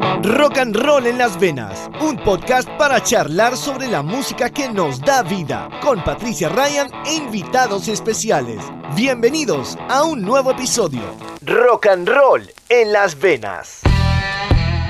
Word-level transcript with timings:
Rock 0.00 0.58
and 0.58 0.74
Roll 0.74 1.06
en 1.06 1.18
las 1.18 1.38
Venas, 1.38 1.88
un 2.00 2.16
podcast 2.16 2.68
para 2.70 3.00
charlar 3.00 3.56
sobre 3.56 3.86
la 3.86 4.02
música 4.02 4.50
que 4.50 4.68
nos 4.68 5.00
da 5.00 5.22
vida, 5.22 5.68
con 5.82 6.02
Patricia 6.02 6.48
Ryan 6.48 6.90
e 7.06 7.14
invitados 7.14 7.86
especiales. 7.86 8.58
Bienvenidos 8.96 9.78
a 9.88 10.02
un 10.02 10.22
nuevo 10.22 10.50
episodio. 10.50 11.02
Rock 11.42 11.86
and 11.86 12.08
Roll 12.08 12.50
en 12.70 12.92
las 12.92 13.18
Venas. 13.18 13.82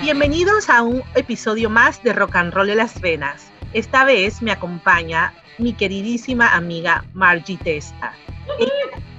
Bienvenidos 0.01 0.71
a 0.71 0.83
un 0.83 1.03
episodio 1.15 1.69
más 1.69 2.03
de 2.03 2.13
Rock 2.15 2.37
and 2.37 2.55
Roll 2.55 2.71
en 2.71 2.79
las 2.79 2.99
Venas. 3.01 3.51
Esta 3.75 4.05
vez 4.05 4.41
me 4.41 4.53
acompaña 4.53 5.35
mi 5.59 5.75
queridísima 5.75 6.55
amiga 6.55 7.05
Margie 7.13 7.59
Testa. 7.59 8.15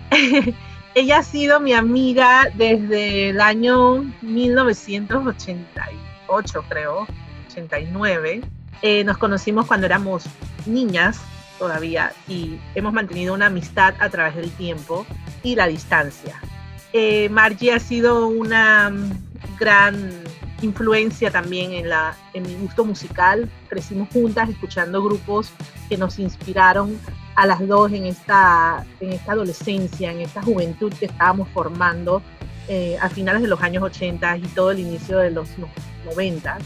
Ella, 0.95 1.17
ha 1.17 1.23
sido 1.23 1.59
mi 1.59 1.73
amiga 1.73 2.49
desde 2.55 3.31
el 3.31 3.41
año 3.41 4.09
1988, 4.21 6.65
creo, 6.69 7.05
89. 7.49 8.41
Eh, 8.81 9.03
nos 9.03 9.17
conocimos 9.17 9.65
cuando 9.65 9.87
éramos 9.87 10.23
niñas 10.65 11.19
todavía 11.59 12.13
y 12.29 12.57
hemos 12.75 12.93
mantenido 12.93 13.33
una 13.33 13.47
amistad 13.47 13.93
a 13.99 14.09
través 14.09 14.37
del 14.37 14.51
tiempo 14.51 15.05
y 15.43 15.57
la 15.57 15.67
distancia. 15.67 16.39
Eh, 16.93 17.27
Margie 17.27 17.73
ha 17.73 17.79
sido 17.79 18.27
una 18.27 18.89
gran 19.59 20.23
influencia 20.61 21.31
también 21.31 21.71
en, 21.73 21.89
la, 21.89 22.15
en 22.33 22.43
mi 22.43 22.55
gusto 22.55 22.85
musical. 22.85 23.49
Crecimos 23.67 24.09
juntas 24.11 24.49
escuchando 24.49 25.03
grupos 25.03 25.51
que 25.89 25.97
nos 25.97 26.19
inspiraron 26.19 26.99
a 27.35 27.45
las 27.45 27.65
dos 27.67 27.91
en 27.91 28.05
esta, 28.05 28.85
en 28.99 29.13
esta 29.13 29.33
adolescencia, 29.33 30.11
en 30.11 30.21
esta 30.21 30.41
juventud 30.41 30.93
que 30.93 31.05
estábamos 31.05 31.49
formando 31.49 32.21
eh, 32.67 32.97
a 33.01 33.09
finales 33.09 33.41
de 33.41 33.47
los 33.47 33.61
años 33.61 33.83
80 33.83 34.37
y 34.37 34.41
todo 34.41 34.71
el 34.71 34.79
inicio 34.79 35.19
de 35.19 35.31
los 35.31 35.49
90. 36.05 36.57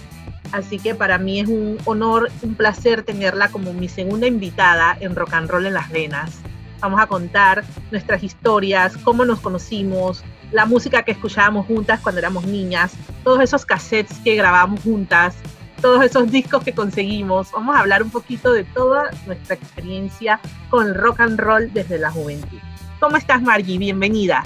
Así 0.52 0.80
que 0.80 0.96
para 0.96 1.18
mí 1.18 1.40
es 1.40 1.48
un 1.48 1.78
honor, 1.86 2.32
un 2.42 2.56
placer 2.56 3.04
tenerla 3.04 3.50
como 3.50 3.74
mi 3.74 3.88
segunda 3.88 4.26
invitada 4.26 4.98
en 5.00 5.16
Rock 5.16 5.34
and 5.34 5.50
Roll 5.50 5.66
en 5.66 5.74
las 5.74 5.90
Venas. 5.92 6.40
Vamos 6.80 7.02
a 7.02 7.08
contar 7.08 7.64
nuestras 7.92 8.24
historias, 8.24 8.96
cómo 8.98 9.26
nos 9.26 9.42
conocimos, 9.42 10.24
la 10.52 10.66
música 10.66 11.04
que 11.04 11.12
escuchábamos 11.12 11.66
juntas 11.68 12.00
cuando 12.00 12.20
éramos 12.20 12.46
niñas, 12.46 12.94
todos 13.24 13.42
esos 13.42 13.66
cassettes 13.66 14.18
que 14.24 14.36
grabamos 14.36 14.82
juntas, 14.82 15.36
todos 15.82 16.04
esos 16.04 16.32
discos 16.32 16.64
que 16.64 16.74
conseguimos. 16.74 17.52
Vamos 17.52 17.76
a 17.76 17.80
hablar 17.80 18.04
un 18.04 18.10
poquito 18.10 18.52
de 18.52 18.64
toda 18.64 19.12
nuestra 19.26 19.56
experiencia 19.56 20.40
con 20.70 20.94
rock 20.94 21.22
and 21.22 21.40
roll 21.40 21.72
desde 21.74 21.98
la 21.98 22.12
juventud. 22.12 22.58
¿Cómo 23.00 23.18
estás, 23.18 23.42
Margie? 23.42 23.78
Bienvenida. 23.78 24.44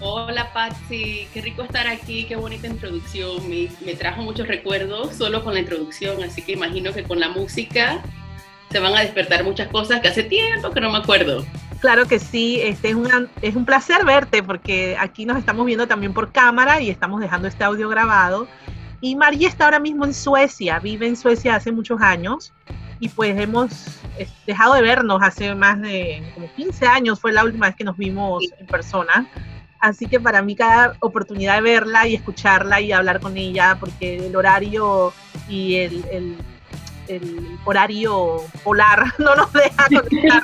Hola, 0.00 0.52
Patsy. 0.52 1.28
Qué 1.32 1.42
rico 1.42 1.62
estar 1.62 1.86
aquí. 1.86 2.24
Qué 2.24 2.36
bonita 2.36 2.66
introducción. 2.66 3.48
Me, 3.48 3.68
me 3.84 3.94
trajo 3.94 4.22
muchos 4.22 4.48
recuerdos 4.48 5.14
solo 5.14 5.44
con 5.44 5.54
la 5.54 5.60
introducción, 5.60 6.22
así 6.22 6.42
que 6.42 6.52
imagino 6.52 6.92
que 6.92 7.04
con 7.04 7.20
la 7.20 7.28
música 7.28 8.02
se 8.70 8.80
van 8.80 8.96
a 8.96 9.00
despertar 9.00 9.44
muchas 9.44 9.68
cosas 9.68 10.00
que 10.00 10.08
hace 10.08 10.22
tiempo 10.24 10.70
que 10.70 10.80
no 10.80 10.90
me 10.90 10.98
acuerdo. 10.98 11.44
Claro 11.82 12.06
que 12.06 12.20
sí, 12.20 12.60
este 12.62 12.90
es, 12.90 12.96
es 13.42 13.56
un 13.56 13.64
placer 13.64 14.04
verte 14.04 14.40
porque 14.40 14.96
aquí 15.00 15.26
nos 15.26 15.36
estamos 15.36 15.66
viendo 15.66 15.88
también 15.88 16.14
por 16.14 16.30
cámara 16.30 16.80
y 16.80 16.88
estamos 16.88 17.20
dejando 17.20 17.48
este 17.48 17.64
audio 17.64 17.88
grabado. 17.88 18.46
Y 19.00 19.16
María 19.16 19.48
está 19.48 19.64
ahora 19.64 19.80
mismo 19.80 20.04
en 20.04 20.14
Suecia, 20.14 20.78
vive 20.78 21.08
en 21.08 21.16
Suecia 21.16 21.56
hace 21.56 21.72
muchos 21.72 22.00
años 22.00 22.52
y 23.00 23.08
pues 23.08 23.36
hemos 23.36 23.72
eh, 24.16 24.28
dejado 24.46 24.74
de 24.74 24.82
vernos 24.82 25.20
hace 25.24 25.56
más 25.56 25.80
de 25.80 26.22
como 26.34 26.48
15 26.54 26.86
años, 26.86 27.18
fue 27.18 27.32
la 27.32 27.42
última 27.42 27.66
vez 27.66 27.74
que 27.74 27.82
nos 27.82 27.96
vimos 27.96 28.44
en 28.60 28.66
persona. 28.68 29.26
Así 29.80 30.06
que 30.06 30.20
para 30.20 30.40
mí 30.40 30.54
cada 30.54 30.94
oportunidad 31.00 31.56
de 31.56 31.62
verla 31.62 32.06
y 32.06 32.14
escucharla 32.14 32.80
y 32.80 32.92
hablar 32.92 33.18
con 33.18 33.36
ella, 33.36 33.76
porque 33.80 34.24
el 34.24 34.36
horario 34.36 35.12
y 35.48 35.74
el, 35.74 36.04
el 36.12 36.36
el 37.16 37.58
horario 37.64 38.44
polar 38.64 39.12
no 39.18 39.34
nos 39.34 39.52
deja 39.52 39.86
conectar. 39.88 40.42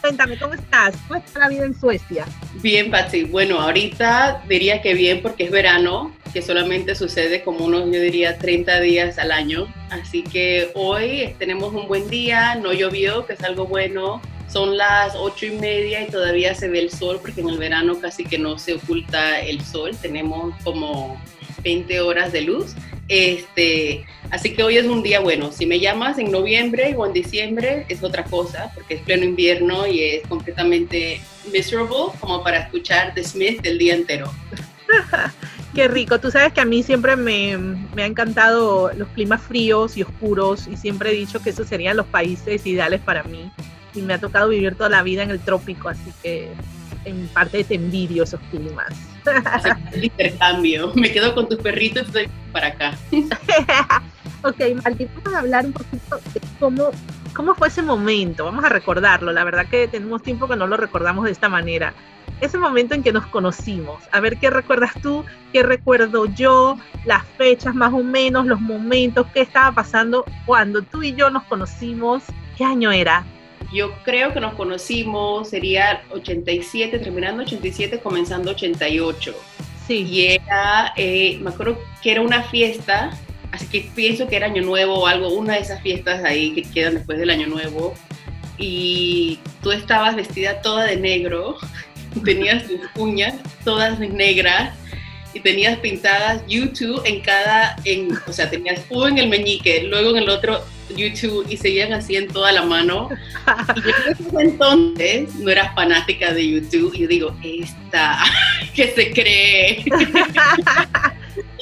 Cuéntame, 0.00 0.38
¿cómo 0.38 0.54
estás? 0.54 0.94
¿Cómo 1.08 1.20
está 1.20 1.40
la 1.40 1.48
vida 1.48 1.64
en 1.64 1.78
Suecia? 1.78 2.26
Bien, 2.62 2.90
Patsy. 2.90 3.24
Bueno, 3.24 3.60
ahorita 3.60 4.42
diría 4.48 4.82
que 4.82 4.94
bien 4.94 5.22
porque 5.22 5.44
es 5.44 5.50
verano, 5.50 6.12
que 6.32 6.42
solamente 6.42 6.94
sucede 6.94 7.42
como 7.42 7.64
unos, 7.64 7.84
yo 7.86 8.00
diría, 8.00 8.38
30 8.38 8.80
días 8.80 9.18
al 9.18 9.32
año. 9.32 9.66
Así 9.90 10.22
que 10.22 10.70
hoy 10.74 11.34
tenemos 11.38 11.74
un 11.74 11.88
buen 11.88 12.08
día, 12.08 12.54
no 12.54 12.72
llovió, 12.72 13.26
que 13.26 13.34
es 13.34 13.42
algo 13.42 13.66
bueno. 13.66 14.20
Son 14.48 14.76
las 14.76 15.14
ocho 15.14 15.46
y 15.46 15.52
media 15.52 16.02
y 16.02 16.10
todavía 16.10 16.54
se 16.54 16.68
ve 16.68 16.80
el 16.80 16.90
sol 16.90 17.18
porque 17.20 17.40
en 17.40 17.48
el 17.48 17.58
verano 17.58 18.00
casi 18.00 18.24
que 18.24 18.36
no 18.36 18.58
se 18.58 18.74
oculta 18.74 19.40
el 19.40 19.60
sol. 19.64 19.92
Tenemos 20.00 20.54
como 20.64 21.20
20 21.62 22.00
horas 22.00 22.32
de 22.32 22.42
luz. 22.42 22.74
Este, 23.10 24.06
así 24.30 24.54
que 24.54 24.62
hoy 24.62 24.76
es 24.76 24.86
un 24.86 25.02
día 25.02 25.18
bueno. 25.18 25.50
Si 25.50 25.66
me 25.66 25.80
llamas 25.80 26.16
en 26.18 26.30
noviembre 26.30 26.94
o 26.96 27.04
en 27.04 27.12
diciembre 27.12 27.84
es 27.88 28.04
otra 28.04 28.22
cosa, 28.22 28.70
porque 28.72 28.94
es 28.94 29.00
pleno 29.00 29.24
invierno 29.24 29.84
y 29.84 30.00
es 30.00 30.26
completamente 30.28 31.20
miserable 31.52 31.96
como 32.20 32.44
para 32.44 32.60
escuchar 32.60 33.12
The 33.14 33.24
Smith 33.24 33.60
el 33.64 33.78
día 33.78 33.96
entero. 33.96 34.32
Qué 35.74 35.88
rico. 35.88 36.20
Tú 36.20 36.30
sabes 36.30 36.52
que 36.52 36.60
a 36.60 36.64
mí 36.64 36.84
siempre 36.84 37.16
me, 37.16 37.58
me 37.58 38.04
han 38.04 38.12
encantado 38.12 38.92
los 38.96 39.08
climas 39.08 39.42
fríos 39.42 39.96
y 39.96 40.04
oscuros 40.04 40.68
y 40.68 40.76
siempre 40.76 41.10
he 41.10 41.14
dicho 41.14 41.42
que 41.42 41.50
esos 41.50 41.66
serían 41.66 41.96
los 41.96 42.06
países 42.06 42.64
ideales 42.64 43.00
para 43.00 43.24
mí. 43.24 43.50
Y 43.92 44.02
me 44.02 44.14
ha 44.14 44.18
tocado 44.18 44.50
vivir 44.50 44.76
toda 44.76 44.88
la 44.88 45.02
vida 45.02 45.24
en 45.24 45.30
el 45.30 45.40
trópico, 45.40 45.88
así 45.88 46.12
que 46.22 46.48
en 47.04 47.26
parte 47.28 47.64
te 47.64 47.74
envidio 47.74 48.22
esos 48.22 48.40
climas. 48.52 49.09
intercambio. 50.02 50.92
Me 50.94 51.12
quedo 51.12 51.34
con 51.34 51.48
tus 51.48 51.58
perritos 51.58 52.02
y 52.02 52.06
estoy 52.06 52.28
para 52.52 52.68
acá. 52.68 52.98
ok, 54.42 54.60
Martín, 54.82 55.08
vamos 55.16 55.34
a 55.34 55.38
hablar 55.40 55.66
un 55.66 55.72
poquito 55.72 56.16
de 56.34 56.40
cómo, 56.58 56.90
cómo 57.34 57.54
fue 57.54 57.68
ese 57.68 57.82
momento. 57.82 58.44
Vamos 58.44 58.64
a 58.64 58.68
recordarlo. 58.68 59.32
La 59.32 59.44
verdad 59.44 59.66
que 59.66 59.88
tenemos 59.88 60.22
tiempo 60.22 60.48
que 60.48 60.56
no 60.56 60.66
lo 60.66 60.76
recordamos 60.76 61.24
de 61.24 61.30
esta 61.32 61.48
manera. 61.48 61.94
Ese 62.40 62.56
momento 62.56 62.94
en 62.94 63.02
que 63.02 63.12
nos 63.12 63.26
conocimos. 63.26 64.02
A 64.12 64.20
ver 64.20 64.38
qué 64.38 64.48
recuerdas 64.48 64.92
tú, 65.02 65.24
qué 65.52 65.62
recuerdo 65.62 66.24
yo, 66.26 66.78
las 67.04 67.24
fechas 67.36 67.74
más 67.74 67.92
o 67.92 68.02
menos, 68.02 68.46
los 68.46 68.60
momentos, 68.60 69.26
qué 69.34 69.42
estaba 69.42 69.72
pasando 69.72 70.24
cuando 70.46 70.80
tú 70.82 71.02
y 71.02 71.14
yo 71.14 71.28
nos 71.28 71.42
conocimos. 71.44 72.22
¿Qué 72.56 72.64
año 72.64 72.92
era? 72.92 73.24
Yo 73.72 73.92
creo 74.02 74.32
que 74.32 74.40
nos 74.40 74.54
conocimos, 74.54 75.50
sería 75.50 76.02
87, 76.10 76.98
terminando 76.98 77.42
87, 77.42 78.00
comenzando 78.00 78.50
88. 78.50 79.34
Sí. 79.86 80.06
Y 80.08 80.26
era, 80.26 80.92
eh, 80.96 81.38
me 81.40 81.50
acuerdo 81.50 81.78
que 82.02 82.12
era 82.12 82.20
una 82.20 82.42
fiesta, 82.42 83.16
así 83.52 83.66
que 83.66 83.90
pienso 83.94 84.26
que 84.28 84.36
era 84.36 84.46
Año 84.46 84.62
Nuevo 84.62 85.00
o 85.00 85.06
algo, 85.06 85.28
una 85.28 85.54
de 85.54 85.60
esas 85.60 85.80
fiestas 85.82 86.24
ahí 86.24 86.52
que 86.52 86.62
quedan 86.62 86.94
después 86.94 87.18
del 87.18 87.30
Año 87.30 87.46
Nuevo. 87.46 87.94
Y 88.58 89.38
tú 89.62 89.72
estabas 89.72 90.16
vestida 90.16 90.60
toda 90.62 90.84
de 90.84 90.96
negro, 90.96 91.56
tenías 92.24 92.66
tus 92.66 92.80
uñas 92.96 93.34
todas 93.64 93.98
negras 93.98 94.74
y 95.32 95.40
tenías 95.40 95.78
pintadas 95.78 96.42
YouTube 96.48 97.02
en 97.04 97.20
cada, 97.20 97.76
en, 97.84 98.10
o 98.26 98.32
sea, 98.32 98.50
tenías 98.50 98.80
U 98.90 99.04
en 99.06 99.18
el 99.18 99.28
meñique, 99.28 99.84
luego 99.84 100.10
en 100.10 100.18
el 100.18 100.28
otro 100.28 100.64
YouTube 100.96 101.46
y 101.48 101.56
seguían 101.56 101.92
así 101.92 102.16
en 102.16 102.28
toda 102.28 102.52
la 102.52 102.62
mano. 102.62 103.08
Y 103.76 103.80
yo 103.80 103.92
en 104.06 104.26
ese 104.26 104.42
entonces 104.42 105.34
no 105.36 105.50
era 105.50 105.72
fanática 105.72 106.32
de 106.32 106.48
YouTube 106.48 106.94
y 106.94 107.00
yo 107.00 107.08
digo, 107.08 107.36
esta, 107.42 108.18
que 108.74 108.88
se 108.88 109.12
cree? 109.12 109.84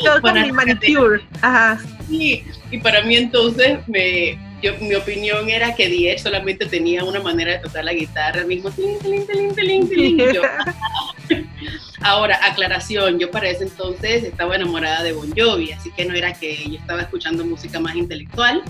Todo 0.02 0.20
con 0.20 0.40
mi 0.40 0.52
manicure. 0.52 1.22
Ajá. 1.42 1.80
Sí, 2.08 2.44
y 2.70 2.78
para 2.78 3.02
mí 3.02 3.16
entonces 3.16 3.78
me, 3.88 4.38
yo, 4.62 4.72
mi 4.80 4.94
opinión 4.94 5.48
era 5.48 5.74
que 5.74 5.88
Diez 5.88 6.22
solamente 6.22 6.66
tenía 6.66 7.04
una 7.04 7.20
manera 7.20 7.52
de 7.52 7.58
tocar 7.58 7.84
la 7.84 7.92
guitarra, 7.92 8.40
el 8.40 8.46
mismo 8.46 8.70
Ahora, 12.00 12.38
aclaración, 12.42 13.18
yo 13.18 13.30
para 13.30 13.48
ese 13.50 13.64
entonces 13.64 14.24
estaba 14.24 14.56
enamorada 14.56 15.02
de 15.02 15.12
Bon 15.12 15.32
Jovi, 15.36 15.72
así 15.72 15.90
que 15.90 16.04
no 16.04 16.14
era 16.14 16.32
que 16.32 16.56
yo 16.68 16.78
estaba 16.78 17.02
escuchando 17.02 17.44
música 17.44 17.78
más 17.80 17.94
intelectual, 17.96 18.62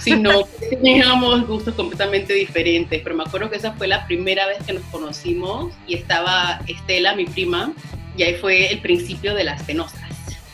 sino 0.00 0.44
que 0.58 0.76
teníamos 0.76 1.46
gustos 1.46 1.74
completamente 1.74 2.32
diferentes. 2.34 3.00
Pero 3.02 3.16
me 3.16 3.24
acuerdo 3.24 3.50
que 3.50 3.56
esa 3.56 3.72
fue 3.72 3.88
la 3.88 4.06
primera 4.06 4.46
vez 4.46 4.58
que 4.64 4.72
nos 4.72 4.82
conocimos 4.84 5.74
y 5.86 5.94
estaba 5.94 6.60
Estela, 6.66 7.14
mi 7.14 7.26
prima, 7.26 7.72
y 8.16 8.22
ahí 8.22 8.34
fue 8.34 8.72
el 8.72 8.80
principio 8.80 9.34
de 9.34 9.44
las 9.44 9.62
penosas. 9.62 10.00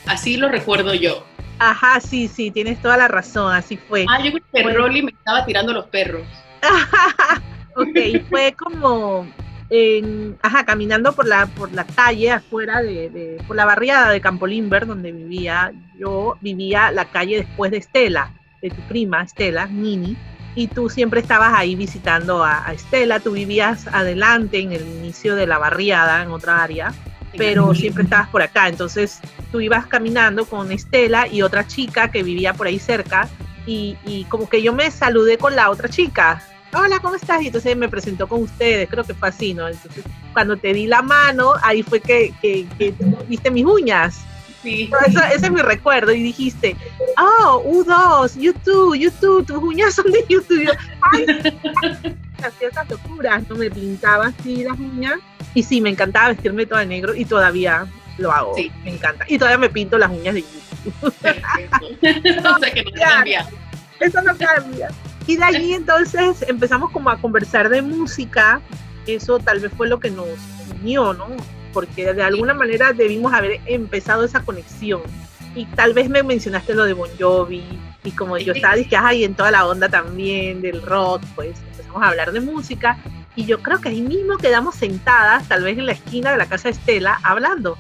Así 0.06 0.36
lo 0.36 0.48
recuerdo 0.48 0.94
yo. 0.94 1.24
Ajá, 1.58 2.00
sí, 2.00 2.28
sí, 2.28 2.50
tienes 2.50 2.80
toda 2.82 2.96
la 2.96 3.08
razón, 3.08 3.54
así 3.54 3.76
fue. 3.76 4.04
Ah, 4.08 4.20
yo 4.22 4.32
creo 4.32 4.44
que 4.52 4.72
Rolly 4.72 5.02
me 5.02 5.12
estaba 5.12 5.46
tirando 5.46 5.72
los 5.72 5.86
perros. 5.86 6.22
ok, 7.76 8.26
fue 8.28 8.54
como, 8.54 9.26
en, 9.70 10.36
ajá, 10.42 10.64
caminando 10.64 11.12
por 11.14 11.26
la, 11.26 11.46
por 11.46 11.72
la 11.72 11.84
calle 11.84 12.32
afuera 12.32 12.82
de, 12.82 13.42
por 13.46 13.56
la 13.56 13.64
barriada 13.64 14.10
de 14.10 14.20
Campo 14.20 14.46
Limber, 14.46 14.86
donde 14.86 15.12
vivía, 15.12 15.72
yo 15.96 16.36
vivía 16.40 16.90
la 16.90 17.06
calle 17.06 17.38
después 17.38 17.70
de 17.70 17.78
Estela 17.78 18.32
de 18.64 18.70
tu 18.70 18.80
prima, 18.88 19.22
Estela, 19.22 19.66
Nini, 19.66 20.16
y 20.54 20.68
tú 20.68 20.88
siempre 20.88 21.20
estabas 21.20 21.52
ahí 21.54 21.74
visitando 21.74 22.42
a, 22.42 22.72
Estela, 22.72 23.20
tú 23.20 23.32
vivías 23.32 23.86
adelante 23.88 24.58
en 24.58 24.72
el 24.72 24.80
inicio 24.80 25.34
de 25.34 25.46
la 25.46 25.58
barriada, 25.58 26.22
en 26.22 26.30
otra 26.30 26.62
área, 26.62 26.94
pero 27.36 27.74
siempre 27.74 28.04
estabas 28.04 28.28
por 28.28 28.40
acá. 28.40 28.68
Entonces 28.68 29.20
tú 29.52 29.60
ibas 29.60 29.86
caminando 29.86 30.46
con 30.46 30.72
Estela 30.72 31.28
y 31.28 31.42
otra 31.42 31.66
chica 31.66 32.10
que 32.10 32.22
vivía 32.22 32.54
por 32.54 32.66
ahí 32.66 32.78
cerca 32.78 33.28
y, 33.66 33.98
y 34.06 34.24
como 34.24 34.48
que 34.48 34.62
yo 34.62 34.72
me 34.72 34.90
saludé 34.90 35.36
con 35.36 35.54
la 35.54 35.68
otra 35.68 35.88
chica. 35.88 36.42
Hola, 36.72 37.00
¿cómo 37.00 37.16
estás? 37.16 37.42
Y 37.42 37.48
entonces 37.48 37.76
me 37.76 37.88
presentó 37.88 38.26
con 38.28 38.42
ustedes, 38.42 38.88
creo 38.88 39.04
que 39.04 39.14
fue 39.14 39.28
así, 39.28 39.52
¿no? 39.52 39.68
Entonces, 39.68 40.04
cuando 40.32 40.56
te 40.56 40.72
di 40.72 40.86
la 40.86 41.02
mano, 41.02 41.52
ahí 41.62 41.82
fue 41.82 42.00
que, 42.00 42.32
que, 42.40 42.66
que 42.78 42.94
viste 43.28 43.50
mis 43.50 43.64
uñas. 43.64 44.24
Sí. 44.64 44.90
ese 45.32 45.46
es 45.46 45.52
mi 45.52 45.60
recuerdo. 45.60 46.12
Y 46.12 46.22
dijiste, 46.22 46.76
oh, 47.18 47.62
U2, 47.64 48.38
YouTube, 48.40 48.94
YouTube, 48.96 49.46
tus 49.46 49.56
uñas 49.56 49.94
son 49.94 50.10
de 50.10 50.24
YouTube. 50.28 50.70
Ay, 51.12 51.26
hacía 52.42 52.68
esas 52.68 52.88
locuras, 52.88 53.48
¿no? 53.48 53.56
Me 53.56 53.70
pintaba 53.70 54.26
así 54.26 54.64
las 54.64 54.78
uñas. 54.78 55.18
Y 55.54 55.62
sí, 55.62 55.80
me 55.80 55.90
encantaba 55.90 56.28
vestirme 56.28 56.66
toda 56.66 56.80
de 56.80 56.86
negro 56.86 57.14
y 57.14 57.24
todavía 57.24 57.86
lo 58.18 58.32
hago. 58.32 58.54
Sí. 58.54 58.70
Me 58.84 58.94
encanta. 58.94 59.24
Y 59.28 59.38
todavía 59.38 59.58
me 59.58 59.70
pinto 59.70 59.98
las 59.98 60.10
uñas 60.10 60.34
de 60.34 60.42
YouTube. 60.42 61.02
o 62.56 62.58
sea 62.58 62.72
que 62.72 62.84
no 62.84 62.90
cambia. 62.92 63.48
Eso 64.00 64.22
no 64.22 64.36
cambia. 64.36 64.88
Y 65.26 65.36
de 65.36 65.44
ahí 65.44 65.72
entonces 65.74 66.44
empezamos 66.48 66.90
como 66.90 67.10
a 67.10 67.18
conversar 67.18 67.68
de 67.68 67.82
música. 67.82 68.60
Eso 69.06 69.38
tal 69.38 69.60
vez 69.60 69.72
fue 69.76 69.88
lo 69.88 70.00
que 70.00 70.10
nos 70.10 70.28
unió, 70.80 71.12
¿no? 71.12 71.28
porque 71.74 72.14
de 72.14 72.22
alguna 72.22 72.54
manera 72.54 72.94
debimos 72.94 73.34
haber 73.34 73.60
empezado 73.66 74.24
esa 74.24 74.40
conexión. 74.40 75.02
Y 75.54 75.66
tal 75.66 75.94
vez 75.94 76.08
me 76.08 76.22
mencionaste 76.22 76.74
lo 76.74 76.84
de 76.84 76.94
Bon 76.94 77.10
Jovi, 77.18 77.62
y 78.04 78.10
como 78.10 78.36
yo 78.36 78.52
estaba 78.52 78.74
diciendo, 78.74 79.06
ay, 79.06 79.24
en 79.24 79.34
toda 79.34 79.50
la 79.50 79.66
onda 79.66 79.88
también 79.88 80.60
del 80.60 80.82
rock, 80.82 81.22
pues 81.34 81.58
empezamos 81.70 82.02
a 82.02 82.08
hablar 82.08 82.32
de 82.32 82.40
música. 82.40 82.98
Y 83.34 83.46
yo 83.46 83.62
creo 83.62 83.80
que 83.80 83.88
ahí 83.88 84.02
mismo 84.02 84.36
quedamos 84.36 84.74
sentadas, 84.74 85.48
tal 85.48 85.64
vez 85.64 85.78
en 85.78 85.86
la 85.86 85.92
esquina 85.92 86.30
de 86.30 86.36
la 86.36 86.46
casa 86.46 86.68
de 86.68 86.74
Estela, 86.74 87.18
hablando. 87.22 87.78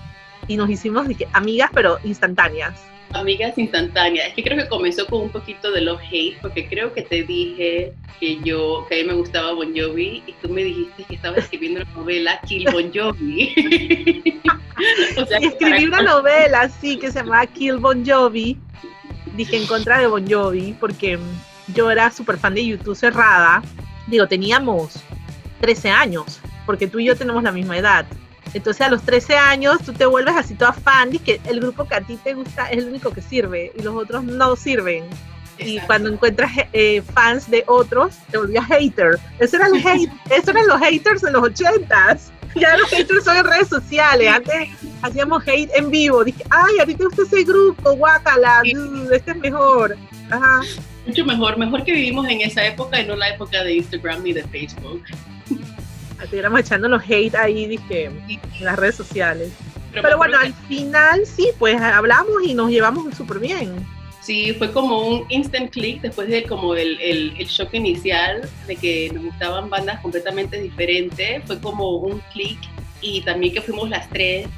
Y 0.48 0.56
nos 0.56 0.70
hicimos 0.70 1.06
amigas, 1.32 1.70
pero 1.72 1.98
instantáneas. 2.04 2.80
Amigas 3.14 3.56
instantáneas. 3.56 4.28
Es 4.28 4.34
que 4.34 4.42
creo 4.42 4.58
que 4.58 4.68
comenzó 4.68 5.06
con 5.06 5.22
un 5.22 5.30
poquito 5.30 5.70
de 5.70 5.80
love 5.80 6.00
hate, 6.10 6.36
porque 6.40 6.68
creo 6.68 6.92
que 6.92 7.02
te 7.02 7.22
dije 7.22 7.92
que 8.20 8.38
yo, 8.44 8.84
que 8.88 9.00
a 9.00 9.02
mí 9.02 9.08
me 9.08 9.14
gustaba 9.14 9.52
Bon 9.52 9.72
Jovi, 9.74 10.22
y 10.26 10.32
tú 10.42 10.48
me 10.48 10.64
dijiste 10.64 11.04
que 11.04 11.14
estabas 11.14 11.38
escribiendo 11.38 11.80
la 11.80 11.90
novela 11.92 12.40
Kill 12.46 12.66
Bon 12.72 12.92
Jovi. 12.92 13.54
o 15.16 15.26
sea, 15.26 15.38
escribí 15.38 15.84
una 15.84 16.02
novela, 16.02 16.68
sí, 16.68 16.98
que 16.98 17.10
se 17.10 17.20
llamaba 17.20 17.46
Kill 17.46 17.78
Bon 17.78 18.04
Jovi. 18.04 18.58
Dije 19.36 19.56
en 19.56 19.66
contra 19.66 19.98
de 19.98 20.06
Bon 20.06 20.28
Jovi, 20.28 20.76
porque 20.78 21.18
yo 21.74 21.90
era 21.90 22.10
súper 22.10 22.36
fan 22.36 22.54
de 22.54 22.66
YouTube 22.66 22.96
cerrada. 22.96 23.62
Digo, 24.06 24.26
teníamos 24.28 25.02
13 25.60 25.90
años, 25.90 26.40
porque 26.66 26.86
tú 26.86 26.98
y 26.98 27.06
yo 27.06 27.16
tenemos 27.16 27.42
la 27.42 27.52
misma 27.52 27.78
edad. 27.78 28.06
Entonces 28.54 28.86
a 28.86 28.88
los 28.88 29.02
13 29.02 29.36
años 29.36 29.78
tú 29.84 29.92
te 29.92 30.06
vuelves 30.06 30.34
así 30.36 30.54
toda 30.54 30.72
fan 30.72 31.14
y 31.14 31.18
que 31.18 31.40
el 31.44 31.60
grupo 31.60 31.86
que 31.86 31.96
a 31.96 32.00
ti 32.00 32.16
te 32.22 32.34
gusta 32.34 32.68
es 32.68 32.78
el 32.78 32.88
único 32.88 33.12
que 33.12 33.20
sirve 33.20 33.72
y 33.76 33.82
los 33.82 33.94
otros 33.96 34.24
no 34.24 34.56
sirven. 34.56 35.04
Y 35.58 35.78
cuando 35.80 36.08
encuentras 36.10 36.50
eh, 36.72 37.02
fans 37.02 37.48
de 37.50 37.64
otros, 37.66 38.16
te 38.30 38.38
volvías 38.38 38.66
hater. 38.66 39.18
Eso 39.38 39.56
eran, 39.56 39.74
hate, 39.74 40.10
eso 40.30 40.50
eran 40.50 40.66
los 40.66 40.80
haters 40.80 41.22
de 41.22 41.32
los 41.32 41.42
80s. 41.42 42.20
Ya 42.56 42.76
los 42.76 42.88
haters 42.88 43.24
son 43.24 43.36
en 43.36 43.44
redes 43.46 43.66
sociales. 43.66 44.32
Antes 44.32 44.68
hacíamos 45.02 45.42
hate 45.44 45.72
en 45.74 45.90
vivo. 45.90 46.22
Dije, 46.22 46.44
ay, 46.50 46.78
a 46.80 46.86
ti 46.86 46.94
te 46.94 47.04
gusta 47.04 47.22
ese 47.22 47.42
grupo, 47.42 47.96
guácala, 47.96 48.62
este 49.12 49.32
es 49.32 49.36
mejor. 49.38 49.96
Ajá. 50.30 50.60
Mucho 51.04 51.24
mejor, 51.24 51.58
mejor 51.58 51.82
que 51.82 51.90
vivimos 51.90 52.28
en 52.28 52.42
esa 52.42 52.64
época 52.64 53.00
y 53.00 53.08
no 53.08 53.16
la 53.16 53.30
época 53.30 53.64
de 53.64 53.74
Instagram 53.74 54.22
ni 54.22 54.34
de 54.34 54.44
Facebook 54.44 55.02
estuviéramos 56.24 56.60
echando 56.60 56.88
los 56.88 57.02
hate 57.02 57.34
ahí, 57.34 57.66
dije, 57.66 58.06
en 58.06 58.64
las 58.64 58.76
redes 58.76 58.96
sociales. 58.96 59.52
Pero, 59.92 60.16
bueno, 60.16 60.38
al 60.38 60.52
final 60.52 61.24
sí, 61.24 61.50
pues 61.58 61.80
hablamos 61.80 62.42
y 62.44 62.54
nos 62.54 62.70
llevamos 62.70 63.14
súper 63.14 63.38
bien. 63.38 63.74
Sí, 64.20 64.54
fue 64.54 64.72
como 64.72 65.06
un 65.06 65.26
instant 65.28 65.70
click 65.70 66.00
después 66.00 66.28
de 66.28 66.44
como 66.44 66.74
el, 66.74 66.98
el, 67.00 67.34
el, 67.38 67.46
shock 67.46 67.74
inicial 67.74 68.48
de 68.66 68.74
que 68.74 69.10
nos 69.12 69.22
gustaban 69.22 69.68
bandas 69.68 70.00
completamente 70.00 70.60
diferentes. 70.60 71.42
Fue 71.44 71.60
como 71.60 71.96
un 71.96 72.20
click 72.32 72.58
y 73.02 73.20
también 73.20 73.52
que 73.52 73.60
fuimos 73.60 73.88
las 73.90 74.08
tres 74.08 74.48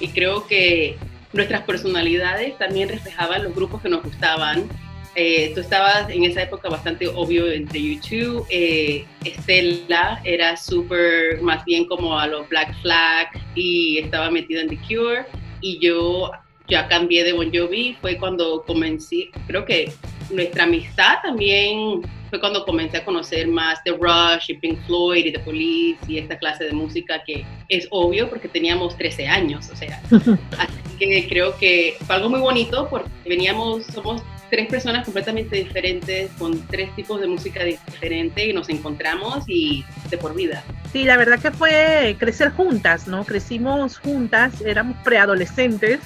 y 0.00 0.08
creo 0.08 0.46
que 0.46 0.98
nuestras 1.32 1.62
personalidades 1.62 2.56
también 2.58 2.88
reflejaban 2.88 3.42
los 3.42 3.54
grupos 3.54 3.80
que 3.80 3.88
nos 3.88 4.02
gustaban 4.02 4.68
eh, 5.16 5.52
tú 5.54 5.60
estabas 5.60 6.10
en 6.10 6.24
esa 6.24 6.42
época 6.42 6.68
bastante 6.68 7.08
obvio 7.08 7.50
entre 7.50 7.80
YouTube. 7.82 8.46
Eh, 8.50 9.06
Estela 9.24 10.20
era 10.24 10.56
súper 10.58 11.40
más 11.40 11.64
bien 11.64 11.86
como 11.86 12.18
a 12.18 12.26
los 12.26 12.46
Black 12.50 12.74
Flag 12.82 13.28
y 13.54 13.96
estaba 13.98 14.30
metida 14.30 14.60
en 14.60 14.68
The 14.68 14.78
Cure. 14.86 15.24
Y 15.62 15.78
yo 15.78 16.30
ya 16.68 16.86
cambié 16.86 17.24
de 17.24 17.32
Bon 17.32 17.50
Jovi. 17.50 17.96
Fue 18.00 18.18
cuando 18.18 18.62
comencé, 18.66 19.30
creo 19.46 19.64
que 19.64 19.90
nuestra 20.30 20.64
amistad 20.64 21.14
también 21.22 22.02
fue 22.28 22.38
cuando 22.38 22.66
comencé 22.66 22.98
a 22.98 23.04
conocer 23.04 23.48
más 23.48 23.82
The 23.84 23.92
Rush 23.92 24.50
y 24.50 24.54
Pink 24.54 24.78
Floyd 24.86 25.24
y 25.24 25.32
The 25.32 25.38
Police 25.38 26.00
y 26.08 26.18
esta 26.18 26.38
clase 26.38 26.64
de 26.64 26.72
música 26.72 27.22
que 27.24 27.46
es 27.68 27.86
obvio 27.90 28.28
porque 28.28 28.48
teníamos 28.48 28.96
13 28.98 29.28
años, 29.28 29.70
o 29.72 29.76
sea, 29.76 30.02
así 30.58 30.98
que 30.98 31.28
creo 31.28 31.56
que 31.56 31.96
fue 32.04 32.16
algo 32.16 32.28
muy 32.28 32.40
bonito 32.40 32.88
porque 32.90 33.08
veníamos, 33.24 33.86
somos 33.86 34.22
tres 34.50 34.68
personas 34.68 35.04
completamente 35.04 35.56
diferentes, 35.56 36.30
con 36.38 36.60
tres 36.66 36.94
tipos 36.94 37.20
de 37.20 37.26
música 37.26 37.64
diferente 37.64 38.46
y 38.46 38.52
nos 38.52 38.68
encontramos 38.68 39.44
y 39.46 39.84
de 40.10 40.18
por 40.18 40.34
vida. 40.34 40.62
Sí, 40.92 41.04
la 41.04 41.16
verdad 41.16 41.38
que 41.38 41.50
fue 41.50 42.16
crecer 42.18 42.50
juntas, 42.50 43.08
¿no? 43.08 43.24
Crecimos 43.24 43.98
juntas, 43.98 44.60
éramos 44.62 44.96
preadolescentes 45.02 46.00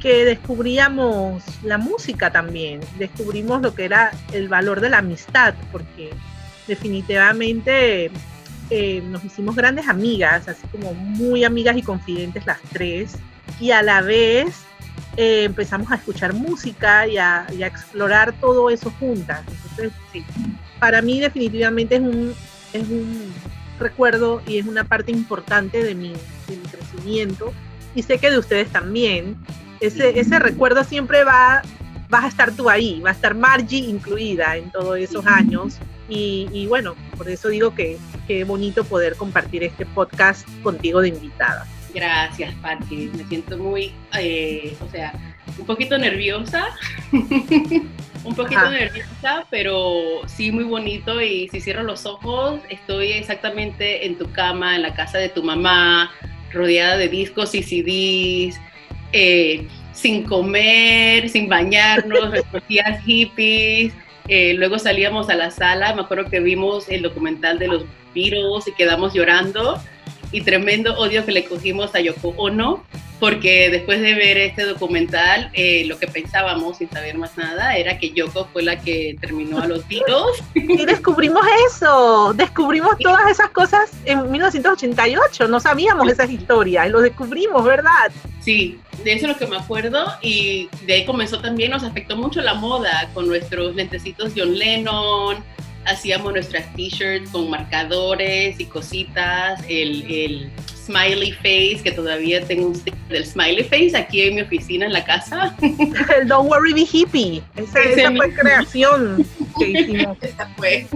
que 0.00 0.24
descubríamos 0.24 1.42
la 1.62 1.76
música 1.78 2.30
también, 2.30 2.80
descubrimos 2.98 3.60
lo 3.60 3.74
que 3.74 3.84
era 3.84 4.12
el 4.32 4.48
valor 4.48 4.80
de 4.80 4.88
la 4.88 4.98
amistad, 4.98 5.54
porque 5.70 6.10
definitivamente 6.66 8.10
eh, 8.70 9.02
nos 9.04 9.22
hicimos 9.24 9.54
grandes 9.56 9.88
amigas, 9.88 10.48
así 10.48 10.66
como 10.68 10.94
muy 10.94 11.44
amigas 11.44 11.76
y 11.76 11.82
confidentes 11.82 12.46
las 12.46 12.60
tres, 12.72 13.12
y 13.60 13.72
a 13.72 13.82
la 13.82 14.00
vez 14.00 14.64
eh, 15.20 15.44
empezamos 15.44 15.92
a 15.92 15.96
escuchar 15.96 16.32
música 16.32 17.06
y 17.06 17.18
a, 17.18 17.46
explorar 17.50 18.32
todo 18.40 18.70
eso 18.70 18.90
juntas. 18.98 19.42
Entonces, 19.46 19.92
sí, 20.14 20.24
para 20.78 21.02
mí 21.02 21.20
definitivamente 21.20 21.96
es 21.96 22.00
un, 22.00 22.34
es 22.72 22.88
un 22.88 23.30
recuerdo 23.78 24.40
y 24.46 24.56
es 24.56 24.66
una 24.66 24.84
parte 24.84 25.12
importante 25.12 25.84
de 25.84 25.94
mi, 25.94 26.14
crecimiento 26.72 27.52
y 27.94 28.02
sé 28.02 28.16
que 28.16 28.30
de 28.30 28.38
ustedes 28.38 28.70
también. 28.70 29.36
Ese, 29.80 30.18
ese 30.18 30.38
recuerdo 30.38 30.84
siempre 30.84 31.22
va, 31.22 31.60
vas 32.08 32.24
a 32.24 32.28
estar 32.28 32.52
tú 32.52 32.70
ahí, 32.70 33.02
va 33.02 33.10
a 33.10 33.12
estar 33.12 33.34
Margie 33.34 33.90
incluida 33.90 34.56
en 34.56 34.70
todos 34.70 34.96
esos 34.96 35.26
años. 35.26 35.76
Y, 36.08 36.48
y, 36.50 36.66
bueno, 36.66 36.94
por 37.18 37.28
eso 37.28 37.48
digo 37.48 37.74
que 37.74 37.98
qué 38.26 38.44
bonito 38.44 38.84
poder 38.84 39.16
compartir 39.16 39.64
este 39.64 39.84
podcast 39.84 40.48
contigo 40.62 41.02
de 41.02 41.08
invitada. 41.08 41.66
Gracias, 41.94 42.54
Patti. 42.56 43.10
Me 43.16 43.24
siento 43.24 43.56
muy, 43.58 43.92
eh, 44.18 44.76
o 44.80 44.90
sea, 44.90 45.12
un 45.58 45.66
poquito 45.66 45.98
nerviosa. 45.98 46.68
un 47.12 48.34
poquito 48.34 48.70
nerviosa, 48.70 49.46
pero 49.50 50.22
sí 50.26 50.52
muy 50.52 50.64
bonito. 50.64 51.20
Y 51.20 51.48
si 51.48 51.60
cierro 51.60 51.82
los 51.82 52.06
ojos, 52.06 52.60
estoy 52.68 53.12
exactamente 53.12 54.06
en 54.06 54.16
tu 54.18 54.30
cama, 54.32 54.76
en 54.76 54.82
la 54.82 54.94
casa 54.94 55.18
de 55.18 55.28
tu 55.28 55.42
mamá, 55.42 56.10
rodeada 56.52 56.96
de 56.96 57.08
discos 57.08 57.54
y 57.54 57.62
CDs, 57.62 58.60
eh, 59.12 59.66
sin 59.92 60.24
comer, 60.24 61.28
sin 61.28 61.48
bañarnos, 61.48 62.32
días 62.68 63.02
hippies. 63.04 63.92
Eh, 64.28 64.54
luego 64.54 64.78
salíamos 64.78 65.28
a 65.28 65.34
la 65.34 65.50
sala, 65.50 65.94
me 65.94 66.02
acuerdo 66.02 66.30
que 66.30 66.38
vimos 66.38 66.88
el 66.88 67.02
documental 67.02 67.58
de 67.58 67.66
los 67.66 67.84
Beatles 68.14 68.68
y 68.68 68.72
quedamos 68.72 69.12
llorando 69.12 69.80
y 70.32 70.42
tremendo 70.42 70.96
odio 70.98 71.24
que 71.24 71.32
le 71.32 71.44
cogimos 71.44 71.94
a 71.94 72.00
Yoko 72.00 72.34
Ono, 72.36 72.84
porque 73.18 73.68
después 73.70 74.00
de 74.00 74.14
ver 74.14 74.38
este 74.38 74.64
documental, 74.64 75.50
eh, 75.52 75.84
lo 75.86 75.98
que 75.98 76.06
pensábamos 76.06 76.78
sin 76.78 76.90
saber 76.90 77.18
más 77.18 77.36
nada 77.36 77.76
era 77.76 77.98
que 77.98 78.10
Yoko 78.10 78.46
fue 78.52 78.62
la 78.62 78.80
que 78.80 79.16
terminó 79.20 79.60
a 79.60 79.66
los 79.66 79.86
Beatles. 79.86 80.42
Y 80.54 80.86
descubrimos 80.86 81.44
eso, 81.68 82.32
descubrimos 82.34 82.96
todas 82.98 83.30
esas 83.30 83.50
cosas 83.50 83.90
en 84.04 84.30
1988, 84.30 85.48
no 85.48 85.60
sabíamos 85.60 86.08
esas 86.08 86.30
historias, 86.30 86.86
y 86.86 86.90
lo 86.90 87.00
descubrimos, 87.00 87.64
¿verdad? 87.64 88.10
Sí, 88.40 88.78
de 89.04 89.12
eso 89.12 89.26
es 89.26 89.32
lo 89.32 89.38
que 89.38 89.46
me 89.46 89.56
acuerdo 89.56 90.06
y 90.22 90.68
de 90.86 90.94
ahí 90.94 91.04
comenzó 91.04 91.40
también, 91.40 91.70
nos 91.70 91.84
afectó 91.84 92.16
mucho 92.16 92.40
la 92.40 92.54
moda 92.54 93.10
con 93.14 93.26
nuestros 93.28 93.74
lentecitos 93.74 94.32
John 94.36 94.58
Lennon, 94.58 95.44
hacíamos 95.84 96.32
nuestras 96.32 96.72
t-shirts 96.74 97.30
con 97.30 97.50
marcadores 97.50 98.58
y 98.60 98.64
cositas, 98.66 99.62
el, 99.68 100.04
el, 100.10 100.50
smiley 100.90 101.32
face, 101.32 101.80
que 101.84 101.92
todavía 101.92 102.44
tengo 102.44 102.66
un 102.68 102.74
sticker 102.74 102.98
del 103.08 103.26
smiley 103.26 103.64
face 103.64 103.96
aquí 103.96 104.22
en 104.22 104.34
mi 104.34 104.40
oficina 104.40 104.86
en 104.86 104.92
la 104.92 105.04
casa. 105.04 105.56
El 105.62 106.26
Don't 106.26 106.50
Worry 106.50 106.72
Be 106.72 106.86
Hippie, 106.90 107.42
esa, 107.56 107.80
esa 107.80 108.10
fue 108.12 108.34
creación 108.34 109.24
que 109.58 109.68
hicimos. 109.80 110.18
esa 110.20 110.48
fue. 110.56 110.86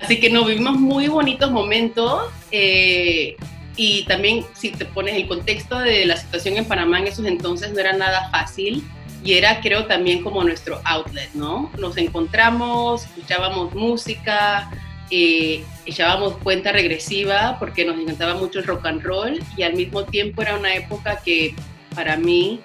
Así 0.00 0.18
que 0.18 0.30
nos 0.30 0.46
vivimos 0.46 0.78
muy 0.78 1.08
bonitos 1.08 1.50
momentos. 1.50 2.30
Eh, 2.50 3.36
y 3.76 4.04
también 4.04 4.44
si 4.54 4.70
te 4.70 4.84
pones 4.84 5.14
el 5.16 5.26
contexto 5.26 5.78
de 5.78 6.04
la 6.04 6.16
situación 6.16 6.56
en 6.56 6.66
Panamá 6.66 7.00
en 7.00 7.06
esos 7.06 7.24
entonces 7.24 7.72
no 7.72 7.80
era 7.80 7.94
nada 7.94 8.28
fácil 8.30 8.84
y 9.24 9.34
era 9.34 9.60
creo 9.60 9.86
también 9.86 10.22
como 10.22 10.42
nuestro 10.42 10.80
outlet, 10.84 11.30
¿no? 11.34 11.70
Nos 11.78 11.96
encontramos, 11.96 13.04
escuchábamos 13.04 13.74
música, 13.74 14.70
eh, 15.10 15.64
echábamos 15.86 16.38
cuenta 16.38 16.72
regresiva 16.72 17.56
porque 17.58 17.84
nos 17.84 17.98
encantaba 17.98 18.34
mucho 18.34 18.58
el 18.58 18.64
rock 18.64 18.86
and 18.86 19.02
roll 19.02 19.40
y 19.56 19.62
al 19.62 19.74
mismo 19.74 20.04
tiempo 20.04 20.42
era 20.42 20.56
una 20.56 20.74
época 20.74 21.20
que 21.24 21.54
para 21.94 22.16
mí 22.16 22.60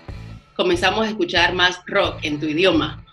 comenzamos 0.55 1.05
a 1.05 1.09
escuchar 1.09 1.53
más 1.53 1.81
rock 1.85 2.19
en 2.23 2.39
tu 2.39 2.47
idioma. 2.47 3.03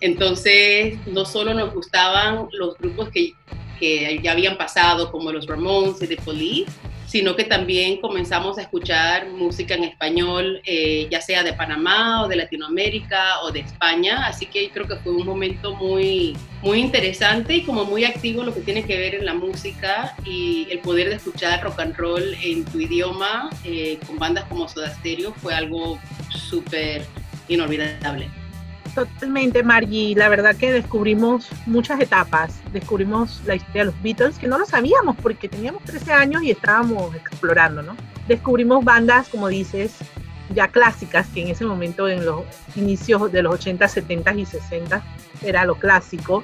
Entonces, 0.00 0.98
no 1.06 1.24
solo 1.24 1.54
nos 1.54 1.72
gustaban 1.72 2.48
los 2.52 2.76
grupos 2.78 3.08
que, 3.10 3.32
que 3.78 4.20
ya 4.22 4.32
habían 4.32 4.58
pasado, 4.58 5.10
como 5.10 5.32
los 5.32 5.46
Ramones 5.46 6.02
y 6.02 6.08
The 6.08 6.16
Police, 6.16 6.70
sino 7.16 7.34
que 7.34 7.44
también 7.44 7.96
comenzamos 7.96 8.58
a 8.58 8.60
escuchar 8.60 9.30
música 9.30 9.72
en 9.72 9.84
español, 9.84 10.60
eh, 10.66 11.08
ya 11.10 11.22
sea 11.22 11.42
de 11.42 11.54
Panamá 11.54 12.22
o 12.22 12.28
de 12.28 12.36
Latinoamérica 12.36 13.40
o 13.42 13.50
de 13.50 13.60
España, 13.60 14.26
así 14.26 14.44
que 14.44 14.68
creo 14.68 14.86
que 14.86 14.96
fue 14.96 15.12
un 15.12 15.24
momento 15.24 15.74
muy, 15.74 16.36
muy 16.60 16.78
interesante 16.78 17.54
y 17.54 17.62
como 17.62 17.86
muy 17.86 18.04
activo 18.04 18.42
lo 18.42 18.52
que 18.52 18.60
tiene 18.60 18.84
que 18.84 18.98
ver 18.98 19.14
en 19.14 19.24
la 19.24 19.32
música 19.32 20.14
y 20.26 20.68
el 20.70 20.80
poder 20.80 21.08
de 21.08 21.14
escuchar 21.14 21.62
rock 21.62 21.80
and 21.80 21.96
roll 21.96 22.36
en 22.42 22.66
tu 22.66 22.80
idioma 22.80 23.48
eh, 23.64 23.98
con 24.06 24.18
bandas 24.18 24.44
como 24.44 24.68
Soda 24.68 24.94
Stereo 24.96 25.32
fue 25.32 25.54
algo 25.54 25.98
súper 26.28 27.06
inolvidable. 27.48 28.28
Totalmente, 28.96 29.62
Margie. 29.62 30.14
La 30.16 30.30
verdad 30.30 30.56
que 30.56 30.72
descubrimos 30.72 31.50
muchas 31.66 32.00
etapas. 32.00 32.58
Descubrimos 32.72 33.42
la 33.44 33.54
historia 33.54 33.82
de 33.82 33.92
los 33.92 34.02
Beatles, 34.02 34.38
que 34.38 34.48
no 34.48 34.56
lo 34.56 34.64
sabíamos 34.64 35.16
porque 35.22 35.50
teníamos 35.50 35.84
13 35.84 36.14
años 36.14 36.42
y 36.42 36.50
estábamos 36.50 37.14
explorando, 37.14 37.82
¿no? 37.82 37.94
Descubrimos 38.26 38.82
bandas, 38.82 39.28
como 39.28 39.48
dices, 39.48 39.96
ya 40.54 40.68
clásicas, 40.68 41.26
que 41.26 41.42
en 41.42 41.48
ese 41.48 41.66
momento, 41.66 42.08
en 42.08 42.24
los 42.24 42.44
inicios 42.74 43.30
de 43.30 43.42
los 43.42 43.52
80, 43.56 43.86
70 43.86 44.32
y 44.32 44.46
60, 44.46 45.02
era 45.42 45.66
lo 45.66 45.74
clásico. 45.74 46.42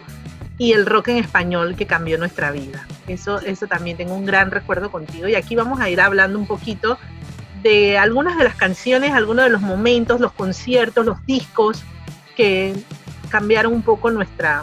Y 0.59 0.73
el 0.73 0.85
rock 0.85 1.09
en 1.09 1.16
español 1.16 1.75
que 1.75 1.87
cambió 1.87 2.18
nuestra 2.18 2.50
vida. 2.50 2.87
Eso, 3.09 3.40
eso 3.40 3.66
también 3.66 3.97
tengo 3.97 4.14
un 4.14 4.26
gran 4.26 4.50
recuerdo 4.50 4.90
contigo. 4.90 5.26
Y 5.26 5.37
aquí 5.37 5.56
vamos 5.56 5.80
a 5.80 5.88
ir 5.88 6.02
hablando 6.02 6.38
un 6.38 6.47
poquito 6.47 6.99
de 7.62 7.97
algunas 7.97 8.37
de 8.37 8.44
las 8.44 8.56
canciones, 8.56 9.12
algunos 9.12 9.47
de 9.47 9.50
los 9.50 9.62
momentos, 9.62 10.21
los 10.21 10.32
conciertos, 10.32 11.06
los 11.06 11.25
discos 11.25 11.82
que 12.37 12.75
cambiaron 13.31 13.73
un 13.73 13.83
poco 13.83 14.11
nuestra, 14.11 14.62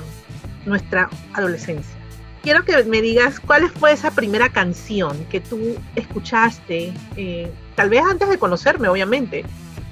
nuestra 0.66 1.10
adolescencia. 1.34 1.96
Quiero 2.42 2.64
que 2.64 2.84
me 2.84 3.02
digas 3.02 3.40
cuál 3.40 3.70
fue 3.70 3.92
esa 3.92 4.12
primera 4.12 4.50
canción 4.50 5.26
que 5.26 5.42
tú 5.42 5.76
escuchaste, 5.96 6.94
eh, 7.18 7.52
tal 7.76 7.90
vez 7.90 8.02
antes 8.10 8.30
de 8.30 8.38
conocerme, 8.38 8.88
obviamente, 8.88 9.44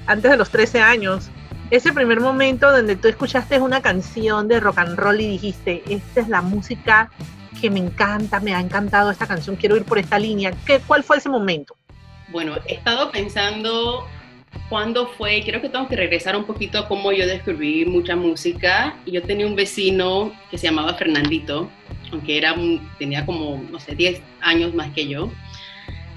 antes 0.06 0.30
de 0.30 0.36
los 0.36 0.48
13 0.50 0.80
años, 0.80 1.28
ese 1.70 1.92
primer 1.92 2.20
momento 2.20 2.72
donde 2.72 2.96
tú 2.96 3.08
escuchaste 3.08 3.60
una 3.60 3.82
canción 3.82 4.48
de 4.48 4.60
rock 4.60 4.78
and 4.78 4.98
roll 4.98 5.20
y 5.20 5.28
dijiste, 5.28 5.82
esta 5.88 6.20
es 6.22 6.28
la 6.28 6.40
música 6.40 7.10
que 7.60 7.68
me 7.70 7.80
encanta, 7.80 8.40
me 8.40 8.54
ha 8.54 8.60
encantado 8.60 9.10
esta 9.10 9.26
canción, 9.26 9.56
quiero 9.56 9.76
ir 9.76 9.84
por 9.84 9.98
esta 9.98 10.18
línea. 10.18 10.52
¿Qué, 10.64 10.80
¿Cuál 10.80 11.04
fue 11.04 11.18
ese 11.18 11.28
momento? 11.28 11.76
Bueno, 12.28 12.56
he 12.66 12.74
estado 12.74 13.10
pensando 13.10 14.06
cuándo 14.68 15.06
fue, 15.06 15.42
creo 15.44 15.60
que 15.60 15.68
tengo 15.68 15.88
que 15.88 15.96
regresar 15.96 16.36
un 16.36 16.44
poquito 16.44 16.78
a 16.78 16.88
cómo 16.88 17.12
yo 17.12 17.26
descubrí 17.26 17.84
mucha 17.84 18.16
música. 18.16 18.96
Yo 19.06 19.22
tenía 19.22 19.46
un 19.46 19.56
vecino 19.56 20.32
que 20.50 20.58
se 20.58 20.66
llamaba 20.66 20.94
Fernandito, 20.94 21.70
aunque 22.12 22.38
era 22.38 22.54
tenía 22.98 23.24
como, 23.24 23.62
no 23.70 23.80
sé, 23.80 23.94
10 23.94 24.20
años 24.40 24.74
más 24.74 24.92
que 24.92 25.08
yo. 25.08 25.30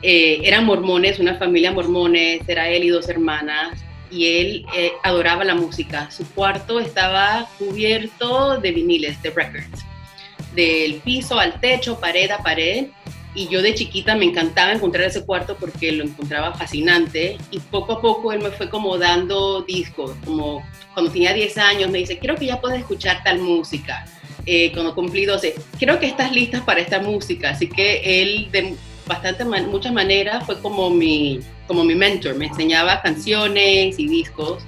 Eh, 0.02 0.42
eran 0.44 0.66
mormones, 0.66 1.20
una 1.20 1.36
familia 1.36 1.72
mormones, 1.72 2.42
era 2.48 2.70
él 2.70 2.84
y 2.84 2.90
dos 2.90 3.08
hermanas, 3.08 3.84
y 4.10 4.28
él 4.28 4.66
eh, 4.76 4.92
adoraba 5.04 5.44
la 5.46 5.56
música. 5.56 6.10
Su 6.12 6.26
cuarto 6.34 6.80
estaba 6.80 7.48
cubierto 7.60 8.60
de 8.60 8.72
viniles, 8.72 9.22
de 9.22 9.30
records, 9.30 9.86
del 10.56 10.96
piso 10.96 11.40
al 11.40 11.60
techo, 11.62 12.00
pared 12.00 12.32
a 12.32 12.40
pared, 12.40 12.88
y 13.34 13.48
yo 13.48 13.62
de 13.62 13.74
chiquita 13.74 14.16
me 14.16 14.26
encantaba 14.26 14.72
encontrar 14.72 15.06
ese 15.06 15.26
cuarto 15.26 15.56
porque 15.58 15.92
lo 15.92 16.04
encontraba 16.04 16.54
fascinante 16.54 17.38
y 17.50 17.60
poco 17.60 17.94
a 17.94 18.02
poco 18.02 18.34
él 18.34 18.42
me 18.42 18.52
fue 18.52 18.70
como 18.70 18.98
dando 18.98 19.62
discos, 19.62 20.12
como 20.26 20.64
cuando 20.94 21.12
tenía 21.12 21.34
10 21.34 21.58
años 21.58 21.90
me 21.90 22.00
dice, 22.00 22.20
creo 22.20 22.36
que 22.36 22.48
ya 22.48 22.60
puedes 22.60 22.80
escuchar 22.80 23.24
tal 23.24 23.40
música. 23.40 24.06
Eh, 24.46 24.72
cuando 24.74 24.96
cumplí 24.96 25.26
12, 25.26 25.56
creo 25.80 26.00
que 26.00 26.08
estás 26.08 26.32
lista 26.32 26.66
para 26.66 26.82
esta 26.82 27.00
música, 27.00 27.52
así 27.52 27.70
que 27.70 28.22
él 28.22 28.50
de 28.52 28.76
bastante 29.06 29.46
muchas 29.46 29.94
maneras 29.94 30.46
fue 30.46 30.60
como 30.60 30.90
mi, 30.90 31.40
como 31.68 31.84
mi 31.84 31.96
mentor, 31.96 32.36
me 32.36 32.48
enseñaba 32.48 33.02
canciones 33.02 34.00
y 34.00 34.08
discos 34.08 34.64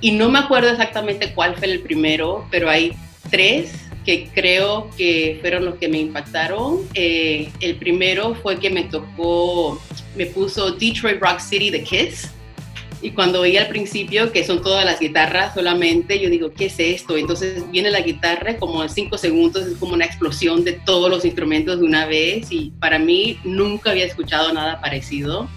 y 0.00 0.12
no 0.12 0.28
me 0.28 0.38
acuerdo 0.38 0.70
exactamente 0.70 1.32
cuál 1.34 1.56
fue 1.56 1.72
el 1.72 1.80
primero, 1.80 2.46
pero 2.50 2.70
hay 2.70 2.92
tres 3.30 3.85
que 4.06 4.28
creo 4.32 4.88
que 4.96 5.38
fueron 5.40 5.64
los 5.64 5.74
que 5.74 5.88
me 5.88 5.98
impactaron. 5.98 6.78
Eh, 6.94 7.50
el 7.60 7.74
primero 7.74 8.36
fue 8.36 8.58
que 8.58 8.70
me 8.70 8.84
tocó, 8.84 9.82
me 10.14 10.26
puso 10.26 10.70
Detroit 10.70 11.20
Rock 11.20 11.40
City 11.40 11.72
The 11.72 11.82
Kiss. 11.82 12.30
Y 13.02 13.10
cuando 13.10 13.40
oí 13.40 13.56
al 13.56 13.66
principio 13.68 14.32
que 14.32 14.44
son 14.44 14.62
todas 14.62 14.84
las 14.84 15.00
guitarras 15.00 15.54
solamente, 15.54 16.18
yo 16.18 16.30
digo, 16.30 16.52
¿qué 16.52 16.66
es 16.66 16.78
esto? 16.78 17.16
Entonces 17.16 17.68
viene 17.70 17.90
la 17.90 18.00
guitarra 18.00 18.56
como 18.56 18.82
en 18.82 18.88
cinco 18.88 19.18
segundos, 19.18 19.66
es 19.66 19.76
como 19.76 19.92
una 19.92 20.06
explosión 20.06 20.64
de 20.64 20.72
todos 20.72 21.10
los 21.10 21.24
instrumentos 21.24 21.80
de 21.80 21.84
una 21.84 22.06
vez 22.06 22.50
y 22.50 22.72
para 22.80 22.98
mí 22.98 23.38
nunca 23.44 23.90
había 23.90 24.06
escuchado 24.06 24.52
nada 24.52 24.80
parecido. 24.80 25.48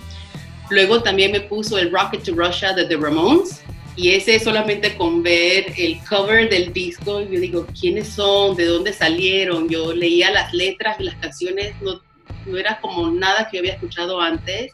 Luego 0.69 1.01
también 1.01 1.31
me 1.31 1.41
puso 1.41 1.77
el 1.77 1.91
Rocket 1.91 2.23
to 2.23 2.33
Russia 2.35 2.73
de 2.73 2.85
The 2.85 2.97
Ramones 2.97 3.61
y 3.99 4.13
ese 4.13 4.39
solamente 4.39 4.95
con 4.95 5.21
ver 5.23 5.73
el 5.75 5.99
cover 6.05 6.49
del 6.49 6.71
disco, 6.71 7.19
yo 7.19 7.37
digo, 7.37 7.67
¿quiénes 7.77 8.07
son? 8.07 8.55
¿De 8.55 8.63
dónde 8.63 8.93
salieron? 8.93 9.67
Yo 9.67 9.93
leía 9.93 10.31
las 10.31 10.53
letras 10.53 10.97
y 11.01 11.03
las 11.03 11.15
canciones, 11.15 11.73
no, 11.81 11.99
no 12.45 12.57
era 12.57 12.79
como 12.79 13.11
nada 13.11 13.49
que 13.49 13.57
yo 13.57 13.59
había 13.59 13.73
escuchado 13.73 14.21
antes. 14.21 14.71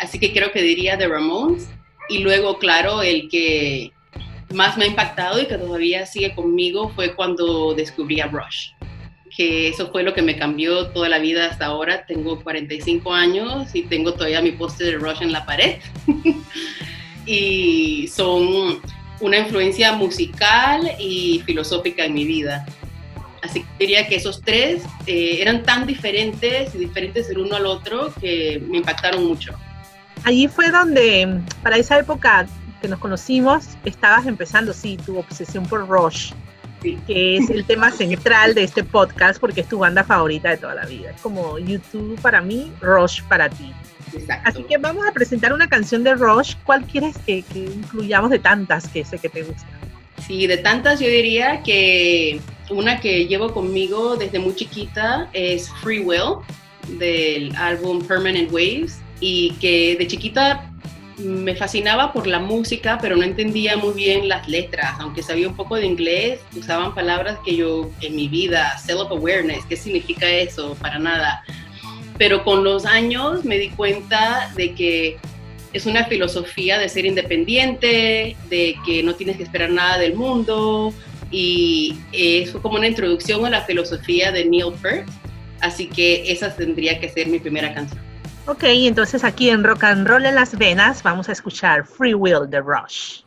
Así 0.00 0.18
que 0.18 0.32
creo 0.32 0.50
que 0.50 0.62
diría 0.62 0.96
The 0.96 1.08
Ramones. 1.08 1.68
Y 2.08 2.20
luego, 2.20 2.58
claro, 2.58 3.02
el 3.02 3.28
que 3.28 3.92
más 4.54 4.78
me 4.78 4.84
ha 4.84 4.88
impactado 4.88 5.38
y 5.42 5.46
que 5.46 5.58
todavía 5.58 6.06
sigue 6.06 6.34
conmigo 6.34 6.88
fue 6.94 7.14
cuando 7.14 7.74
descubrí 7.74 8.18
a 8.20 8.28
Rush. 8.28 8.70
Que 9.36 9.68
eso 9.68 9.92
fue 9.92 10.02
lo 10.02 10.14
que 10.14 10.22
me 10.22 10.38
cambió 10.38 10.88
toda 10.88 11.10
la 11.10 11.18
vida 11.18 11.44
hasta 11.50 11.66
ahora. 11.66 12.06
Tengo 12.06 12.42
45 12.42 13.12
años 13.12 13.74
y 13.74 13.82
tengo 13.82 14.14
todavía 14.14 14.40
mi 14.40 14.52
póster 14.52 14.86
de 14.86 14.96
Rush 14.96 15.20
en 15.20 15.32
la 15.32 15.44
pared. 15.44 15.80
y 17.28 18.08
son 18.08 18.80
una 19.20 19.38
influencia 19.38 19.92
musical 19.92 20.90
y 20.98 21.42
filosófica 21.44 22.04
en 22.06 22.14
mi 22.14 22.24
vida. 22.24 22.64
Así 23.42 23.60
que 23.60 23.68
diría 23.78 24.08
que 24.08 24.16
esos 24.16 24.40
tres 24.40 24.82
eh, 25.06 25.38
eran 25.40 25.62
tan 25.62 25.86
diferentes 25.86 26.74
y 26.74 26.78
diferentes 26.78 27.28
el 27.30 27.38
uno 27.38 27.56
al 27.56 27.66
otro 27.66 28.12
que 28.20 28.62
me 28.66 28.78
impactaron 28.78 29.24
mucho. 29.24 29.52
Allí 30.24 30.48
fue 30.48 30.70
donde, 30.70 31.40
para 31.62 31.76
esa 31.76 31.98
época 31.98 32.46
que 32.80 32.88
nos 32.88 32.98
conocimos, 32.98 33.76
estabas 33.84 34.26
empezando, 34.26 34.72
sí, 34.72 34.96
tu 34.96 35.18
obsesión 35.18 35.66
por 35.66 35.86
Rush, 35.88 36.32
que 36.80 37.36
es 37.36 37.50
el 37.50 37.64
tema 37.64 37.90
central 37.92 38.54
de 38.54 38.64
este 38.64 38.82
podcast 38.82 39.38
porque 39.38 39.60
es 39.60 39.68
tu 39.68 39.78
banda 39.78 40.02
favorita 40.02 40.50
de 40.50 40.56
toda 40.56 40.74
la 40.74 40.86
vida. 40.86 41.10
Es 41.10 41.20
como 41.20 41.58
YouTube 41.58 42.18
para 42.20 42.40
mí, 42.40 42.72
Rush 42.80 43.22
para 43.24 43.48
ti. 43.48 43.72
Así 44.44 44.62
que 44.64 44.78
vamos 44.78 45.06
a 45.06 45.12
presentar 45.12 45.52
una 45.52 45.68
canción 45.68 46.04
de 46.04 46.14
Rush. 46.14 46.54
¿Cuál 46.64 46.84
quieres 46.84 47.16
que, 47.26 47.44
incluyamos 47.54 48.30
de 48.30 48.38
tantas 48.38 48.88
que 48.88 49.04
sé 49.04 49.18
que 49.18 49.28
te 49.28 49.42
gustan? 49.42 49.68
Sí, 50.26 50.46
de 50.46 50.58
tantas 50.58 51.00
yo 51.00 51.06
diría 51.06 51.62
que 51.62 52.40
una 52.70 53.00
que 53.00 53.26
llevo 53.26 53.52
conmigo 53.52 54.16
desde 54.16 54.38
muy 54.38 54.54
chiquita 54.54 55.28
es 55.32 55.70
Free 55.82 56.00
Will 56.00 56.38
del 56.98 57.54
álbum 57.56 58.02
Permanent 58.04 58.50
Waves 58.52 59.00
y 59.20 59.52
que 59.60 59.96
de 59.96 60.06
chiquita 60.06 60.70
me 61.18 61.54
fascinaba 61.54 62.12
por 62.12 62.26
la 62.26 62.38
música, 62.38 62.98
pero 63.00 63.16
no 63.16 63.24
entendía 63.24 63.76
muy 63.76 63.92
bien 63.94 64.28
las 64.28 64.48
letras, 64.48 64.94
aunque 65.00 65.22
sabía 65.22 65.48
un 65.48 65.56
poco 65.56 65.76
de 65.76 65.86
inglés, 65.86 66.40
usaban 66.56 66.94
palabras 66.94 67.38
que 67.44 67.56
yo 67.56 67.90
en 68.00 68.14
mi 68.14 68.28
vida, 68.28 68.78
self-awareness, 68.78 69.64
¿qué 69.68 69.76
significa 69.76 70.28
eso? 70.28 70.76
Para 70.80 70.98
nada 70.98 71.42
pero 72.18 72.44
con 72.44 72.64
los 72.64 72.84
años 72.84 73.44
me 73.44 73.58
di 73.58 73.70
cuenta 73.70 74.52
de 74.56 74.74
que 74.74 75.16
es 75.72 75.86
una 75.86 76.04
filosofía 76.06 76.78
de 76.78 76.88
ser 76.88 77.06
independiente, 77.06 78.36
de 78.50 78.76
que 78.84 79.02
no 79.02 79.14
tienes 79.14 79.36
que 79.36 79.44
esperar 79.44 79.70
nada 79.70 79.98
del 79.98 80.14
mundo 80.14 80.92
y 81.30 81.96
es 82.12 82.50
como 82.50 82.78
una 82.78 82.88
introducción 82.88 83.44
a 83.46 83.50
la 83.50 83.62
filosofía 83.62 84.32
de 84.32 84.46
Neil 84.46 84.72
Peart, 84.82 85.08
así 85.60 85.86
que 85.86 86.32
esa 86.32 86.54
tendría 86.54 86.98
que 86.98 87.08
ser 87.08 87.28
mi 87.28 87.38
primera 87.38 87.72
canción. 87.74 88.00
Ok, 88.46 88.64
entonces 88.64 89.24
aquí 89.24 89.50
en 89.50 89.62
Rock 89.62 89.84
and 89.84 90.08
Roll 90.08 90.24
en 90.24 90.34
las 90.34 90.56
Venas 90.56 91.02
vamos 91.02 91.28
a 91.28 91.32
escuchar 91.32 91.86
Free 91.86 92.14
Will 92.14 92.48
de 92.48 92.60
Rush. 92.60 93.20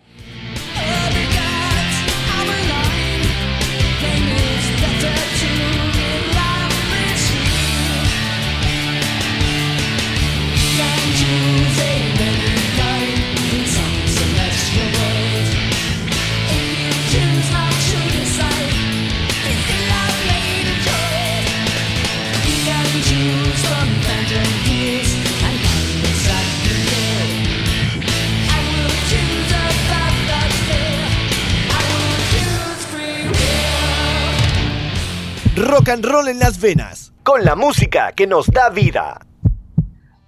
Rock 35.62 35.89
and 35.89 36.03
roll 36.03 36.27
en 36.27 36.39
las 36.39 36.60
venas, 36.60 37.13
con 37.24 37.46
la 37.46 37.56
música 37.56 38.12
que 38.13 38.25
nos 38.25 38.48
da 38.48 38.70
vida. 38.70 39.22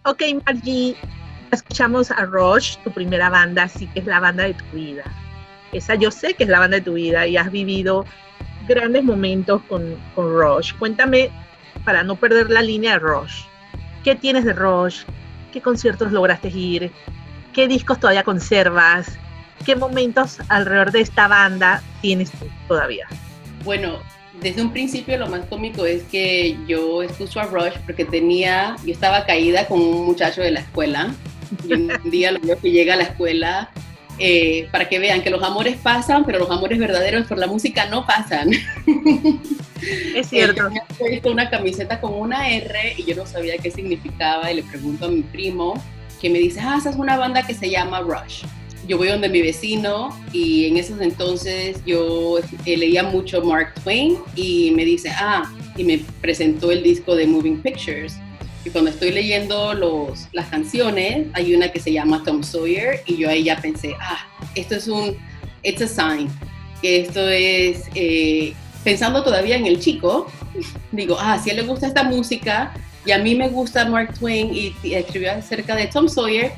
Ok, 0.05 0.21
Margie, 0.45 0.95
escuchamos 1.51 2.11
a 2.11 2.25
Rush, 2.25 2.77
tu 2.83 2.91
primera 2.91 3.29
banda, 3.29 3.67
sí 3.67 3.87
que 3.87 4.01
es 4.01 4.05
la 4.05 4.19
banda 4.19 4.43
de 4.43 4.53
tu 4.53 4.65
vida. 4.73 5.03
Esa 5.71 5.95
yo 5.95 6.11
sé 6.11 6.35
que 6.35 6.43
es 6.43 6.49
la 6.49 6.59
banda 6.59 6.77
de 6.77 6.81
tu 6.81 6.93
vida 6.93 7.25
y 7.25 7.37
has 7.37 7.51
vivido 7.51 8.05
grandes 8.67 9.03
momentos 9.03 9.61
con, 9.63 9.97
con 10.13 10.39
Rush. 10.39 10.73
Cuéntame, 10.77 11.31
para 11.83 12.03
no 12.03 12.15
perder 12.15 12.51
la 12.51 12.61
línea 12.61 12.93
de 12.93 12.99
Rush, 12.99 13.45
¿qué 14.03 14.15
tienes 14.15 14.45
de 14.45 14.53
Rush? 14.53 15.03
¿Qué 15.51 15.61
conciertos 15.61 16.11
lograste 16.11 16.49
ir? 16.49 16.91
¿Qué 17.53 17.67
discos 17.67 17.99
todavía 17.99 18.23
conservas? 18.23 19.17
¿Qué 19.65 19.75
momentos 19.75 20.39
alrededor 20.49 20.91
de 20.91 21.01
esta 21.01 21.27
banda 21.27 21.81
tienes 22.01 22.31
todavía? 22.67 23.07
Bueno, 23.63 23.99
desde 24.41 24.61
un 24.61 24.71
principio 24.71 25.17
lo 25.17 25.27
más 25.27 25.45
cómico 25.45 25.85
es 25.85 26.03
que 26.03 26.57
yo 26.67 27.03
escucho 27.03 27.39
a 27.39 27.45
Rush 27.45 27.77
porque 27.85 28.05
tenía, 28.05 28.75
yo 28.85 28.91
estaba 28.91 29.25
caída 29.25 29.67
con 29.67 29.79
un 29.79 30.05
muchacho 30.05 30.41
de 30.41 30.51
la 30.51 30.61
escuela. 30.61 31.13
Y 31.67 31.73
un 31.73 31.91
día 32.05 32.31
lo 32.31 32.39
veo 32.39 32.59
que 32.59 32.71
llega 32.71 32.95
a 32.95 32.97
la 32.97 33.03
escuela 33.03 33.69
eh, 34.17 34.67
para 34.71 34.89
que 34.89 34.99
vean 34.99 35.21
que 35.21 35.29
los 35.29 35.43
amores 35.43 35.77
pasan, 35.77 36.25
pero 36.25 36.39
los 36.39 36.49
amores 36.49 36.79
verdaderos 36.79 37.27
por 37.27 37.37
la 37.37 37.47
música 37.47 37.85
no 37.85 38.05
pasan. 38.05 38.51
Es 40.15 40.29
cierto. 40.29 40.69
me 40.71 40.79
ha 40.79 40.85
puesto 40.97 41.29
una 41.29 41.49
camiseta 41.49 41.99
con 41.99 42.13
una 42.13 42.49
R 42.49 42.95
y 42.95 43.03
yo 43.03 43.17
no 43.17 43.25
sabía 43.25 43.57
qué 43.57 43.69
significaba 43.69 44.49
y 44.49 44.55
le 44.55 44.63
pregunto 44.63 45.07
a 45.07 45.09
mi 45.09 45.23
primo 45.23 45.73
que 46.21 46.29
me 46.29 46.39
dice, 46.39 46.61
ah, 46.61 46.77
esa 46.79 46.91
es 46.91 46.95
una 46.95 47.17
banda 47.17 47.45
que 47.45 47.53
se 47.53 47.69
llama 47.69 47.99
Rush 47.99 48.45
yo 48.87 48.97
voy 48.97 49.07
donde 49.07 49.29
mi 49.29 49.41
vecino 49.41 50.09
y 50.31 50.65
en 50.65 50.77
esos 50.77 50.99
entonces 51.01 51.77
yo 51.85 52.39
eh, 52.65 52.77
leía 52.77 53.03
mucho 53.03 53.41
Mark 53.41 53.73
Twain 53.83 54.17
y 54.35 54.71
me 54.71 54.85
dice, 54.85 55.09
ah, 55.15 55.43
y 55.77 55.83
me 55.83 55.99
presentó 56.21 56.71
el 56.71 56.83
disco 56.83 57.15
de 57.15 57.27
Moving 57.27 57.61
Pictures. 57.61 58.15
Y 58.65 58.69
cuando 58.69 58.91
estoy 58.91 59.11
leyendo 59.11 59.73
los, 59.73 60.27
las 60.31 60.47
canciones, 60.47 61.27
hay 61.33 61.53
una 61.53 61.69
que 61.69 61.79
se 61.79 61.91
llama 61.91 62.23
Tom 62.23 62.43
Sawyer 62.43 63.01
y 63.05 63.17
yo 63.17 63.29
ahí 63.29 63.43
ya 63.43 63.57
pensé, 63.57 63.93
ah, 63.99 64.25
esto 64.55 64.75
es 64.75 64.87
un, 64.87 65.17
it's 65.63 65.81
a 65.81 65.87
sign, 65.87 66.29
que 66.81 67.01
esto 67.01 67.27
es, 67.27 67.83
eh, 67.95 68.53
pensando 68.83 69.23
todavía 69.23 69.57
en 69.57 69.65
el 69.65 69.79
chico, 69.79 70.27
digo, 70.91 71.17
ah, 71.19 71.39
si 71.41 71.49
a 71.49 71.53
él 71.53 71.59
le 71.61 71.65
gusta 71.67 71.87
esta 71.87 72.03
música 72.03 72.73
y 73.05 73.11
a 73.11 73.17
mí 73.17 73.35
me 73.35 73.49
gusta 73.49 73.85
Mark 73.85 74.13
Twain 74.17 74.53
y, 74.53 74.73
escribió 74.93 75.31
acerca 75.33 75.75
de 75.75 75.87
Tom 75.87 76.07
Sawyer, 76.07 76.53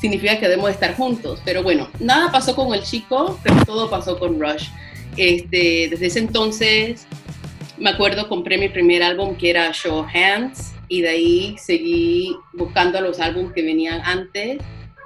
significa 0.00 0.38
que 0.38 0.48
debemos 0.48 0.70
estar 0.70 0.94
juntos. 0.94 1.40
Pero 1.44 1.62
bueno, 1.62 1.88
nada 2.00 2.30
pasó 2.30 2.54
con 2.54 2.74
el 2.74 2.82
chico, 2.82 3.38
pero 3.42 3.64
todo 3.64 3.90
pasó 3.90 4.18
con 4.18 4.40
Rush. 4.40 4.68
Este, 5.16 5.88
desde 5.90 6.06
ese 6.06 6.18
entonces, 6.20 7.06
me 7.76 7.90
acuerdo, 7.90 8.28
compré 8.28 8.58
mi 8.58 8.68
primer 8.68 9.02
álbum 9.02 9.36
que 9.36 9.50
era 9.50 9.72
Show 9.72 10.06
Hands 10.12 10.74
y 10.88 11.02
de 11.02 11.08
ahí 11.08 11.56
seguí 11.58 12.36
buscando 12.52 13.00
los 13.00 13.20
álbumes 13.20 13.52
que 13.52 13.62
venían 13.62 14.00
antes. 14.04 14.58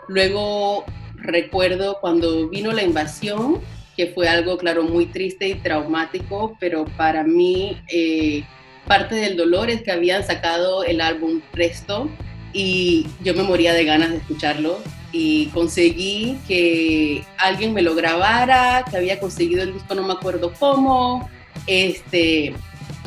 Luego 0.08 0.84
recuerdo 1.16 1.98
cuando 2.00 2.48
vino 2.48 2.72
la 2.72 2.82
invasión, 2.82 3.60
que 3.96 4.08
fue 4.08 4.28
algo, 4.28 4.56
claro, 4.58 4.84
muy 4.84 5.06
triste 5.06 5.48
y 5.48 5.54
traumático, 5.54 6.56
pero 6.58 6.84
para 6.96 7.24
mí 7.24 7.76
eh, 7.88 8.44
parte 8.86 9.14
del 9.14 9.36
dolor 9.36 9.70
es 9.70 9.82
que 9.82 9.92
habían 9.92 10.24
sacado 10.24 10.84
el 10.84 11.00
álbum 11.00 11.40
Presto 11.52 12.08
y 12.52 13.06
yo 13.22 13.34
me 13.34 13.42
moría 13.42 13.72
de 13.72 13.84
ganas 13.84 14.10
de 14.10 14.16
escucharlo 14.18 14.78
y 15.12 15.46
conseguí 15.46 16.38
que 16.48 17.24
alguien 17.38 17.74
me 17.74 17.82
lo 17.82 17.94
grabara, 17.94 18.84
que 18.90 18.96
había 18.96 19.20
conseguido 19.20 19.62
el 19.62 19.74
disco, 19.74 19.94
no 19.94 20.06
me 20.06 20.14
acuerdo 20.14 20.52
cómo, 20.58 21.28
este, 21.66 22.54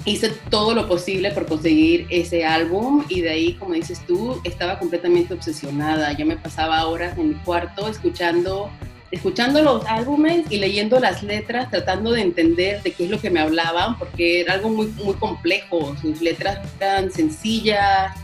hice 0.06 0.30
todo 0.50 0.76
lo 0.76 0.88
posible 0.88 1.32
por 1.32 1.48
conseguir 1.48 2.06
ese 2.10 2.46
álbum 2.46 3.04
y 3.10 3.22
de 3.22 3.32
ahí, 3.32 3.54
como 3.54 3.74
dices 3.74 4.06
tú, 4.06 4.40
estaba 4.44 4.78
completamente 4.78 5.34
obsesionada. 5.34 6.14
Yo 6.14 6.26
me 6.26 6.38
pasaba 6.38 6.86
horas 6.86 7.18
en 7.18 7.30
mi 7.30 7.36
cuarto 7.36 7.88
escuchando, 7.88 8.70
escuchando 9.10 9.64
los 9.64 9.84
álbumes 9.88 10.46
y 10.52 10.58
leyendo 10.58 11.00
las 11.00 11.24
letras, 11.24 11.72
tratando 11.72 12.12
de 12.12 12.22
entender 12.22 12.84
de 12.84 12.92
qué 12.92 13.06
es 13.06 13.10
lo 13.10 13.20
que 13.20 13.32
me 13.32 13.40
hablaban, 13.40 13.98
porque 13.98 14.42
era 14.42 14.54
algo 14.54 14.70
muy, 14.70 14.88
muy 15.04 15.16
complejo. 15.16 15.96
Sus 16.00 16.22
letras 16.22 16.60
eran 16.80 17.12
sencillas, 17.12 18.16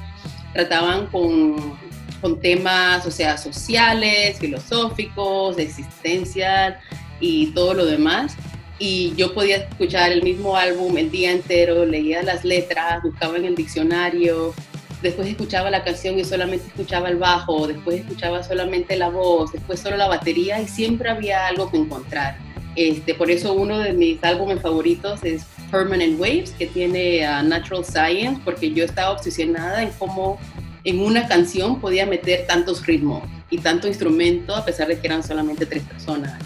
trataban 0.54 1.08
con, 1.08 1.78
con 2.22 2.40
temas, 2.40 3.06
o 3.06 3.12
sea, 3.12 3.38
sociales, 3.38 4.40
filosóficos, 4.40 5.56
de 5.58 5.64
existencia 5.64 6.80
y 7.20 7.48
todo 7.48 7.74
lo 7.74 7.86
demás. 7.86 8.36
Y 8.80 9.14
yo 9.16 9.34
podía 9.34 9.58
escuchar 9.58 10.12
el 10.12 10.24
mismo 10.24 10.56
álbum 10.56 10.98
el 10.98 11.12
día 11.12 11.32
entero, 11.32 11.86
leía 11.86 12.24
las 12.24 12.44
letras, 12.44 13.04
buscaba 13.04 13.38
en 13.38 13.46
el 13.46 13.56
diccionario, 13.56 14.56
después 15.02 15.28
escuchaba 15.28 15.70
la 15.70 15.84
canción 15.84 16.18
y 16.18 16.26
solamente 16.26 16.68
escuchaba 16.68 17.10
el 17.10 17.18
bajo, 17.18 17.68
después 17.68 18.00
escuchaba 18.00 18.44
solamente 18.44 18.96
la 18.96 19.10
voz, 19.10 19.52
después 19.52 19.80
solo 19.80 19.98
la 19.98 20.08
batería 20.08 20.60
y 20.62 20.68
siempre 20.68 21.10
había 21.10 21.48
algo 21.48 21.70
que 21.70 21.78
encontrar. 21.78 22.38
Este, 22.76 23.14
por 23.14 23.30
eso 23.30 23.54
uno 23.54 23.80
de 23.80 23.94
mis 23.94 24.24
álbumes 24.24 24.62
favoritos 24.62 25.24
es 25.24 25.46
Permanent 25.70 26.20
Waves, 26.20 26.52
que 26.52 26.68
tiene 26.68 27.28
uh, 27.28 27.44
Natural 27.44 27.84
Science, 27.84 28.42
porque 28.46 28.72
yo 28.72 28.86
estaba 28.86 29.12
obsesionada 29.12 29.84
en 29.84 29.90
cómo 30.00 30.40
en 30.84 31.00
una 31.00 31.28
canción 31.28 31.80
podía 31.80 32.06
meter 32.06 32.48
tantos 32.48 32.86
ritmos 32.86 33.24
y 33.50 33.58
tanto 33.58 33.88
instrumento, 33.88 34.56
a 34.56 34.66
pesar 34.66 34.88
de 34.88 35.00
que 35.00 35.08
eran 35.08 35.24
solamente 35.24 35.66
tres 35.66 35.84
personas. 35.84 36.40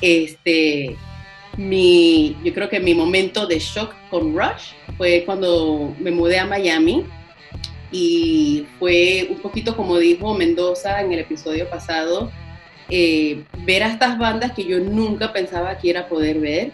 Este, 0.00 0.96
yo 1.56 2.54
creo 2.54 2.68
que 2.68 2.80
mi 2.80 2.94
momento 2.94 3.46
de 3.46 3.58
shock 3.58 3.94
con 4.10 4.36
Rush 4.36 4.74
fue 4.98 5.22
cuando 5.24 5.94
me 5.98 6.10
mudé 6.10 6.38
a 6.38 6.44
Miami 6.44 7.04
y 7.90 8.66
fue 8.78 9.28
un 9.30 9.38
poquito 9.38 9.74
como 9.74 9.96
dijo 9.98 10.34
Mendoza 10.34 11.00
en 11.00 11.12
el 11.12 11.20
episodio 11.20 11.68
pasado, 11.70 12.30
eh, 12.88 13.44
ver 13.64 13.82
a 13.82 13.88
estas 13.88 14.18
bandas 14.18 14.52
que 14.52 14.64
yo 14.64 14.78
nunca 14.78 15.32
pensaba 15.32 15.78
que 15.78 15.90
era 15.90 16.08
poder 16.08 16.38
ver 16.40 16.72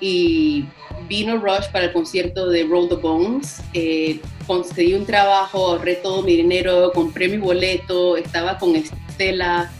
y 0.00 0.64
vino 1.08 1.36
Rush 1.38 1.70
para 1.72 1.86
el 1.86 1.92
concierto 1.92 2.48
de 2.48 2.64
Roll 2.64 2.88
the 2.88 2.96
Bones. 2.96 3.62
Eh, 3.72 4.20
conseguí 4.46 4.94
un 4.94 5.06
trabajo, 5.06 5.66
ahorré 5.68 5.96
todo 5.96 6.22
mi 6.22 6.36
dinero, 6.36 6.92
compré 6.94 7.28
mi 7.28 7.38
boleto, 7.38 8.16
estaba 8.16 8.58
con 8.58 8.76
Estela 8.76 9.70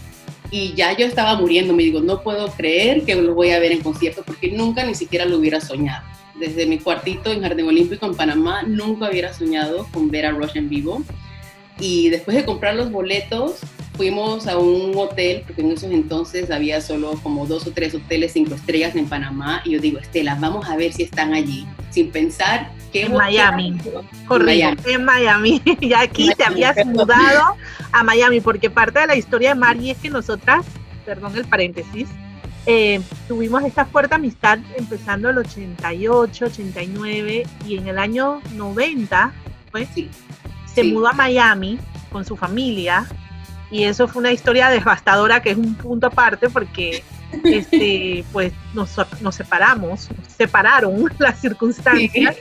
y 0.51 0.75
ya 0.75 0.97
yo 0.97 1.07
estaba 1.07 1.37
muriendo. 1.37 1.75
Me 1.75 1.83
digo, 1.83 2.01
no 2.01 2.23
puedo 2.23 2.49
creer 2.49 3.05
que 3.05 3.15
lo 3.15 3.35
voy 3.35 3.51
a 3.51 3.59
ver 3.59 3.73
en 3.73 3.83
concierto 3.83 4.23
porque 4.25 4.51
nunca 4.53 4.85
ni 4.85 4.95
siquiera 4.95 5.25
lo 5.25 5.39
hubiera 5.39 5.61
soñado. 5.61 6.05
Desde 6.35 6.67
mi 6.67 6.79
cuartito 6.79 7.31
en 7.31 7.43
Jardín 7.43 7.67
Olímpico 7.67 8.07
en 8.07 8.15
Panamá, 8.15 8.63
nunca 8.63 9.11
hubiera 9.11 9.33
soñado 9.33 9.87
con 9.93 10.11
ver 10.11 10.27
a 10.27 10.31
Rush 10.31 10.57
en 10.57 10.69
vivo. 10.69 11.03
Y 11.79 12.09
después 12.09 12.37
de 12.37 12.45
comprar 12.45 12.75
los 12.75 12.91
boletos, 12.91 13.61
fuimos 13.97 14.47
a 14.47 14.59
un 14.59 14.97
hotel, 14.97 15.43
porque 15.47 15.63
en 15.63 15.73
esos 15.73 15.91
entonces 15.91 16.51
había 16.51 16.81
solo 16.81 17.19
como 17.23 17.47
dos 17.47 17.67
o 17.67 17.73
tres 17.73 17.95
hoteles 17.95 18.33
cinco 18.33 18.55
estrellas 18.55 18.95
en 18.95 19.09
Panamá, 19.09 19.63
y 19.65 19.73
yo 19.73 19.81
digo, 19.81 19.99
Estela, 19.99 20.37
vamos 20.37 20.69
a 20.69 20.77
ver 20.77 20.93
si 20.93 21.03
están 21.03 21.33
allí, 21.33 21.67
sin 21.91 22.11
pensar 22.11 22.71
que... 22.93 23.03
En 23.03 23.13
Miami, 23.13 23.77
correcto, 24.27 24.89
en 24.89 25.05
Miami, 25.05 25.63
y 25.81 25.93
aquí 25.95 26.31
te 26.37 26.45
habías 26.45 26.85
mudado 26.87 27.57
a 27.93 28.03
Miami, 28.03 28.41
porque 28.41 28.71
parte 28.71 29.01
de 29.01 29.07
la 29.07 29.17
historia 29.17 29.51
de 29.51 29.55
Mari 29.55 29.91
es 29.91 29.99
que 29.99 30.11
nosotras, 30.11 30.67
perdón 31.05 31.37
el 31.37 31.47
paréntesis, 31.47 32.09
eh, 32.67 33.01
tuvimos 33.29 33.63
esta 33.63 33.85
fuerte 33.87 34.17
amistad 34.17 34.59
empezando 34.77 35.31
el 35.31 35.39
88, 35.39 36.47
89, 36.47 37.47
y 37.67 37.79
en 37.79 37.87
el 37.87 37.99
año 37.99 38.41
90, 38.55 39.33
pues, 39.71 39.89
se 40.77 40.85
mudó 40.85 41.09
a 41.09 41.13
Miami 41.15 41.79
con 42.13 42.27
su 42.27 42.37
familia 42.37 43.07
y 43.71 43.85
eso 43.85 44.07
fue 44.07 44.21
una 44.21 44.31
historia 44.31 44.69
devastadora 44.69 45.41
que 45.41 45.53
es 45.53 45.57
un 45.57 45.75
punto 45.75 46.09
aparte 46.09 46.51
porque 46.51 47.03
este 47.45 48.23
pues 48.31 48.53
nos, 48.75 48.95
nos 49.23 49.35
separamos, 49.35 50.11
separaron 50.37 51.11
las 51.19 51.41
circunstancias. 51.41 52.37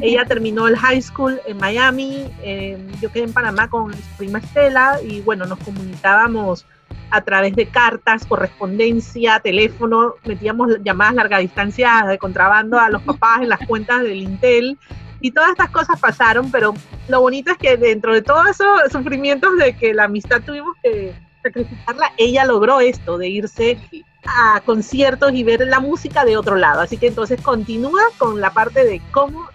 Ella 0.00 0.24
terminó 0.24 0.68
el 0.68 0.76
high 0.76 1.02
school 1.02 1.40
en 1.48 1.56
Miami, 1.56 2.30
eh, 2.44 2.78
yo 3.00 3.10
quedé 3.10 3.24
en 3.24 3.32
Panamá 3.32 3.68
con 3.68 3.92
su 3.92 4.16
prima 4.16 4.38
Estela 4.38 5.00
y 5.02 5.20
bueno, 5.22 5.46
nos 5.46 5.58
comunicábamos 5.58 6.64
a 7.10 7.22
través 7.22 7.56
de 7.56 7.66
cartas, 7.66 8.24
correspondencia, 8.24 9.40
teléfono, 9.40 10.14
metíamos 10.24 10.76
llamadas 10.84 11.14
larga 11.16 11.38
distancia 11.38 12.04
de 12.08 12.18
contrabando 12.18 12.78
a 12.78 12.88
los 12.88 13.02
papás 13.02 13.42
en 13.42 13.48
las 13.48 13.66
cuentas 13.66 14.02
del 14.02 14.22
Intel 14.22 14.78
y 15.20 15.30
todas 15.30 15.50
estas 15.50 15.70
cosas 15.70 16.00
pasaron, 16.00 16.50
pero 16.50 16.74
lo 17.08 17.20
bonito 17.20 17.52
es 17.52 17.58
que 17.58 17.76
dentro 17.76 18.14
de 18.14 18.22
todos 18.22 18.48
esos 18.48 18.68
sufrimientos 18.90 19.56
de 19.58 19.76
que 19.76 19.94
la 19.94 20.04
amistad 20.04 20.40
tuvimos 20.42 20.76
que 20.82 21.14
sacrificarla, 21.42 22.12
ella 22.16 22.44
logró 22.44 22.80
esto, 22.80 23.18
de 23.18 23.28
irse 23.28 23.78
a 24.24 24.60
conciertos 24.64 25.32
y 25.32 25.42
ver 25.42 25.66
la 25.66 25.80
música 25.80 26.24
de 26.24 26.36
otro 26.36 26.56
lado. 26.56 26.80
Así 26.80 26.96
que 26.96 27.08
entonces 27.08 27.40
continúa 27.40 28.02
con 28.18 28.40
la 28.40 28.50
parte 28.50 28.84
de 28.84 29.00
cómo 29.12 29.48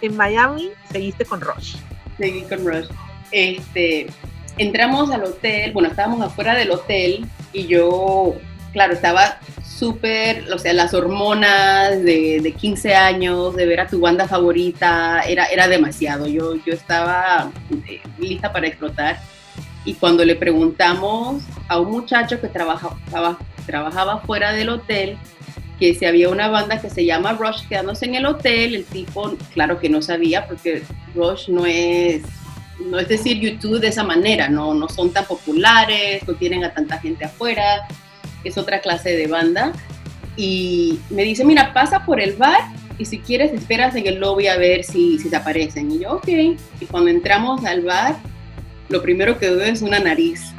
en 0.00 0.16
Miami 0.16 0.70
seguiste 0.90 1.24
con 1.24 1.40
Rush. 1.40 1.76
Seguí 2.18 2.42
con 2.42 2.66
Rush. 2.66 2.88
Este, 3.30 4.08
entramos 4.56 5.10
al 5.10 5.24
hotel, 5.24 5.72
bueno, 5.72 5.88
estábamos 5.88 6.20
afuera 6.22 6.54
del 6.54 6.70
hotel 6.70 7.26
y 7.52 7.66
yo, 7.66 8.34
claro, 8.72 8.92
estaba 8.92 9.38
súper, 9.78 10.52
o 10.52 10.58
sea, 10.58 10.72
las 10.72 10.92
hormonas 10.92 12.02
de, 12.02 12.40
de, 12.42 12.52
15 12.52 12.94
años, 12.94 13.54
de 13.54 13.66
ver 13.66 13.80
a 13.80 13.86
tu 13.86 14.00
banda 14.00 14.26
favorita, 14.26 15.20
era, 15.20 15.46
era 15.46 15.68
demasiado. 15.68 16.26
Yo, 16.26 16.56
yo 16.66 16.74
estaba 16.74 17.52
eh, 17.86 18.00
lista 18.18 18.52
para 18.52 18.66
explotar. 18.66 19.20
Y 19.84 19.94
cuando 19.94 20.24
le 20.24 20.34
preguntamos 20.34 21.42
a 21.68 21.78
un 21.78 21.92
muchacho 21.92 22.40
que 22.40 22.48
trabajaba, 22.48 23.38
trabajaba 23.66 24.18
fuera 24.20 24.52
del 24.52 24.70
hotel, 24.70 25.16
que 25.78 25.94
si 25.94 26.04
había 26.04 26.28
una 26.28 26.48
banda 26.48 26.80
que 26.80 26.90
se 26.90 27.04
llama 27.04 27.32
Rush 27.34 27.68
quedándose 27.68 28.06
en 28.06 28.16
el 28.16 28.26
hotel, 28.26 28.74
el 28.74 28.84
tipo, 28.84 29.36
claro 29.54 29.78
que 29.78 29.88
no 29.88 30.02
sabía, 30.02 30.46
porque 30.46 30.82
Rush 31.14 31.48
no 31.48 31.64
es, 31.64 32.22
no 32.84 32.98
es 32.98 33.08
decir 33.08 33.38
YouTube 33.38 33.80
de 33.80 33.88
esa 33.88 34.02
manera, 34.02 34.48
no, 34.48 34.74
no 34.74 34.88
son 34.88 35.12
tan 35.12 35.24
populares, 35.24 36.26
no 36.26 36.34
tienen 36.34 36.64
a 36.64 36.74
tanta 36.74 36.98
gente 36.98 37.24
afuera, 37.24 37.86
es 38.44 38.58
otra 38.58 38.80
clase 38.80 39.16
de 39.16 39.26
banda. 39.26 39.72
Y 40.36 41.00
me 41.10 41.24
dice, 41.24 41.44
mira, 41.44 41.72
pasa 41.72 42.04
por 42.04 42.20
el 42.20 42.34
bar 42.34 42.60
y 42.98 43.04
si 43.04 43.18
quieres 43.18 43.52
esperas 43.52 43.94
en 43.96 44.06
el 44.06 44.18
lobby 44.18 44.48
a 44.48 44.56
ver 44.56 44.84
si, 44.84 45.18
si 45.18 45.30
te 45.30 45.36
aparecen. 45.36 45.90
Y 45.90 46.00
yo, 46.00 46.14
ok. 46.14 46.28
Y 46.28 46.86
cuando 46.90 47.10
entramos 47.10 47.64
al 47.64 47.82
bar, 47.82 48.16
lo 48.88 49.02
primero 49.02 49.38
que 49.38 49.50
veo 49.50 49.64
es 49.64 49.82
una 49.82 50.00
nariz. 50.00 50.52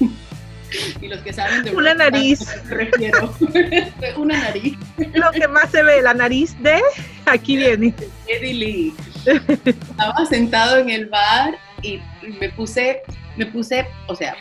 y 1.00 1.08
los 1.08 1.20
que 1.20 1.32
saben 1.32 1.64
de 1.64 1.70
una 1.74 1.94
nariz 1.94 2.40
refiero 2.68 3.34
una 4.16 4.38
nariz 4.38 4.78
lo 5.12 5.30
que 5.30 5.46
más 5.48 5.70
se 5.70 5.82
ve 5.82 6.00
la 6.00 6.14
nariz 6.14 6.56
de 6.62 6.80
aquí 7.26 7.56
viene 7.56 7.94
Eddie 8.26 8.54
Lee 8.54 8.94
estaba 9.66 10.24
sentado 10.26 10.78
en 10.78 10.88
el 10.88 11.06
bar 11.06 11.58
y 11.82 12.00
me 12.40 12.48
puse 12.50 13.02
me 13.36 13.44
puse 13.46 13.86
o 14.06 14.16
sea 14.16 14.34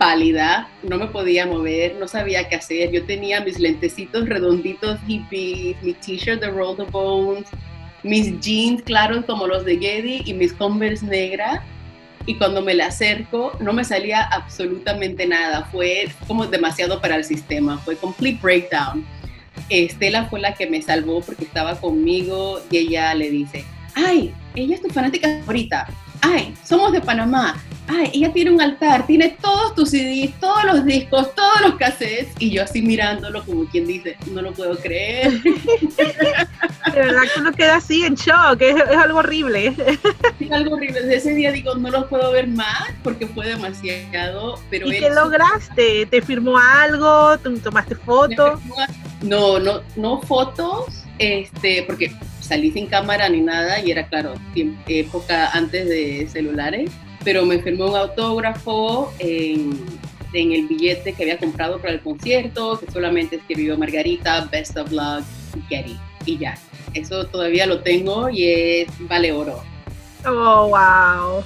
pálida, 0.00 0.66
no 0.82 0.96
me 0.96 1.08
podía 1.08 1.44
mover, 1.44 1.96
no 1.96 2.08
sabía 2.08 2.48
qué 2.48 2.56
hacer. 2.56 2.90
Yo 2.90 3.04
tenía 3.04 3.42
mis 3.42 3.58
lentecitos 3.58 4.26
redonditos 4.26 4.98
hippies, 5.06 5.76
mi 5.82 5.92
t-shirt 5.92 6.40
de 6.40 6.48
Roll 6.48 6.78
the 6.78 6.84
Bones, 6.84 7.46
mis 8.02 8.40
jeans 8.40 8.82
claros 8.82 9.26
como 9.26 9.46
los 9.46 9.66
de 9.66 9.76
Geddy 9.76 10.22
y 10.24 10.32
mis 10.32 10.54
Converse 10.54 11.04
negras 11.04 11.60
y 12.24 12.36
cuando 12.36 12.62
me 12.62 12.72
le 12.72 12.82
acerco 12.82 13.52
no 13.60 13.74
me 13.74 13.84
salía 13.84 14.22
absolutamente 14.22 15.26
nada, 15.26 15.66
fue 15.70 16.08
como 16.26 16.46
demasiado 16.46 16.98
para 17.02 17.16
el 17.16 17.24
sistema, 17.24 17.76
fue 17.76 17.94
complete 17.94 18.38
breakdown. 18.40 19.04
Estela 19.68 20.24
fue 20.30 20.40
la 20.40 20.54
que 20.54 20.66
me 20.66 20.80
salvó 20.80 21.20
porque 21.20 21.44
estaba 21.44 21.78
conmigo 21.78 22.58
y 22.70 22.78
ella 22.78 23.14
le 23.14 23.30
dice, 23.30 23.66
ay, 23.94 24.32
ella 24.54 24.76
es 24.76 24.80
tu 24.80 24.88
fanática 24.88 25.28
favorita, 25.40 25.86
ay, 26.22 26.54
somos 26.64 26.90
de 26.92 27.02
Panamá, 27.02 27.62
ay, 27.90 28.10
ella 28.14 28.32
tiene 28.32 28.50
un 28.50 28.60
altar, 28.60 29.06
tiene 29.06 29.36
todos 29.40 29.74
tus 29.74 29.90
CDs, 29.90 30.32
todos 30.38 30.64
los 30.64 30.84
discos, 30.84 31.34
todos 31.34 31.60
los 31.62 31.74
cassettes, 31.74 32.28
y 32.38 32.50
yo 32.50 32.62
así 32.62 32.82
mirándolo 32.82 33.44
como 33.44 33.64
quien 33.66 33.86
dice, 33.86 34.16
no 34.30 34.42
lo 34.42 34.52
puedo 34.52 34.76
creer. 34.78 35.32
De 35.42 36.92
verdad 36.94 37.22
que 37.34 37.40
uno 37.40 37.52
queda 37.52 37.76
así 37.76 38.04
en 38.04 38.14
shock, 38.14 38.60
es, 38.60 38.80
algo 38.96 39.18
horrible. 39.18 39.74
Es 40.38 40.52
algo 40.52 40.74
horrible, 40.76 41.00
desde 41.02 41.16
ese 41.16 41.34
día 41.34 41.52
digo, 41.52 41.74
no 41.74 41.90
lo 41.90 42.08
puedo 42.08 42.30
ver 42.32 42.46
más 42.46 42.88
porque 43.02 43.26
fue 43.26 43.46
demasiado, 43.46 44.58
pero... 44.70 44.86
¿Y 44.86 44.98
qué 44.98 45.10
lograste? 45.10 46.06
¿Te 46.06 46.22
firmó 46.22 46.58
algo? 46.58 47.38
¿Tomaste 47.38 47.96
fotos? 47.96 48.60
No, 49.22 49.58
no, 49.58 49.82
no 49.96 50.20
fotos, 50.22 50.86
este, 51.18 51.82
porque 51.86 52.12
salí 52.40 52.70
sin 52.70 52.86
cámara 52.86 53.28
ni 53.28 53.40
nada 53.40 53.80
y 53.80 53.90
era 53.90 54.06
claro, 54.06 54.34
época 54.86 55.50
antes 55.52 55.88
de 55.88 56.26
celulares 56.30 56.90
pero 57.24 57.44
me 57.44 57.58
firmó 57.60 57.86
un 57.86 57.96
autógrafo 57.96 59.12
en, 59.18 59.78
en, 60.32 60.52
el 60.52 60.66
billete 60.66 61.12
que 61.12 61.22
había 61.22 61.38
comprado 61.38 61.78
para 61.78 61.94
el 61.94 62.00
concierto, 62.00 62.78
que 62.78 62.90
solamente 62.90 63.36
escribió 63.36 63.76
Margarita, 63.76 64.48
Best 64.50 64.76
of 64.76 64.90
Luck, 64.90 65.24
Getty, 65.68 65.96
y 66.26 66.38
ya. 66.38 66.56
Eso 66.94 67.26
todavía 67.26 67.66
lo 67.66 67.80
tengo 67.80 68.28
y 68.28 68.44
es 68.44 68.88
vale 69.08 69.32
oro. 69.32 69.62
Oh, 70.26 70.68
wow. 70.68 71.44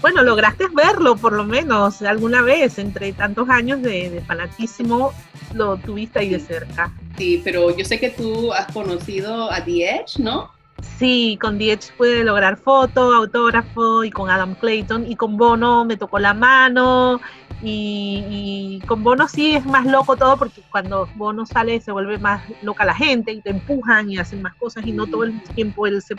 Bueno, 0.00 0.22
lograste 0.22 0.66
verlo 0.72 1.16
por 1.16 1.32
lo 1.32 1.44
menos 1.44 2.02
alguna 2.02 2.42
vez, 2.42 2.78
entre 2.78 3.12
tantos 3.12 3.48
años 3.48 3.82
de, 3.82 4.10
de 4.10 4.20
fanatísimo, 4.20 5.12
lo 5.54 5.76
tuviste 5.78 6.20
ahí 6.20 6.28
de 6.30 6.40
cerca. 6.40 6.92
Sí, 7.16 7.40
pero 7.42 7.74
yo 7.76 7.84
sé 7.84 7.98
que 7.98 8.10
tú 8.10 8.52
has 8.52 8.70
conocido 8.72 9.50
a 9.50 9.64
The 9.64 9.90
Edge, 9.90 10.18
¿no? 10.18 10.50
Sí, 10.98 11.38
con 11.40 11.58
Diez 11.58 11.92
pude 11.96 12.22
lograr 12.22 12.58
foto, 12.58 13.14
autógrafo 13.14 14.04
y 14.04 14.10
con 14.10 14.30
Adam 14.30 14.54
Clayton 14.54 15.10
y 15.10 15.16
con 15.16 15.36
Bono 15.36 15.84
me 15.84 15.96
tocó 15.96 16.18
la 16.18 16.34
mano 16.34 17.20
y, 17.62 18.82
con 18.86 19.02
Bono 19.02 19.26
sí 19.28 19.54
es 19.54 19.64
más 19.64 19.86
loco 19.86 20.16
todo 20.16 20.36
porque 20.36 20.60
cuando 20.70 21.08
Bono 21.14 21.46
sale 21.46 21.80
se 21.80 21.92
vuelve 21.92 22.18
más 22.18 22.42
loca 22.62 22.84
la 22.84 22.94
gente 22.94 23.32
y 23.32 23.40
te 23.40 23.50
empujan 23.50 24.10
y 24.10 24.18
hacen 24.18 24.42
más 24.42 24.54
cosas 24.54 24.86
y 24.86 24.92
no 24.92 25.06
todo 25.06 25.24
el 25.24 25.40
tiempo 25.54 25.86
él 25.86 26.02
se, 26.02 26.14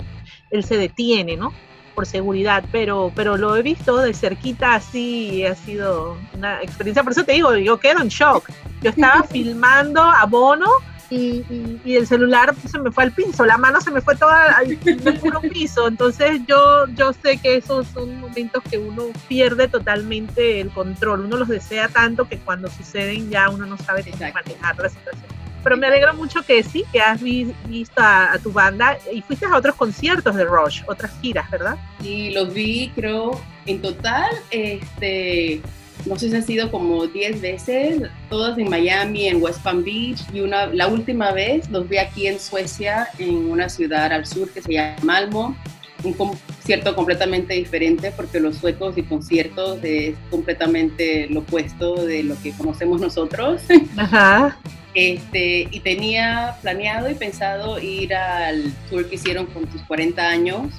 él 0.49 0.63
se 0.63 0.77
detiene, 0.77 1.37
¿no? 1.37 1.53
Por 1.93 2.07
seguridad, 2.07 2.63
pero, 2.71 3.11
pero 3.15 3.37
lo 3.37 3.55
he 3.55 3.61
visto 3.61 3.97
de 3.97 4.13
cerquita 4.13 4.75
así 4.75 5.29
y 5.35 5.45
ha 5.45 5.55
sido 5.55 6.17
una 6.35 6.61
experiencia, 6.61 7.03
por 7.03 7.11
eso 7.11 7.23
te 7.23 7.33
digo, 7.33 7.55
yo 7.55 7.79
quedo 7.79 8.01
en 8.01 8.09
shock. 8.09 8.49
Yo 8.81 8.89
estaba 8.89 9.23
filmando 9.31 10.01
a 10.01 10.25
Bono 10.25 10.67
y, 11.09 11.79
el 11.85 12.07
celular 12.07 12.53
se 12.69 12.79
me 12.79 12.91
fue 12.91 13.05
al 13.05 13.11
piso, 13.11 13.45
la 13.45 13.57
mano 13.57 13.81
se 13.81 13.91
me 13.91 14.01
fue 14.01 14.15
toda 14.15 14.57
al 14.57 14.77
puro 15.19 15.41
piso. 15.41 15.87
Entonces 15.87 16.41
yo, 16.47 16.87
yo 16.95 17.13
sé 17.13 17.37
que 17.37 17.55
esos 17.55 17.87
son 17.87 18.19
momentos 18.19 18.61
que 18.69 18.77
uno 18.77 19.05
pierde 19.27 19.67
totalmente 19.67 20.61
el 20.61 20.69
control. 20.69 21.25
Uno 21.25 21.37
los 21.37 21.47
desea 21.47 21.87
tanto 21.87 22.27
que 22.27 22.37
cuando 22.37 22.69
suceden 22.69 23.29
ya 23.29 23.49
uno 23.49 23.65
no 23.65 23.77
sabe 23.77 24.03
cómo 24.03 24.17
manejar 24.33 24.77
la 24.77 24.89
situación. 24.89 25.25
Pero 25.63 25.75
me 25.75 25.87
alegro 25.87 26.13
mucho 26.13 26.43
que 26.43 26.63
sí, 26.63 26.85
que 26.91 27.01
has 27.01 27.21
visto 27.21 28.01
a, 28.01 28.33
a, 28.33 28.39
tu 28.39 28.51
banda 28.51 28.97
y 29.11 29.21
fuiste 29.21 29.45
a 29.45 29.55
otros 29.55 29.75
conciertos 29.75 30.35
de 30.35 30.45
Rush, 30.45 30.83
otras 30.87 31.11
giras, 31.19 31.49
¿verdad? 31.49 31.77
Y 32.01 32.31
los 32.31 32.53
vi, 32.53 32.89
creo, 32.95 33.41
en 33.65 33.81
total, 33.81 34.29
este, 34.49 35.61
no 36.05 36.17
sé 36.17 36.29
si 36.29 36.35
han 36.35 36.43
sido 36.43 36.71
como 36.71 37.07
10 37.07 37.41
veces, 37.41 38.01
todas 38.29 38.57
en 38.57 38.69
Miami, 38.69 39.27
en 39.27 39.41
West 39.41 39.61
Palm 39.61 39.83
Beach, 39.83 40.19
y 40.33 40.41
una, 40.41 40.67
la 40.67 40.87
última 40.87 41.31
vez 41.31 41.69
los 41.69 41.87
vi 41.89 41.97
aquí 41.97 42.27
en 42.27 42.39
Suecia, 42.39 43.07
en 43.17 43.49
una 43.49 43.69
ciudad 43.69 44.11
al 44.11 44.25
sur 44.25 44.49
que 44.49 44.61
se 44.61 44.73
llama 44.73 44.95
Malmo, 45.03 45.55
un 46.03 46.13
concierto 46.13 46.95
completamente 46.95 47.55
diferente 47.55 48.11
porque 48.11 48.39
los 48.39 48.57
suecos 48.57 48.97
y 48.97 49.03
conciertos 49.03 49.79
es 49.83 50.15
completamente 50.29 51.27
lo 51.29 51.39
opuesto 51.39 52.05
de 52.05 52.23
lo 52.23 52.39
que 52.41 52.51
conocemos 52.51 53.01
nosotros. 53.01 53.63
Ajá. 53.97 54.57
Este, 54.93 55.67
y 55.69 55.79
tenía 55.81 56.55
planeado 56.61 57.09
y 57.09 57.15
pensado 57.15 57.79
ir 57.79 58.15
al 58.15 58.73
tour 58.89 59.07
que 59.07 59.15
hicieron 59.15 59.45
con 59.47 59.65
tus 59.67 59.81
40 59.83 60.27
años 60.27 60.71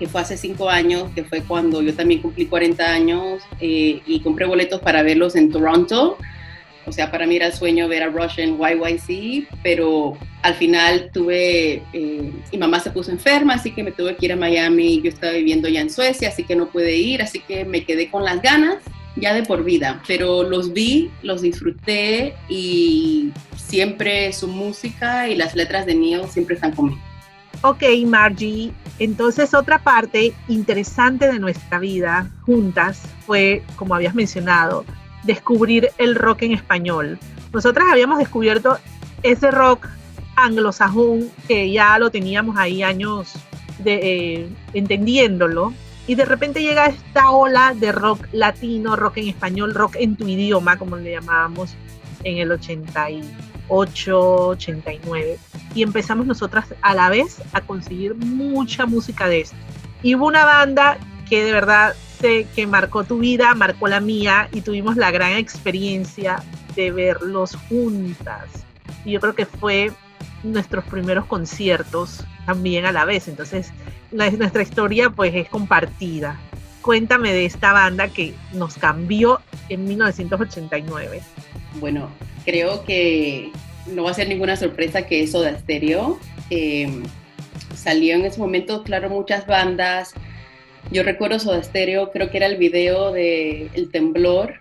que 0.00 0.08
fue 0.08 0.22
hace 0.22 0.38
cinco 0.38 0.70
años, 0.70 1.10
que 1.14 1.24
fue 1.24 1.42
cuando 1.42 1.82
yo 1.82 1.94
también 1.94 2.22
cumplí 2.22 2.46
40 2.46 2.90
años 2.90 3.42
eh, 3.60 4.00
y 4.06 4.20
compré 4.20 4.46
boletos 4.46 4.80
para 4.80 5.02
verlos 5.02 5.36
en 5.36 5.52
Toronto. 5.52 6.16
O 6.86 6.92
sea, 6.92 7.10
para 7.10 7.26
mí 7.26 7.36
era 7.36 7.48
el 7.48 7.52
sueño 7.52 7.86
ver 7.86 8.02
a 8.02 8.06
Rush 8.06 8.40
en 8.40 8.56
YYC, 8.56 9.46
pero 9.62 10.16
al 10.40 10.54
final 10.54 11.10
tuve, 11.12 11.82
eh, 11.92 12.32
mi 12.50 12.58
mamá 12.58 12.80
se 12.80 12.90
puso 12.90 13.10
enferma, 13.10 13.54
así 13.54 13.72
que 13.72 13.82
me 13.82 13.92
tuve 13.92 14.16
que 14.16 14.24
ir 14.24 14.32
a 14.32 14.36
Miami. 14.36 15.02
Yo 15.02 15.10
estaba 15.10 15.34
viviendo 15.34 15.68
ya 15.68 15.82
en 15.82 15.90
Suecia, 15.90 16.30
así 16.30 16.44
que 16.44 16.56
no 16.56 16.70
pude 16.70 16.96
ir, 16.96 17.20
así 17.20 17.40
que 17.40 17.66
me 17.66 17.84
quedé 17.84 18.10
con 18.10 18.24
las 18.24 18.40
ganas 18.40 18.78
ya 19.16 19.34
de 19.34 19.42
por 19.42 19.64
vida. 19.64 20.02
Pero 20.08 20.42
los 20.44 20.72
vi, 20.72 21.10
los 21.22 21.42
disfruté 21.42 22.34
y 22.48 23.32
siempre 23.54 24.32
su 24.32 24.48
música 24.48 25.28
y 25.28 25.36
las 25.36 25.54
letras 25.54 25.84
de 25.84 25.94
Neil 25.94 26.22
siempre 26.30 26.54
están 26.54 26.72
conmigo. 26.72 27.09
Ok, 27.62 27.82
Margie, 28.06 28.72
entonces 28.98 29.52
otra 29.52 29.80
parte 29.80 30.32
interesante 30.48 31.30
de 31.30 31.38
nuestra 31.38 31.78
vida 31.78 32.30
juntas 32.46 33.02
fue, 33.26 33.62
como 33.76 33.94
habías 33.94 34.14
mencionado, 34.14 34.86
descubrir 35.24 35.90
el 35.98 36.14
rock 36.14 36.42
en 36.42 36.52
español. 36.52 37.18
Nosotras 37.52 37.86
habíamos 37.90 38.18
descubierto 38.18 38.78
ese 39.22 39.50
rock 39.50 39.88
anglosajón 40.36 41.28
que 41.46 41.70
ya 41.70 41.98
lo 41.98 42.10
teníamos 42.10 42.56
ahí 42.56 42.82
años 42.82 43.34
de, 43.78 43.94
eh, 44.02 44.48
entendiéndolo 44.72 45.74
y 46.06 46.14
de 46.14 46.24
repente 46.24 46.62
llega 46.62 46.86
esta 46.86 47.30
ola 47.30 47.74
de 47.74 47.92
rock 47.92 48.26
latino, 48.32 48.96
rock 48.96 49.18
en 49.18 49.28
español, 49.28 49.74
rock 49.74 49.96
en 49.98 50.16
tu 50.16 50.26
idioma, 50.26 50.78
como 50.78 50.96
le 50.96 51.12
llamábamos 51.12 51.74
en 52.24 52.38
el 52.38 52.52
88, 52.52 53.26
89 53.70 55.38
y 55.74 55.82
empezamos 55.82 56.26
nosotras 56.26 56.66
a 56.82 56.94
la 56.94 57.08
vez 57.08 57.40
a 57.52 57.60
conseguir 57.60 58.14
mucha 58.14 58.86
música 58.86 59.28
de 59.28 59.42
esto. 59.42 59.56
Y 60.02 60.14
hubo 60.14 60.26
una 60.26 60.44
banda 60.44 60.98
que 61.28 61.44
de 61.44 61.52
verdad 61.52 61.94
sé 62.20 62.46
que 62.54 62.66
marcó 62.66 63.04
tu 63.04 63.18
vida, 63.18 63.54
marcó 63.54 63.88
la 63.88 64.00
mía 64.00 64.48
y 64.52 64.60
tuvimos 64.60 64.96
la 64.96 65.10
gran 65.10 65.32
experiencia 65.32 66.42
de 66.74 66.90
verlos 66.90 67.56
juntas. 67.68 68.44
Y 69.04 69.12
yo 69.12 69.20
creo 69.20 69.34
que 69.34 69.46
fue 69.46 69.92
nuestros 70.42 70.84
primeros 70.84 71.26
conciertos 71.26 72.24
también 72.46 72.84
a 72.84 72.92
la 72.92 73.04
vez. 73.04 73.28
Entonces, 73.28 73.72
nuestra 74.10 74.62
historia 74.62 75.10
pues 75.10 75.34
es 75.34 75.48
compartida. 75.48 76.38
Cuéntame 76.82 77.32
de 77.32 77.44
esta 77.44 77.72
banda 77.72 78.08
que 78.08 78.34
nos 78.52 78.74
cambió 78.74 79.40
en 79.68 79.84
1989. 79.84 81.22
Bueno, 81.78 82.10
creo 82.44 82.84
que 82.84 83.52
no 83.86 84.04
va 84.04 84.10
a 84.10 84.14
ser 84.14 84.28
ninguna 84.28 84.56
sorpresa 84.56 85.06
que 85.06 85.22
eso 85.22 85.40
de 85.42 85.56
Stereo. 85.58 86.18
Eh, 86.50 87.02
salió 87.74 88.14
en 88.14 88.24
ese 88.24 88.38
momento, 88.38 88.82
claro, 88.82 89.10
muchas 89.10 89.46
bandas. 89.46 90.14
Yo 90.90 91.02
recuerdo 91.02 91.38
Soda 91.38 91.62
Stereo, 91.62 92.10
creo 92.10 92.30
que 92.30 92.38
era 92.38 92.46
el 92.46 92.56
video 92.56 93.12
de 93.12 93.70
El 93.74 93.90
Temblor, 93.90 94.54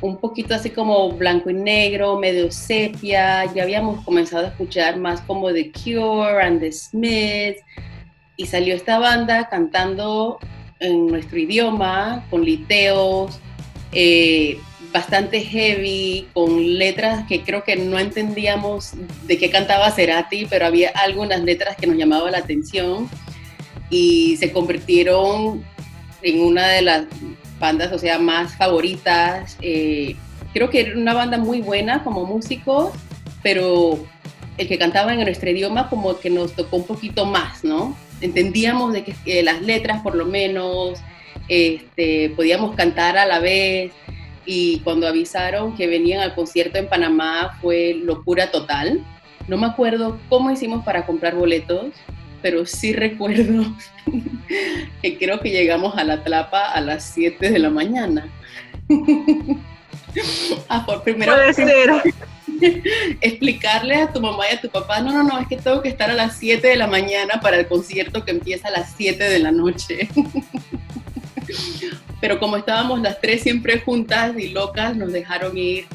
un 0.00 0.18
poquito 0.18 0.54
así 0.54 0.70
como 0.70 1.12
blanco 1.12 1.50
y 1.50 1.54
negro, 1.54 2.18
medio 2.18 2.50
sepia. 2.50 3.44
Ya 3.54 3.62
habíamos 3.62 4.04
comenzado 4.04 4.46
a 4.46 4.48
escuchar 4.48 4.98
más 4.98 5.20
como 5.22 5.52
The 5.52 5.72
Cure 5.72 6.42
and 6.42 6.60
The 6.60 6.72
Smiths. 6.72 7.62
Y 8.36 8.46
salió 8.46 8.74
esta 8.74 8.98
banda 8.98 9.48
cantando 9.48 10.38
en 10.80 11.06
nuestro 11.08 11.38
idioma, 11.38 12.26
con 12.30 12.42
liteos, 12.44 13.38
eh, 13.92 14.58
bastante 14.92 15.40
heavy, 15.40 16.26
con 16.32 16.78
letras 16.78 17.26
que 17.28 17.42
creo 17.42 17.62
que 17.64 17.76
no 17.76 17.98
entendíamos 17.98 18.92
de 19.26 19.38
qué 19.38 19.50
cantaba 19.50 19.90
Cerati, 19.90 20.46
pero 20.46 20.66
había 20.66 20.90
algunas 20.90 21.42
letras 21.42 21.76
que 21.76 21.86
nos 21.86 21.96
llamaban 21.96 22.32
la 22.32 22.38
atención 22.38 23.08
y 23.88 24.36
se 24.36 24.52
convirtieron 24.52 25.64
en 26.22 26.40
una 26.40 26.68
de 26.68 26.82
las 26.82 27.04
bandas, 27.58 27.92
o 27.92 27.98
sea, 27.98 28.18
más 28.18 28.56
favoritas. 28.56 29.56
Eh, 29.60 30.16
creo 30.52 30.70
que 30.70 30.80
era 30.80 30.98
una 30.98 31.14
banda 31.14 31.38
muy 31.38 31.60
buena 31.60 32.02
como 32.02 32.24
músico, 32.24 32.92
pero 33.42 33.98
el 34.58 34.68
que 34.68 34.78
cantaba 34.78 35.14
en 35.14 35.20
nuestro 35.20 35.50
idioma 35.50 35.88
como 35.88 36.18
que 36.18 36.30
nos 36.30 36.54
tocó 36.54 36.78
un 36.78 36.86
poquito 36.86 37.26
más, 37.26 37.64
¿no? 37.64 37.96
Entendíamos 38.20 38.92
de 38.92 39.04
que 39.04 39.42
las 39.42 39.62
letras 39.62 40.02
por 40.02 40.14
lo 40.14 40.26
menos, 40.26 40.98
este, 41.48 42.30
podíamos 42.30 42.74
cantar 42.76 43.16
a 43.16 43.26
la 43.26 43.38
vez 43.38 43.92
y 44.44 44.80
cuando 44.80 45.06
avisaron 45.06 45.76
que 45.76 45.86
venían 45.86 46.20
al 46.20 46.34
concierto 46.34 46.78
en 46.78 46.88
Panamá 46.88 47.58
fue 47.60 47.94
locura 47.94 48.50
total. 48.50 49.04
No 49.48 49.56
me 49.56 49.66
acuerdo 49.66 50.18
cómo 50.28 50.50
hicimos 50.50 50.84
para 50.84 51.06
comprar 51.06 51.34
boletos, 51.34 51.92
pero 52.42 52.66
sí 52.66 52.92
recuerdo 52.94 53.64
que 55.02 55.18
creo 55.18 55.40
que 55.40 55.50
llegamos 55.50 55.96
a 55.96 56.04
la 56.04 56.22
tlapa 56.22 56.72
a 56.72 56.80
las 56.80 57.04
7 57.04 57.50
de 57.50 57.58
la 57.58 57.70
mañana. 57.70 58.28
ah, 60.68 60.84
por 60.86 61.02
primera 61.02 61.36
vez. 61.36 61.56
explicarle 63.20 63.94
a 63.96 64.12
tu 64.12 64.20
mamá 64.20 64.44
y 64.50 64.54
a 64.54 64.60
tu 64.60 64.68
papá, 64.68 65.00
no, 65.00 65.12
no, 65.12 65.22
no, 65.22 65.38
es 65.38 65.48
que 65.48 65.56
tengo 65.56 65.80
que 65.80 65.88
estar 65.88 66.10
a 66.10 66.14
las 66.14 66.36
7 66.36 66.66
de 66.66 66.76
la 66.76 66.86
mañana 66.86 67.40
para 67.40 67.58
el 67.58 67.66
concierto 67.66 68.24
que 68.24 68.32
empieza 68.32 68.68
a 68.68 68.72
las 68.72 68.92
7 68.96 69.22
de 69.22 69.38
la 69.38 69.52
noche. 69.52 70.08
Pero 72.20 72.38
como 72.38 72.56
estábamos 72.56 73.00
las 73.00 73.20
tres 73.20 73.42
siempre 73.42 73.80
juntas 73.80 74.38
y 74.38 74.48
locas, 74.48 74.96
nos 74.96 75.12
dejaron 75.12 75.56
ir. 75.56 75.86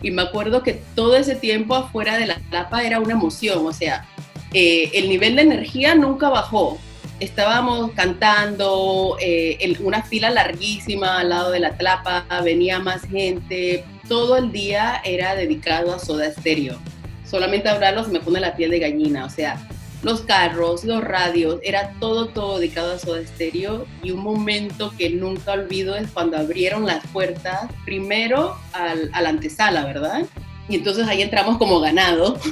Y 0.00 0.10
me 0.10 0.22
acuerdo 0.22 0.62
que 0.62 0.80
todo 0.94 1.16
ese 1.16 1.34
tiempo 1.36 1.74
afuera 1.74 2.16
de 2.18 2.26
la 2.26 2.36
tlapa 2.50 2.84
era 2.84 3.00
una 3.00 3.12
emoción, 3.12 3.66
o 3.66 3.72
sea, 3.72 4.06
eh, 4.52 4.90
el 4.94 5.08
nivel 5.08 5.36
de 5.36 5.42
energía 5.42 5.94
nunca 5.94 6.28
bajó. 6.28 6.78
Estábamos 7.20 7.92
cantando 7.92 9.16
eh, 9.20 9.58
en 9.60 9.76
una 9.84 10.02
fila 10.02 10.30
larguísima 10.30 11.20
al 11.20 11.28
lado 11.28 11.52
de 11.52 11.60
la 11.60 11.76
tlapa, 11.76 12.26
venía 12.42 12.80
más 12.80 13.02
gente, 13.04 13.84
todo 14.08 14.36
el 14.36 14.50
día 14.50 15.00
era 15.04 15.36
dedicado 15.36 15.94
a 15.94 16.00
Soda 16.00 16.30
Stereo. 16.32 16.78
Solamente 17.24 17.68
hablarlo 17.68 18.04
se 18.04 18.10
me 18.10 18.20
pone 18.20 18.40
la 18.40 18.56
piel 18.56 18.70
de 18.70 18.80
gallina, 18.80 19.24
o 19.24 19.30
sea, 19.30 19.56
los 20.02 20.22
carros, 20.22 20.84
los 20.84 21.02
radios, 21.02 21.58
era 21.62 21.92
todo, 22.00 22.26
todo 22.26 22.58
dedicado 22.58 22.94
a 22.94 22.98
Soda 22.98 23.24
Stereo. 23.26 23.86
Y 24.02 24.10
un 24.10 24.20
momento 24.20 24.92
que 24.96 25.10
nunca 25.10 25.52
olvido 25.52 25.94
es 25.96 26.10
cuando 26.10 26.36
abrieron 26.36 26.86
las 26.86 27.06
puertas, 27.08 27.70
primero 27.84 28.56
al, 28.72 29.10
a 29.12 29.20
la 29.20 29.28
antesala, 29.28 29.84
¿verdad? 29.84 30.26
Y 30.68 30.76
entonces 30.76 31.06
ahí 31.06 31.22
entramos 31.22 31.58
como 31.58 31.80
ganado. 31.80 32.38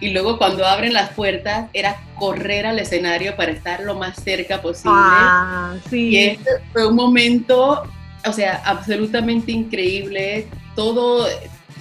Y 0.00 0.10
luego 0.10 0.36
cuando 0.36 0.66
abren 0.66 0.92
las 0.92 1.10
puertas 1.10 1.70
era 1.72 1.96
correr 2.18 2.66
al 2.66 2.78
escenario 2.78 3.36
para 3.36 3.52
estar 3.52 3.80
lo 3.80 3.94
más 3.94 4.22
cerca 4.22 4.60
posible. 4.60 4.98
Ah, 5.00 5.76
sí. 5.88 6.10
Y 6.10 6.18
ese 6.18 6.50
fue 6.72 6.86
un 6.86 6.94
momento, 6.94 7.84
o 8.26 8.32
sea, 8.32 8.60
absolutamente 8.66 9.52
increíble. 9.52 10.46
Todo, 10.74 11.26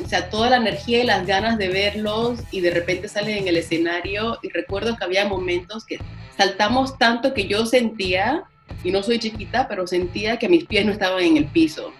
o 0.01 0.07
sea, 0.07 0.29
toda 0.29 0.49
la 0.49 0.57
energía 0.57 1.03
y 1.03 1.05
las 1.05 1.27
ganas 1.27 1.57
de 1.57 1.69
verlos 1.69 2.39
y 2.51 2.61
de 2.61 2.71
repente 2.71 3.07
salen 3.07 3.39
en 3.39 3.47
el 3.47 3.57
escenario 3.57 4.39
y 4.41 4.49
recuerdo 4.49 4.95
que 4.95 5.03
había 5.03 5.27
momentos 5.27 5.85
que 5.85 5.99
saltamos 6.37 6.97
tanto 6.97 7.33
que 7.33 7.47
yo 7.47 7.65
sentía, 7.65 8.45
y 8.83 8.91
no 8.91 9.03
soy 9.03 9.19
chiquita, 9.19 9.67
pero 9.67 9.87
sentía 9.87 10.37
que 10.37 10.49
mis 10.49 10.65
pies 10.65 10.85
no 10.85 10.91
estaban 10.91 11.23
en 11.23 11.37
el 11.37 11.45
piso. 11.45 11.93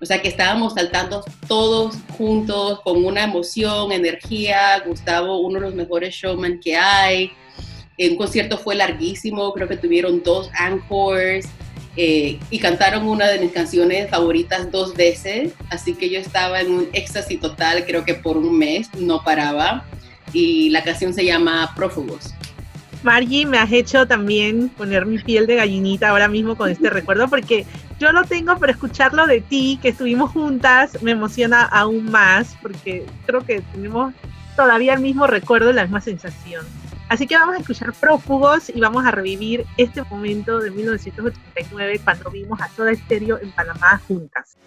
O 0.00 0.06
sea, 0.06 0.22
que 0.22 0.28
estábamos 0.28 0.74
saltando 0.74 1.24
todos 1.48 1.96
juntos 2.16 2.80
con 2.82 3.04
una 3.04 3.24
emoción, 3.24 3.90
energía. 3.90 4.80
Gustavo, 4.86 5.38
uno 5.38 5.58
de 5.58 5.66
los 5.66 5.74
mejores 5.74 6.14
showmen 6.14 6.60
que 6.60 6.76
hay. 6.76 7.32
Un 7.98 8.16
concierto 8.16 8.58
fue 8.58 8.76
larguísimo, 8.76 9.52
creo 9.52 9.66
que 9.66 9.76
tuvieron 9.76 10.22
dos 10.22 10.50
encores. 10.56 11.48
Eh, 12.00 12.38
y 12.48 12.60
cantaron 12.60 13.08
una 13.08 13.26
de 13.26 13.40
mis 13.40 13.50
canciones 13.50 14.08
favoritas 14.08 14.70
dos 14.70 14.94
veces, 14.94 15.52
así 15.68 15.94
que 15.94 16.08
yo 16.08 16.20
estaba 16.20 16.60
en 16.60 16.70
un 16.70 16.88
éxtasis 16.92 17.40
total, 17.40 17.84
creo 17.86 18.04
que 18.04 18.14
por 18.14 18.36
un 18.36 18.56
mes, 18.56 18.88
no 18.94 19.24
paraba, 19.24 19.84
y 20.32 20.70
la 20.70 20.84
canción 20.84 21.12
se 21.12 21.24
llama 21.24 21.72
Prófugos. 21.74 22.34
Margie, 23.02 23.46
me 23.46 23.58
has 23.58 23.72
hecho 23.72 24.06
también 24.06 24.68
poner 24.68 25.06
mi 25.06 25.18
piel 25.18 25.48
de 25.48 25.56
gallinita 25.56 26.10
ahora 26.10 26.28
mismo 26.28 26.56
con 26.56 26.70
este 26.70 26.88
recuerdo, 26.90 27.26
porque 27.26 27.66
yo 27.98 28.12
lo 28.12 28.22
tengo, 28.22 28.56
pero 28.60 28.70
escucharlo 28.70 29.26
de 29.26 29.40
ti, 29.40 29.80
que 29.82 29.88
estuvimos 29.88 30.30
juntas, 30.30 31.02
me 31.02 31.10
emociona 31.10 31.64
aún 31.64 32.04
más, 32.12 32.56
porque 32.62 33.06
creo 33.26 33.44
que 33.44 33.60
tenemos 33.72 34.14
todavía 34.54 34.94
el 34.94 35.00
mismo 35.00 35.26
recuerdo, 35.26 35.72
la 35.72 35.82
misma 35.82 36.00
sensación. 36.00 36.64
Así 37.08 37.26
que 37.26 37.36
vamos 37.36 37.56
a 37.56 37.60
escuchar 37.60 37.92
Prófugos 37.94 38.68
y 38.68 38.80
vamos 38.80 39.04
a 39.06 39.10
revivir 39.10 39.64
este 39.76 40.02
momento 40.02 40.58
de 40.60 40.70
1989 40.70 42.00
cuando 42.04 42.30
vimos 42.30 42.60
a 42.60 42.68
Toda 42.68 42.92
Estéreo 42.92 43.38
en 43.40 43.50
Panamá 43.52 44.00
juntas. 44.06 44.58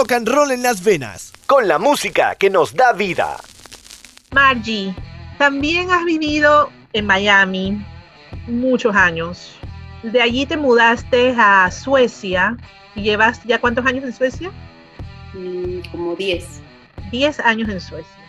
Rock 0.00 0.12
and 0.12 0.28
roll 0.28 0.50
en 0.50 0.62
las 0.62 0.82
venas, 0.82 1.30
con 1.44 1.68
la 1.68 1.78
música 1.78 2.34
que 2.34 2.48
nos 2.48 2.72
da 2.72 2.94
vida. 2.94 3.36
Margie, 4.32 4.94
también 5.36 5.90
has 5.90 6.06
vivido 6.06 6.70
en 6.94 7.04
Miami 7.04 7.84
muchos 8.46 8.96
años. 8.96 9.52
De 10.02 10.22
allí 10.22 10.46
te 10.46 10.56
mudaste 10.56 11.34
a 11.36 11.70
Suecia. 11.70 12.56
¿Llevas 12.94 13.44
ya 13.44 13.60
cuántos 13.60 13.84
años 13.84 14.04
en 14.04 14.14
Suecia? 14.14 14.50
Mm, 15.34 15.80
como 15.90 16.16
10. 16.16 16.62
10 17.10 17.40
años 17.40 17.68
en 17.68 17.80
Suecia. 17.82 18.22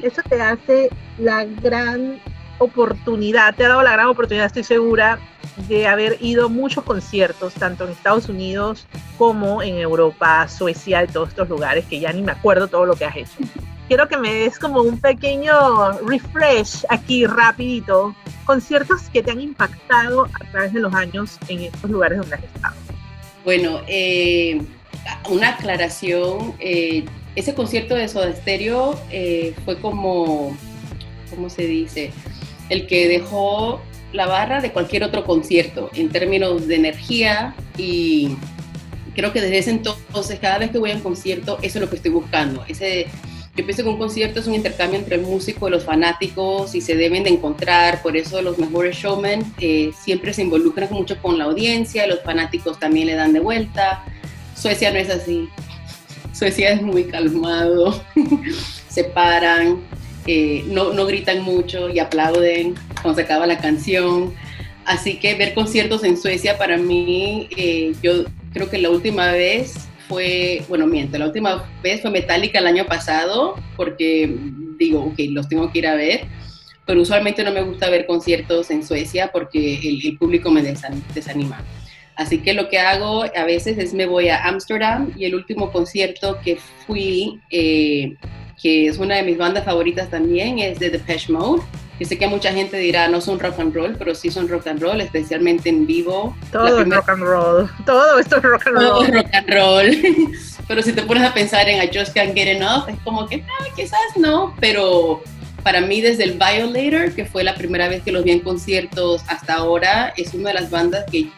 Eso 0.00 0.22
te 0.28 0.40
hace 0.40 0.90
la 1.18 1.44
gran 1.44 2.20
oportunidad, 2.58 3.54
te 3.54 3.64
ha 3.64 3.68
dado 3.68 3.82
la 3.82 3.92
gran 3.92 4.06
oportunidad, 4.06 4.46
estoy 4.46 4.64
segura, 4.64 5.18
de 5.68 5.86
haber 5.86 6.18
ido 6.20 6.48
muchos 6.48 6.84
conciertos, 6.84 7.54
tanto 7.54 7.84
en 7.84 7.90
Estados 7.90 8.28
Unidos 8.28 8.86
como 9.18 9.62
en 9.62 9.76
Europa, 9.78 10.46
Suecia, 10.48 11.04
y 11.04 11.08
todos 11.08 11.30
estos 11.30 11.48
lugares 11.48 11.86
que 11.86 12.00
ya 12.00 12.12
ni 12.12 12.22
me 12.22 12.32
acuerdo 12.32 12.68
todo 12.68 12.84
lo 12.84 12.94
que 12.94 13.04
has 13.04 13.16
hecho. 13.16 13.38
Quiero 13.88 14.08
que 14.08 14.16
me 14.16 14.32
des 14.32 14.58
como 14.58 14.82
un 14.82 15.00
pequeño 15.00 15.92
refresh 16.06 16.84
aquí 16.88 17.24
rapidito, 17.24 18.14
conciertos 18.44 19.02
que 19.12 19.22
te 19.22 19.30
han 19.30 19.40
impactado 19.40 20.26
a 20.26 20.50
través 20.50 20.72
de 20.72 20.80
los 20.80 20.92
años 20.92 21.38
en 21.48 21.60
estos 21.62 21.90
lugares 21.90 22.18
donde 22.18 22.34
has 22.34 22.42
estado. 22.42 22.74
Bueno, 23.44 23.80
eh, 23.86 24.60
una 25.30 25.50
aclaración, 25.50 26.54
eh, 26.58 27.04
ese 27.36 27.54
concierto 27.54 27.94
de 27.94 28.08
Soda 28.08 28.34
Stereo 28.34 28.98
eh, 29.10 29.54
fue 29.64 29.78
como, 29.80 30.56
¿cómo 31.30 31.48
se 31.48 31.62
dice? 31.66 32.12
El 32.68 32.86
que 32.86 33.08
dejó 33.08 33.80
la 34.12 34.26
barra 34.26 34.60
de 34.60 34.72
cualquier 34.72 35.04
otro 35.04 35.24
concierto 35.24 35.90
en 35.94 36.08
términos 36.08 36.66
de 36.66 36.76
energía 36.76 37.54
y 37.76 38.36
creo 39.14 39.32
que 39.32 39.40
desde 39.40 39.58
ese 39.58 39.70
entonces, 39.70 40.38
cada 40.40 40.58
vez 40.58 40.70
que 40.70 40.78
voy 40.78 40.90
a 40.90 40.94
un 40.94 41.00
concierto, 41.00 41.58
eso 41.62 41.78
es 41.78 41.84
lo 41.84 41.90
que 41.90 41.96
estoy 41.96 42.10
buscando. 42.10 42.64
Yo 42.68 43.64
pienso 43.64 43.82
que 43.82 43.88
un 43.88 43.98
concierto 43.98 44.38
es 44.38 44.46
un 44.46 44.54
intercambio 44.54 44.98
entre 44.98 45.16
el 45.16 45.22
músico 45.22 45.66
y 45.66 45.70
los 45.70 45.84
fanáticos 45.84 46.74
y 46.74 46.82
se 46.82 46.94
deben 46.94 47.24
de 47.24 47.30
encontrar, 47.30 48.02
por 48.02 48.14
eso 48.14 48.42
los 48.42 48.58
mejores 48.58 48.96
showmen 48.96 49.42
eh, 49.58 49.92
siempre 49.98 50.34
se 50.34 50.42
involucran 50.42 50.90
mucho 50.92 51.16
con 51.22 51.38
la 51.38 51.44
audiencia, 51.44 52.06
los 52.06 52.20
fanáticos 52.22 52.78
también 52.78 53.06
le 53.06 53.14
dan 53.14 53.32
de 53.32 53.40
vuelta. 53.40 54.04
Suecia 54.54 54.92
no 54.92 54.98
es 54.98 55.08
así. 55.08 55.48
Suecia 56.34 56.72
es 56.72 56.82
muy 56.82 57.04
calmado. 57.04 58.04
se 58.90 59.04
paran, 59.04 59.78
eh, 60.26 60.64
no, 60.68 60.92
gritan 61.06 61.42
mucho 61.42 61.88
y 61.90 61.98
aplauden 61.98 62.74
cuando 63.02 63.14
se 63.14 63.22
acaba 63.22 63.46
la 63.46 63.58
canción. 63.58 64.34
Así 64.84 65.18
que 65.18 65.34
ver 65.34 65.54
conciertos 65.54 66.04
en 66.04 66.16
Suecia 66.16 66.58
para 66.58 66.76
mí, 66.76 67.48
eh, 67.56 67.92
yo 68.02 68.24
creo 68.52 68.70
que 68.70 68.78
la 68.78 68.90
última 68.90 69.32
vez 69.32 69.88
fue, 70.08 70.62
bueno, 70.68 70.86
miento, 70.86 71.18
la 71.18 71.26
última 71.26 71.68
vez 71.82 72.00
fue 72.00 72.10
Metallica 72.10 72.60
el 72.60 72.66
año 72.66 72.86
pasado, 72.86 73.56
porque 73.76 74.32
digo, 74.78 75.00
ok, 75.00 75.18
los 75.30 75.48
tengo 75.48 75.72
que 75.72 75.80
ir 75.80 75.86
a 75.88 75.96
ver, 75.96 76.26
pero 76.86 77.02
usualmente 77.02 77.42
no 77.42 77.50
me 77.50 77.62
gusta 77.62 77.90
ver 77.90 78.06
conciertos 78.06 78.70
en 78.70 78.86
Suecia 78.86 79.30
porque 79.32 79.80
el, 79.82 80.16
público 80.18 80.50
me 80.50 80.62
desanima. 80.62 81.64
Así 82.14 82.38
que 82.38 82.54
lo 82.54 82.68
que 82.68 82.78
hago 82.78 83.24
a 83.24 83.44
veces 83.44 83.76
es 83.76 83.92
me 83.92 84.06
voy 84.06 84.28
a 84.28 84.46
Ámsterdam 84.46 85.12
y 85.16 85.26
el 85.26 85.34
último 85.34 85.70
concierto 85.70 86.38
que 86.42 86.56
fui, 86.86 87.40
eh, 87.50 88.14
que 88.60 88.88
es 88.88 88.98
una 88.98 89.16
de 89.16 89.22
mis 89.22 89.38
bandas 89.38 89.64
favoritas 89.64 90.08
también, 90.10 90.58
es 90.58 90.78
de 90.78 90.90
Depeche 90.90 91.32
Mode. 91.32 91.62
Yo 91.98 92.06
sé 92.06 92.18
que 92.18 92.26
mucha 92.26 92.52
gente 92.52 92.76
dirá 92.76 93.08
no 93.08 93.22
son 93.22 93.38
rock 93.38 93.58
and 93.58 93.74
roll, 93.74 93.96
pero 93.96 94.14
sí 94.14 94.30
son 94.30 94.48
rock 94.48 94.66
and 94.66 94.82
roll, 94.82 95.00
especialmente 95.00 95.68
en 95.68 95.86
vivo. 95.86 96.36
Todo 96.52 96.80
es 96.82 96.88
rock 96.88 97.08
and 97.08 97.22
roll, 97.22 97.70
todo 97.86 98.18
esto 98.18 98.36
es 98.36 98.42
rock 98.42 98.66
and 98.66 98.76
roll. 98.76 98.88
Todo 98.88 99.02
es 99.04 99.14
rock 99.14 99.34
and 99.34 99.48
roll. 99.48 100.32
pero 100.68 100.82
si 100.82 100.92
te 100.92 101.02
pones 101.02 101.24
a 101.24 101.32
pensar 101.32 101.68
en 101.68 101.82
I 101.82 101.90
Just 101.92 102.14
Can't 102.14 102.34
Get 102.34 102.48
Enough, 102.48 102.88
es 102.88 102.96
como 103.04 103.26
que 103.26 103.44
ah, 103.46 103.64
quizás 103.74 104.16
no, 104.16 104.54
pero 104.60 105.22
para 105.62 105.80
mí 105.80 106.00
desde 106.00 106.24
el 106.24 106.32
Violator, 106.32 107.12
que 107.14 107.24
fue 107.24 107.42
la 107.44 107.54
primera 107.54 107.88
vez 107.88 108.02
que 108.02 108.12
los 108.12 108.24
vi 108.24 108.32
en 108.32 108.40
conciertos 108.40 109.22
hasta 109.28 109.54
ahora, 109.54 110.12
es 110.16 110.34
una 110.34 110.50
de 110.50 110.54
las 110.60 110.70
bandas 110.70 111.04
que 111.10 111.28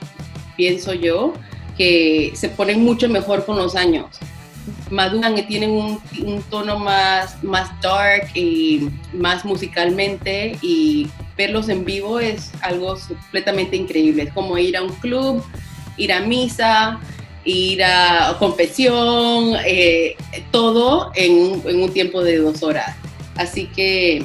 pienso 0.57 0.93
yo 0.93 1.35
que 1.77 2.33
se 2.35 2.49
ponen 2.49 2.83
mucho 2.83 3.09
mejor 3.09 3.45
con 3.47 3.57
los 3.57 3.77
años 3.77 4.07
maduran 4.91 5.37
y 5.37 5.43
tienen 5.43 5.71
un, 5.71 6.43
tono 6.51 6.79
más, 6.79 7.43
más 7.43 7.69
dark 7.81 8.29
y 8.35 8.89
más 9.13 9.45
musicalmente 9.45 10.57
y 10.63 11.09
verlos 11.37 11.69
en 11.69 11.85
vivo 11.85 12.19
es 12.21 12.53
algo 12.63 12.97
completamente 13.09 13.77
increíble. 13.77 14.25
Es 14.25 14.33
como 14.33 14.59
ir 14.59 14.77
a 14.77 14.83
un 14.83 14.93
club, 14.95 15.43
ir 15.97 16.13
a 16.13 16.21
misa, 16.21 17.01
ir 17.45 17.83
a 17.83 18.37
confesión, 18.39 19.55
eh, 19.67 20.17
todo 20.51 21.11
en 21.15 21.63
un, 21.65 21.93
tiempo 21.93 22.23
de 22.23 22.39
dos 22.39 22.63
horas. 22.63 22.97
Así 23.37 23.67
que 23.67 24.25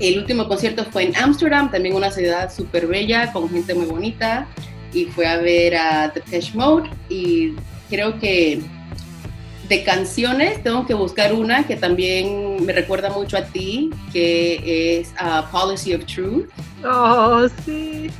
el 0.00 0.18
último 0.18 0.48
concierto 0.48 0.84
fue 0.84 1.04
en 1.04 1.16
Ámsterdam, 1.16 1.70
también 1.70 1.94
una 1.94 2.10
ciudad 2.10 2.52
súper 2.52 2.86
bella, 2.86 3.32
con 3.32 3.48
gente 3.48 3.74
muy 3.74 3.86
bonita, 3.86 4.46
y 4.92 5.06
fue 5.06 5.26
a 5.26 5.36
ver 5.36 5.76
a 5.76 6.12
The 6.12 6.20
Depeche 6.20 6.52
Mode 6.54 6.90
y 7.08 7.54
creo 7.88 8.18
que 8.18 8.60
de 9.72 9.84
canciones, 9.84 10.62
tengo 10.62 10.84
que 10.86 10.92
buscar 10.92 11.32
una 11.32 11.66
que 11.66 11.76
también 11.76 12.62
me 12.62 12.74
recuerda 12.74 13.08
mucho 13.08 13.38
a 13.38 13.44
ti, 13.46 13.88
que 14.12 15.00
es 15.00 15.14
uh, 15.18 15.50
Policy 15.50 15.94
of 15.94 16.04
Truth. 16.04 16.50
Oh, 16.84 17.46
sí. 17.64 18.10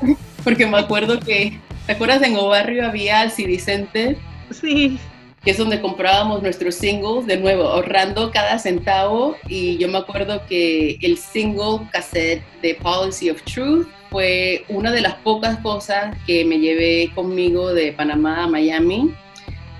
Porque 0.42 0.66
me 0.66 0.78
acuerdo 0.78 1.20
que, 1.20 1.60
¿te 1.84 1.92
acuerdas 1.92 2.22
en 2.22 2.36
Obarrio 2.36 2.86
había 2.86 3.20
Alcide 3.20 3.58
Center? 3.58 4.16
Sí. 4.50 4.98
Que 5.44 5.50
es 5.50 5.58
donde 5.58 5.82
comprábamos 5.82 6.42
nuestros 6.42 6.74
singles, 6.74 7.26
de 7.26 7.36
nuevo, 7.36 7.64
ahorrando 7.64 8.30
cada 8.30 8.58
centavo. 8.58 9.36
Y 9.46 9.76
yo 9.76 9.88
me 9.88 9.98
acuerdo 9.98 10.46
que 10.46 10.96
el 11.02 11.18
single 11.18 11.86
cassette 11.92 12.42
de 12.62 12.76
Policy 12.76 13.28
of 13.28 13.42
Truth 13.42 13.88
fue 14.10 14.64
una 14.70 14.90
de 14.90 15.02
las 15.02 15.16
pocas 15.16 15.58
cosas 15.58 16.16
que 16.26 16.46
me 16.46 16.58
llevé 16.60 17.10
conmigo 17.14 17.74
de 17.74 17.92
Panamá 17.92 18.44
a 18.44 18.46
Miami 18.46 19.14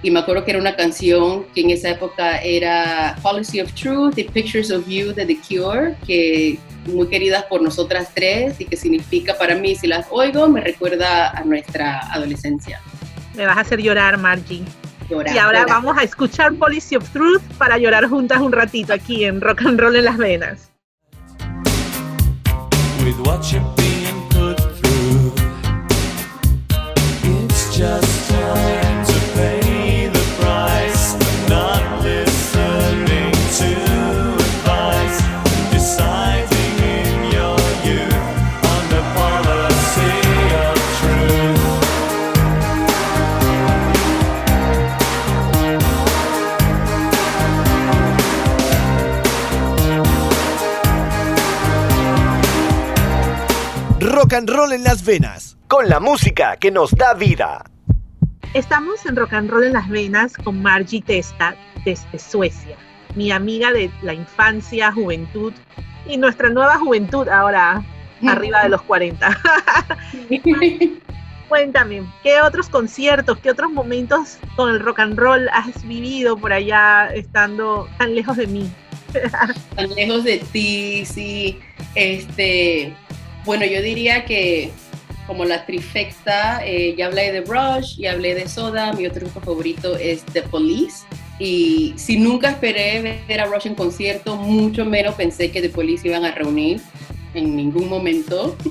y 0.02 0.10
me 0.10 0.20
acuerdo 0.20 0.44
que 0.44 0.50
era 0.50 0.60
una 0.60 0.74
canción 0.74 1.44
que 1.54 1.60
en 1.60 1.70
esa 1.70 1.90
época 1.90 2.38
era 2.38 3.16
Policy 3.22 3.60
of 3.60 3.72
Truth 3.74 4.18
y 4.18 4.24
Pictures 4.24 4.70
of 4.72 4.86
You 4.88 5.12
de 5.12 5.26
The 5.26 5.38
Cure, 5.48 5.96
que 6.06 6.58
muy 6.86 7.06
queridas 7.06 7.44
por 7.44 7.62
nosotras 7.62 8.08
tres 8.12 8.60
y 8.60 8.64
que 8.64 8.76
significa 8.76 9.38
para 9.38 9.54
mí, 9.54 9.76
si 9.76 9.86
las 9.86 10.06
oigo, 10.10 10.48
me 10.48 10.60
recuerda 10.60 11.30
a 11.30 11.44
nuestra 11.44 12.00
adolescencia. 12.12 12.80
Me 13.36 13.46
vas 13.46 13.56
a 13.56 13.60
hacer 13.60 13.80
llorar, 13.80 14.18
Margie. 14.18 14.64
y 15.32 15.38
ahora 15.38 15.64
vamos 15.66 15.96
a 15.98 16.02
escuchar 16.02 16.54
Policy 16.54 16.96
of 16.96 17.08
Truth 17.10 17.42
para 17.58 17.78
llorar 17.78 18.08
juntas 18.08 18.40
un 18.40 18.50
ratito 18.50 18.92
aquí 18.92 19.24
en 19.24 19.40
Rock 19.40 19.62
and 19.62 19.78
Roll 19.78 19.96
en 19.96 20.04
las 20.04 20.16
Venas. 20.18 20.70
With 23.04 23.18
what 23.26 23.42
being 23.76 24.28
put 24.30 24.58
through, 24.80 25.32
it's 27.24 27.76
just 27.76 28.81
rock 54.22 54.34
and 54.34 54.50
roll 54.50 54.72
en 54.72 54.84
las 54.84 55.04
venas, 55.04 55.56
con 55.66 55.88
la 55.88 55.98
música 55.98 56.56
que 56.56 56.70
nos 56.70 56.92
da 56.92 57.12
vida. 57.12 57.64
Estamos 58.54 59.04
en 59.04 59.16
Rock 59.16 59.32
and 59.32 59.50
Roll 59.50 59.64
en 59.64 59.72
las 59.72 59.88
venas 59.88 60.36
con 60.36 60.62
Margie 60.62 61.02
Testa 61.02 61.56
desde 61.84 62.20
Suecia, 62.20 62.76
mi 63.16 63.32
amiga 63.32 63.72
de 63.72 63.90
la 64.02 64.14
infancia, 64.14 64.92
juventud 64.92 65.52
y 66.06 66.18
nuestra 66.18 66.50
nueva 66.50 66.78
juventud 66.78 67.28
ahora 67.28 67.84
arriba 68.28 68.62
de 68.62 68.68
los 68.68 68.82
40. 68.82 69.40
Cuéntame, 71.48 72.04
¿qué 72.22 72.42
otros 72.42 72.68
conciertos, 72.68 73.38
qué 73.38 73.50
otros 73.50 73.72
momentos 73.72 74.38
con 74.54 74.70
el 74.70 74.78
rock 74.78 75.00
and 75.00 75.18
roll 75.18 75.48
has 75.48 75.84
vivido 75.84 76.36
por 76.36 76.52
allá 76.52 77.08
estando 77.08 77.88
tan 77.98 78.14
lejos 78.14 78.36
de 78.36 78.46
mí? 78.46 78.70
tan 79.74 79.90
lejos 79.96 80.22
de 80.22 80.38
ti, 80.52 81.04
sí. 81.04 81.58
Este, 81.96 82.94
bueno, 83.44 83.64
yo 83.66 83.82
diría 83.82 84.24
que 84.24 84.70
como 85.26 85.44
la 85.44 85.64
trifecta, 85.64 86.60
eh, 86.64 86.94
ya 86.96 87.06
hablé 87.06 87.32
de 87.32 87.40
Rush, 87.42 87.98
y 87.98 88.06
hablé 88.06 88.34
de 88.34 88.48
Soda, 88.48 88.92
mi 88.92 89.06
otro 89.06 89.22
grupo 89.22 89.40
favorito 89.40 89.96
es 89.96 90.24
The 90.32 90.42
Police. 90.42 91.04
Y 91.38 91.94
si 91.96 92.18
nunca 92.18 92.50
esperé 92.50 93.22
ver 93.26 93.40
a 93.40 93.46
Rush 93.46 93.66
en 93.66 93.74
concierto, 93.74 94.36
mucho 94.36 94.84
menos 94.84 95.14
pensé 95.14 95.50
que 95.50 95.62
The 95.62 95.70
Police 95.70 96.06
iban 96.06 96.24
a 96.24 96.32
reunir 96.32 96.80
en 97.34 97.56
ningún 97.56 97.88
momento. 97.88 98.56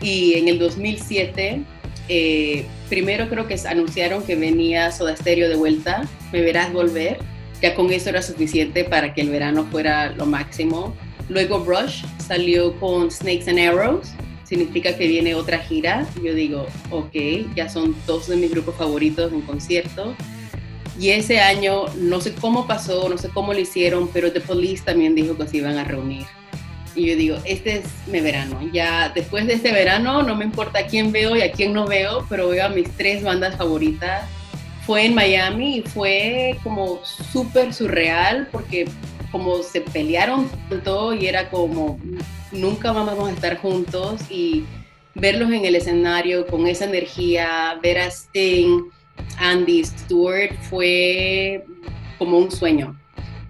Y 0.00 0.34
en 0.34 0.46
el 0.46 0.60
2007, 0.60 1.60
eh, 2.08 2.66
primero 2.88 3.28
creo 3.28 3.48
que 3.48 3.56
anunciaron 3.68 4.22
que 4.22 4.36
venía 4.36 4.92
Soda 4.92 5.16
Stereo 5.16 5.48
de 5.48 5.56
vuelta, 5.56 6.08
Me 6.32 6.40
Verás 6.40 6.72
Volver. 6.72 7.18
Ya 7.60 7.74
con 7.74 7.92
eso 7.92 8.10
era 8.10 8.22
suficiente 8.22 8.84
para 8.84 9.12
que 9.12 9.22
el 9.22 9.30
verano 9.30 9.66
fuera 9.68 10.10
lo 10.10 10.24
máximo. 10.24 10.94
Luego 11.28 11.64
Rush 11.64 12.04
salió 12.26 12.78
con 12.80 13.10
Snakes 13.10 13.48
and 13.48 13.58
Arrows, 13.58 14.12
significa 14.44 14.96
que 14.96 15.06
viene 15.06 15.34
otra 15.34 15.58
gira. 15.58 16.06
Yo 16.24 16.34
digo, 16.34 16.66
ok, 16.90 17.54
ya 17.54 17.68
son 17.68 17.94
dos 18.06 18.28
de 18.28 18.36
mis 18.36 18.50
grupos 18.50 18.76
favoritos 18.76 19.32
en 19.32 19.42
concierto. 19.42 20.14
Y 20.98 21.10
ese 21.10 21.40
año, 21.40 21.84
no 21.96 22.20
sé 22.20 22.34
cómo 22.34 22.66
pasó, 22.66 23.08
no 23.08 23.18
sé 23.18 23.28
cómo 23.28 23.52
lo 23.52 23.60
hicieron, 23.60 24.08
pero 24.08 24.32
The 24.32 24.40
Police 24.40 24.82
también 24.84 25.14
dijo 25.14 25.36
que 25.36 25.46
se 25.46 25.58
iban 25.58 25.76
a 25.76 25.84
reunir. 25.84 26.26
Y 26.96 27.06
yo 27.06 27.16
digo, 27.16 27.36
este 27.44 27.76
es 27.76 27.84
mi 28.08 28.20
verano. 28.20 28.58
Ya 28.72 29.10
después 29.10 29.46
de 29.46 29.54
este 29.54 29.70
verano, 29.70 30.22
no 30.22 30.34
me 30.34 30.44
importa 30.44 30.80
a 30.80 30.86
quién 30.86 31.12
veo 31.12 31.36
y 31.36 31.42
a 31.42 31.52
quién 31.52 31.72
no 31.72 31.86
veo, 31.86 32.26
pero 32.28 32.48
veo 32.48 32.64
a 32.64 32.68
mis 32.68 32.90
tres 32.96 33.22
bandas 33.22 33.56
favoritas. 33.56 34.28
Fue 34.84 35.04
en 35.04 35.14
Miami 35.14 35.76
y 35.76 35.82
fue 35.82 36.58
como 36.64 37.00
súper 37.04 37.72
surreal 37.72 38.48
porque 38.50 38.88
como 39.30 39.62
se 39.62 39.80
pelearon 39.80 40.48
tanto 40.68 41.12
y 41.14 41.26
era 41.26 41.50
como 41.50 41.98
nunca 42.52 42.92
vamos 42.92 43.28
a 43.28 43.32
estar 43.32 43.58
juntos 43.58 44.22
y 44.30 44.64
verlos 45.14 45.50
en 45.50 45.64
el 45.64 45.74
escenario 45.74 46.46
con 46.46 46.66
esa 46.66 46.84
energía, 46.84 47.78
ver 47.82 47.98
a 47.98 48.06
Sting, 48.06 48.84
Andy, 49.38 49.84
Stewart 49.84 50.54
fue 50.70 51.64
como 52.18 52.38
un 52.38 52.50
sueño. 52.50 52.98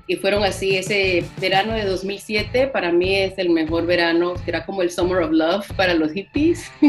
Y 0.07 0.17
fueron 0.17 0.43
así, 0.43 0.75
ese 0.75 1.23
verano 1.39 1.75
de 1.75 1.85
2007 1.85 2.69
para 2.69 2.91
mí 2.91 3.15
es 3.15 3.37
el 3.37 3.51
mejor 3.51 3.85
verano, 3.85 4.35
será 4.43 4.65
como 4.65 4.81
el 4.81 4.91
Summer 4.91 5.19
of 5.23 5.33
Love 5.33 5.71
para 5.77 5.93
los 5.93 6.13
hippies. 6.13 6.71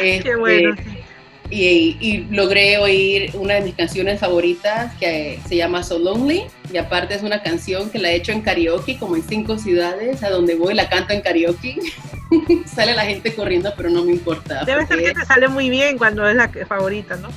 Qué 0.00 0.36
bueno. 0.38 0.70
Este, 0.70 1.03
y, 1.54 2.26
logré 2.30 2.78
oír 2.78 3.30
una 3.34 3.54
de 3.54 3.60
mis 3.62 3.74
canciones 3.74 4.20
favoritas 4.20 4.92
que 4.94 5.38
se 5.46 5.56
llama 5.56 5.82
So 5.82 5.98
Lonely 5.98 6.44
y 6.72 6.76
aparte 6.76 7.14
es 7.14 7.22
una 7.22 7.42
canción 7.42 7.90
que 7.90 7.98
la 7.98 8.10
he 8.10 8.16
hecho 8.16 8.32
en 8.32 8.42
karaoke 8.42 8.98
como 8.98 9.16
en 9.16 9.22
cinco 9.22 9.58
ciudades 9.58 10.22
a 10.22 10.30
donde 10.30 10.54
voy 10.54 10.74
la 10.74 10.88
canto 10.88 11.12
en 11.12 11.20
karaoke 11.20 11.78
sale 12.66 12.94
la 12.94 13.04
gente 13.04 13.34
corriendo 13.34 13.72
pero 13.76 13.90
no 13.90 14.04
me 14.04 14.12
importa 14.12 14.64
debe 14.64 14.86
ser 14.86 15.02
que 15.02 15.14
te 15.14 15.24
sale 15.24 15.48
muy 15.48 15.70
bien 15.70 15.98
cuando 15.98 16.28
es 16.28 16.36
la 16.36 16.50
favorita 16.66 17.16
¿no? 17.16 17.28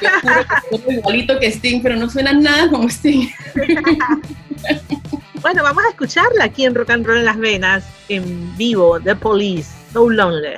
Yo 0.00 0.08
juro 0.22 0.44
que 0.86 0.92
igualito 0.94 1.38
que 1.38 1.46
Sting 1.50 1.80
pero 1.82 1.96
no 1.96 2.10
suena 2.10 2.32
nada 2.32 2.68
como 2.70 2.88
Sting 2.88 3.28
Bueno, 5.44 5.62
vamos 5.62 5.84
a 5.84 5.90
escucharla 5.90 6.44
aquí 6.44 6.64
en 6.64 6.74
Rock 6.74 6.88
and 6.88 7.04
Roll 7.04 7.18
en 7.18 7.26
las 7.26 7.36
Venas, 7.36 7.84
en 8.08 8.56
vivo, 8.56 8.98
The 8.98 9.14
Police, 9.14 9.70
So 9.92 10.08
Lonely. 10.08 10.54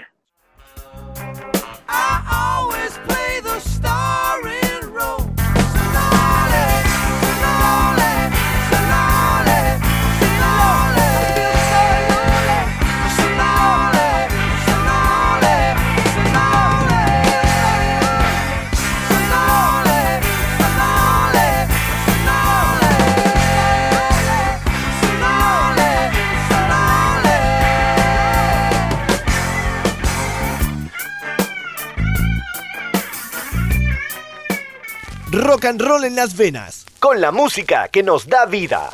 Rock 35.37 35.67
and 35.67 35.83
roll 35.83 36.05
en 36.05 36.17
las 36.17 36.37
venas, 36.37 36.85
con 36.99 37.21
la 37.21 37.31
música 37.31 37.87
que 37.89 38.03
nos 38.03 38.27
da 38.27 38.47
vida. 38.47 38.89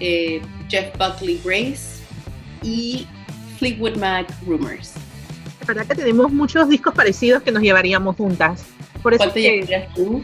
eh, 0.00 0.40
Jeff 0.68 0.96
Buckley 0.98 1.40
Grace 1.44 2.02
y 2.62 3.06
Fleetwood 3.58 3.96
Mac 3.96 4.26
Rumors. 4.46 4.94
La 5.60 5.66
verdad 5.66 5.86
que 5.86 5.94
tenemos 5.96 6.32
muchos 6.32 6.68
discos 6.68 6.94
parecidos 6.94 7.42
que 7.42 7.52
nos 7.52 7.62
llevaríamos 7.62 8.16
juntas. 8.16 8.64
Por 9.02 9.14
eso 9.14 9.24
¿Cuál 9.24 9.32
te 9.32 9.42
llevarías 9.42 9.94
tú? 9.94 10.22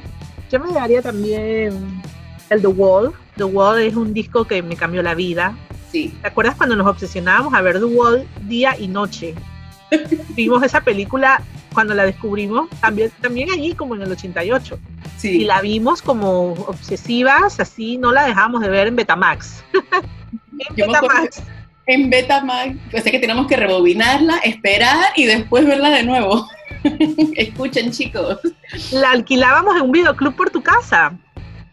Yo 0.50 0.60
me 0.60 0.68
llevaría 0.68 1.02
también 1.02 2.02
el 2.50 2.60
The 2.60 2.66
Wall. 2.66 3.12
The 3.36 3.44
Wall 3.44 3.80
es 3.80 3.94
un 3.96 4.14
disco 4.14 4.44
que 4.44 4.62
me 4.62 4.76
cambió 4.76 5.02
la 5.02 5.14
vida. 5.14 5.56
Sí. 5.90 6.14
¿Te 6.22 6.28
acuerdas 6.28 6.56
cuando 6.56 6.76
nos 6.76 6.86
obsesionábamos 6.86 7.54
a 7.54 7.62
ver 7.62 7.78
The 7.78 7.84
Wall 7.84 8.26
día 8.42 8.76
y 8.78 8.88
noche? 8.88 9.34
Vimos 10.30 10.62
esa 10.62 10.80
película 10.80 11.42
cuando 11.72 11.94
la 11.94 12.04
descubrimos, 12.04 12.70
también, 12.80 13.10
también 13.20 13.50
allí 13.50 13.74
como 13.74 13.94
en 13.96 14.02
el 14.02 14.12
88. 14.12 14.78
Y 15.22 15.44
la 15.44 15.60
vimos 15.62 16.02
como 16.02 16.52
obsesivas, 16.52 17.58
así 17.58 17.96
no 17.96 18.12
la 18.12 18.26
dejamos 18.26 18.60
de 18.60 18.68
ver 18.68 18.88
en 18.88 18.96
Betamax. 18.96 19.64
en 19.72 20.76
Betamax. 20.76 21.42
En 21.86 22.10
Betamax, 22.10 22.76
es 22.92 23.02
que 23.02 23.18
tenemos 23.18 23.46
que 23.46 23.56
rebobinarla, 23.56 24.38
esperar 24.38 25.12
y 25.16 25.24
después 25.24 25.66
verla 25.66 25.90
de 25.90 26.02
nuevo. 26.02 26.48
Escuchen, 27.36 27.90
chicos. 27.90 28.38
La 28.92 29.10
alquilábamos 29.10 29.76
en 29.76 29.82
un 29.82 29.92
videoclub 29.92 30.34
por 30.34 30.50
tu 30.50 30.62
casa. 30.62 31.16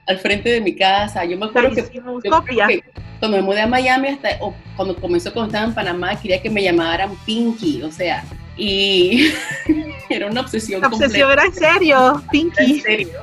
Al 0.07 0.19
frente 0.19 0.49
de 0.49 0.61
mi 0.61 0.75
casa. 0.75 1.23
Yo 1.25 1.37
me 1.37 1.45
acuerdo 1.45 1.75
que, 1.75 1.83
que, 1.83 2.83
cuando 3.21 3.37
me 3.37 3.43
mudé 3.43 3.61
a 3.61 3.67
Miami, 3.67 4.07
hasta 4.07 4.29
cuando 4.75 4.95
comenzó 4.95 5.31
cuando 5.31 5.51
estaba 5.51 5.67
en 5.67 5.75
Panamá, 5.75 6.19
quería 6.19 6.41
que 6.41 6.49
me 6.49 6.63
llamaran 6.63 7.15
Pinky. 7.23 7.83
O 7.83 7.91
sea, 7.91 8.25
y 8.57 9.31
era 10.09 10.25
una 10.25 10.41
obsesión. 10.41 10.81
La 10.81 10.87
obsesión 10.87 11.31
era 11.31 11.45
en 11.45 11.53
serio, 11.53 12.23
Pinky. 12.31 12.63
En 12.63 12.81
serio. 12.81 13.19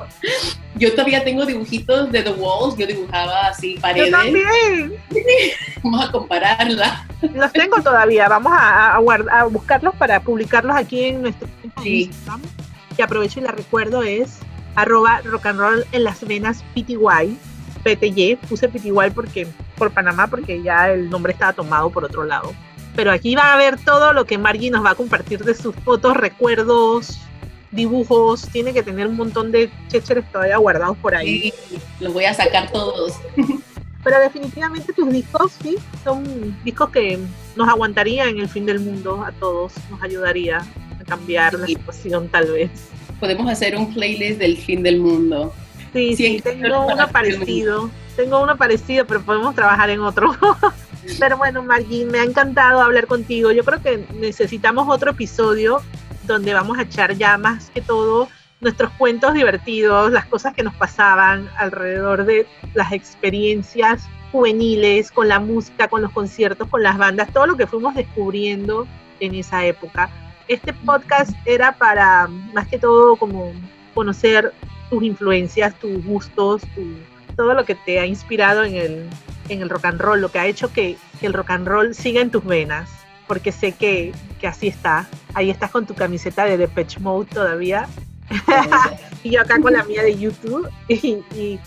Yo 0.75 0.93
todavía 0.93 1.21
tengo 1.25 1.45
dibujitos 1.45 2.09
de 2.13 2.23
The 2.23 2.31
Walls, 2.31 2.77
yo 2.77 2.87
dibujaba 2.87 3.47
así 3.47 3.77
paredes. 3.81 4.09
Yo 4.09 4.17
también. 4.17 4.93
Vamos 5.83 6.07
a 6.07 6.11
compararla. 6.13 7.05
Los 7.33 7.51
tengo 7.51 7.81
todavía, 7.83 8.29
vamos 8.29 8.53
a, 8.55 8.95
a, 8.95 9.43
buscarlos 9.45 9.93
para 9.95 10.21
publicarlos 10.21 10.77
aquí 10.77 11.03
en 11.05 11.23
nuestro 11.23 11.49
Instagram. 11.83 12.41
Que 12.95 13.03
aprovecho 13.03 13.41
y 13.41 13.43
la 13.43 13.51
recuerdo 13.51 14.03
es 14.03 14.39
arroba 14.75 15.19
rock 15.25 15.47
and 15.47 15.59
roll 15.59 15.85
en 15.91 16.05
las 16.05 16.25
venas 16.25 16.63
PTY. 16.73 17.37
PTY, 17.83 18.37
puse 18.47 18.69
PTY 18.69 19.11
porque, 19.13 19.47
por 19.77 19.91
Panamá 19.91 20.27
porque 20.27 20.61
ya 20.61 20.91
el 20.91 21.09
nombre 21.09 21.33
estaba 21.33 21.53
tomado 21.53 21.89
por 21.89 22.05
otro 22.05 22.23
lado 22.23 22.53
pero 22.99 23.11
aquí 23.11 23.33
va 23.33 23.53
a 23.53 23.57
ver 23.57 23.77
todo 23.77 24.11
lo 24.11 24.25
que 24.25 24.37
Margie 24.37 24.69
nos 24.69 24.83
va 24.83 24.89
a 24.89 24.95
compartir 24.95 25.43
de 25.45 25.53
sus 25.53 25.73
fotos, 25.73 26.17
recuerdos, 26.17 27.17
dibujos, 27.71 28.41
tiene 28.49 28.73
que 28.73 28.83
tener 28.83 29.07
un 29.07 29.15
montón 29.15 29.53
de 29.53 29.69
chécheres 29.87 30.29
todavía 30.31 30.57
guardados 30.57 30.97
por 30.97 31.15
ahí. 31.15 31.53
Sí, 31.69 31.79
los 32.01 32.13
voy 32.13 32.25
a 32.25 32.33
sacar 32.33 32.71
todos. 32.71 33.13
Pero 34.03 34.19
definitivamente 34.19 34.91
tus 34.91 35.09
discos, 35.11 35.53
sí, 35.61 35.77
son 36.03 36.57
discos 36.65 36.89
que 36.89 37.19
nos 37.55 37.69
aguantarían 37.69 38.29
en 38.29 38.39
el 38.39 38.49
fin 38.49 38.65
del 38.65 38.79
mundo 38.79 39.23
a 39.23 39.31
todos, 39.33 39.73
nos 39.89 40.01
ayudaría 40.01 40.57
a 40.57 41.03
cambiar 41.05 41.53
la 41.53 41.67
situación 41.67 42.27
tal 42.29 42.51
vez. 42.51 42.69
Podemos 43.19 43.49
hacer 43.49 43.75
un 43.75 43.93
playlist 43.93 44.39
del 44.39 44.57
fin 44.57 44.83
del 44.83 44.99
mundo. 44.99 45.53
Sí, 45.93 46.15
sí, 46.15 46.41
tengo 46.43 46.85
uno 46.85 47.07
parecido, 47.11 47.89
tengo 48.15 48.41
uno 48.41 48.57
parecido, 48.57 49.05
pero 49.05 49.21
podemos 49.21 49.55
trabajar 49.55 49.89
en 49.89 50.01
otro. 50.01 50.35
Pero 51.19 51.37
bueno, 51.37 51.63
Margin, 51.63 52.09
me 52.09 52.19
ha 52.19 52.23
encantado 52.23 52.81
hablar 52.81 53.07
contigo. 53.07 53.51
Yo 53.51 53.63
creo 53.63 53.81
que 53.81 54.05
necesitamos 54.19 54.87
otro 54.87 55.11
episodio 55.11 55.81
donde 56.23 56.53
vamos 56.53 56.77
a 56.77 56.83
echar 56.83 57.15
ya 57.15 57.37
más 57.37 57.71
que 57.71 57.81
todo 57.81 58.27
nuestros 58.61 58.91
cuentos 58.91 59.33
divertidos, 59.33 60.11
las 60.11 60.25
cosas 60.25 60.53
que 60.53 60.63
nos 60.63 60.75
pasaban 60.75 61.49
alrededor 61.57 62.25
de 62.25 62.45
las 62.73 62.91
experiencias 62.91 64.07
juveniles, 64.31 65.11
con 65.11 65.27
la 65.27 65.39
música, 65.39 65.87
con 65.87 66.01
los 66.01 66.11
conciertos, 66.11 66.67
con 66.67 66.83
las 66.83 66.97
bandas, 66.97 67.31
todo 67.33 67.47
lo 67.47 67.57
que 67.57 67.67
fuimos 67.67 67.95
descubriendo 67.95 68.85
en 69.19 69.33
esa 69.35 69.65
época. 69.65 70.09
Este 70.47 70.73
podcast 70.73 71.31
era 71.45 71.71
para 71.71 72.27
más 72.27 72.67
que 72.67 72.77
todo 72.77 73.15
como 73.15 73.51
conocer 73.93 74.53
tus 74.89 75.03
influencias, 75.03 75.73
tus 75.75 76.03
gustos, 76.03 76.61
todo 77.35 77.53
lo 77.53 77.65
que 77.65 77.75
te 77.75 77.99
ha 77.99 78.05
inspirado 78.05 78.63
en 78.63 78.75
el, 78.75 79.09
en 79.49 79.61
el 79.61 79.69
rock 79.69 79.85
and 79.85 80.01
roll, 80.01 80.21
lo 80.21 80.29
que 80.29 80.39
ha 80.39 80.45
hecho 80.45 80.71
que, 80.73 80.97
el 81.21 81.33
rock 81.33 81.51
and 81.51 81.67
roll 81.67 81.93
siga 81.95 82.21
en 82.21 82.31
tus 82.31 82.43
venas, 82.45 82.89
porque 83.27 83.51
sé 83.51 83.73
que, 83.73 84.13
así 84.43 84.67
está. 84.67 85.07
Ahí 85.33 85.49
estás 85.49 85.71
con 85.71 85.85
tu 85.85 85.93
camiseta 85.93 86.45
de 86.45 86.57
Depeche 86.57 86.99
Mode 86.99 87.29
todavía. 87.33 87.87
y 89.23 89.31
yo 89.31 89.41
acá 89.41 89.59
con 89.59 89.73
la 89.73 89.83
mía 89.83 90.03
de 90.03 90.17
YouTube. 90.17 90.69
Y, 90.87 91.59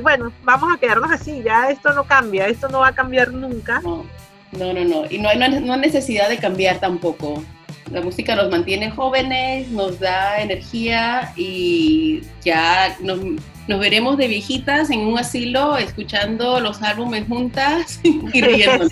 bueno, 0.00 0.32
vamos 0.44 0.72
a 0.72 0.78
quedarnos 0.78 1.10
así, 1.10 1.42
ya 1.42 1.68
esto 1.68 1.92
no 1.92 2.04
cambia, 2.04 2.46
esto 2.46 2.68
no 2.68 2.80
va 2.80 2.88
a 2.88 2.94
cambiar 2.94 3.32
nunca. 3.32 3.80
No, 3.80 4.04
no, 4.52 4.72
no, 4.84 5.06
Y 5.10 5.18
no 5.18 5.28
hay, 5.28 5.38
no 5.38 5.72
hay 5.72 5.80
necesidad 5.80 6.28
de 6.28 6.38
cambiar 6.38 6.78
tampoco. 6.78 7.42
La 7.90 8.00
música 8.00 8.36
nos 8.36 8.50
mantiene 8.50 8.90
jóvenes, 8.90 9.68
nos 9.68 9.98
da 9.98 10.40
energía 10.40 11.32
y 11.36 12.22
ya 12.44 12.96
nos, 13.00 13.18
nos 13.66 13.80
veremos 13.80 14.16
de 14.16 14.28
viejitas 14.28 14.90
en 14.90 15.00
un 15.00 15.18
asilo 15.18 15.76
escuchando 15.76 16.60
los 16.60 16.82
álbumes 16.82 17.26
juntas 17.26 17.98
y 18.02 18.40
riendo. 18.40 18.86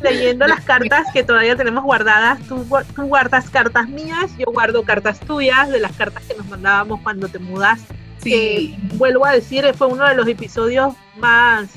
Leyendo 0.00 0.46
las 0.46 0.62
cartas 0.62 1.06
que 1.12 1.22
todavía 1.22 1.54
tenemos 1.54 1.84
guardadas. 1.84 2.40
Tú, 2.48 2.66
guardas 2.96 3.50
cartas 3.50 3.88
mías, 3.88 4.30
yo 4.38 4.46
guardo 4.46 4.82
cartas 4.82 5.20
tuyas 5.20 5.68
de 5.68 5.78
las 5.78 5.92
cartas 5.92 6.24
que 6.24 6.34
nos 6.34 6.48
mandábamos 6.48 7.00
cuando 7.02 7.28
te 7.28 7.38
mudas. 7.38 7.80
Sí. 8.22 8.76
vuelvo 8.94 9.26
a 9.26 9.32
decir, 9.32 9.64
fue 9.74 9.88
uno 9.88 10.08
de 10.08 10.14
los 10.14 10.28
episodios 10.28 10.94
más 11.18 11.68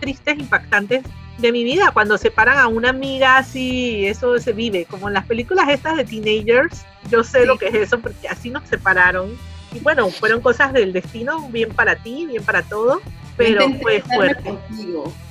tristes, 0.00 0.38
impactantes 0.38 1.02
de 1.38 1.52
mi 1.52 1.64
vida, 1.64 1.90
cuando 1.92 2.16
separan 2.16 2.58
a 2.58 2.68
una 2.68 2.90
amiga 2.90 3.38
así, 3.38 4.06
eso 4.06 4.38
se 4.38 4.52
vive, 4.52 4.84
como 4.84 5.08
en 5.08 5.14
las 5.14 5.26
películas 5.26 5.68
estas 5.68 5.96
de 5.96 6.04
teenagers, 6.04 6.84
yo 7.10 7.24
sé 7.24 7.44
lo 7.44 7.58
que 7.58 7.68
es 7.68 7.74
eso, 7.74 7.98
porque 7.98 8.28
así 8.28 8.50
nos 8.50 8.68
separaron 8.68 9.36
y 9.74 9.80
bueno, 9.80 10.08
fueron 10.08 10.40
cosas 10.40 10.72
del 10.72 10.92
destino, 10.92 11.48
bien 11.50 11.70
para 11.70 11.96
ti, 11.96 12.26
bien 12.26 12.44
para 12.44 12.62
todo. 12.62 13.02
Pero 13.36 13.68
fue 13.80 14.00
fuerte. 14.00 14.54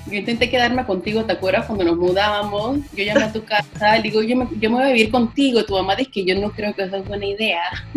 Yo 0.06 0.20
intenté 0.20 0.50
quedarme 0.50 0.86
contigo, 0.86 1.24
¿te 1.24 1.32
acuerdas 1.32 1.66
cuando 1.66 1.86
nos 1.86 1.98
mudábamos? 1.98 2.80
Yo 2.94 3.04
llamé 3.06 3.24
a 3.24 3.32
tu 3.32 3.44
casa, 3.46 4.00
digo, 4.04 4.22
yo 4.22 4.36
me, 4.36 4.48
yo 4.60 4.70
me 4.70 4.76
voy 4.76 4.84
a 4.84 4.94
vivir 4.94 5.10
contigo. 5.10 5.64
Tu 5.64 5.74
mamá 5.74 5.96
dice 5.96 6.12
que 6.12 6.26
yo 6.26 6.40
no 6.40 6.52
creo 6.52 6.74
que 6.76 6.84
eso 6.84 6.98
es 6.98 7.08
buena 7.08 7.26
idea. 7.26 7.64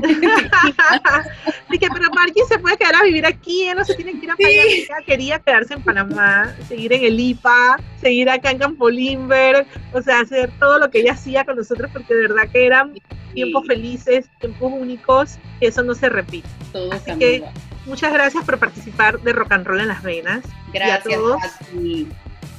Dije, 1.69 1.89
pero 1.93 2.11
Margie 2.15 2.45
se 2.49 2.59
puede 2.61 2.77
quedar 2.77 2.95
a 2.95 3.03
vivir 3.03 3.27
aquí, 3.27 3.65
ella 3.65 3.75
no 3.75 3.85
se 3.85 3.95
tiene 3.97 4.13
que 4.13 4.25
ir 4.25 4.31
a 4.31 4.37
Panamá. 4.37 4.63
Ella 4.67 4.97
quería 5.05 5.39
quedarse 5.41 5.75
en 5.75 5.83
Panamá, 5.83 6.55
seguir 6.69 6.93
en 6.93 7.05
el 7.05 7.19
IPA, 7.19 7.77
seguir 8.01 8.31
acá 8.31 8.53
en 8.53 8.59
Campo 8.59 8.89
Limber, 8.89 9.67
o 9.93 10.01
sea, 10.01 10.21
hacer 10.21 10.51
todo 10.61 10.79
lo 10.79 10.89
que 10.91 11.01
ella 11.01 11.13
hacía 11.13 11.45
con 11.45 11.57
nosotros, 11.57 11.91
porque 11.93 12.15
de 12.15 12.29
verdad 12.29 12.49
que 12.53 12.67
eran 12.67 12.95
tiempos 13.35 13.67
felices, 13.67 14.27
tiempos 14.41 14.73
únicos, 14.73 15.39
que 15.59 15.67
eso 15.67 15.83
no 15.83 15.95
se 15.95 16.09
repite. 16.09 16.49
Todo 16.73 16.93
Así 16.93 17.17
que 17.19 17.43
muchas 17.87 18.13
gracias 18.13 18.45
por 18.45 18.59
participar 18.59 19.21
de 19.21 19.33
Rock 19.33 19.53
and 19.53 19.67
Roll 19.67 19.81
en 19.81 19.89
las 19.89 20.03
Venas. 20.03 20.43
Gracias 20.73 21.07
y 21.07 21.13
a 21.13 21.17
todos, 21.17 21.43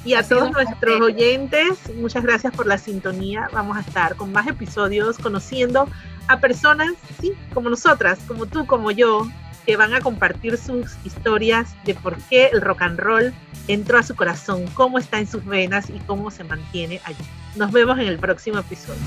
Y 0.04 0.14
a 0.14 0.22
todos 0.22 0.50
nuestros 0.50 1.00
oyentes, 1.00 1.78
muchas 1.96 2.22
gracias 2.22 2.54
por 2.54 2.66
la 2.66 2.78
sintonía. 2.78 3.48
Vamos 3.52 3.76
a 3.76 3.80
estar 3.80 4.16
con 4.16 4.32
más 4.32 4.46
episodios 4.46 5.18
conociendo 5.18 5.88
a 6.28 6.40
personas, 6.40 6.92
sí, 7.20 7.32
como 7.54 7.70
nosotras, 7.70 8.18
como 8.26 8.46
tú, 8.46 8.66
como 8.66 8.90
yo, 8.90 9.26
que 9.66 9.76
van 9.76 9.92
a 9.94 10.00
compartir 10.00 10.56
sus 10.56 10.96
historias 11.04 11.74
de 11.84 11.94
por 11.94 12.16
qué 12.30 12.46
el 12.52 12.62
rock 12.62 12.82
and 12.82 12.98
roll 12.98 13.34
entró 13.66 13.98
a 13.98 14.02
su 14.02 14.16
corazón, 14.16 14.66
cómo 14.74 14.98
está 14.98 15.18
en 15.18 15.26
sus 15.26 15.44
venas 15.44 15.90
y 15.90 15.98
cómo 16.06 16.30
se 16.30 16.42
mantiene 16.44 17.00
allí. 17.04 17.24
Nos 17.54 17.70
vemos 17.70 17.98
en 17.98 18.06
el 18.06 18.18
próximo 18.18 18.58
episodio. 18.58 18.98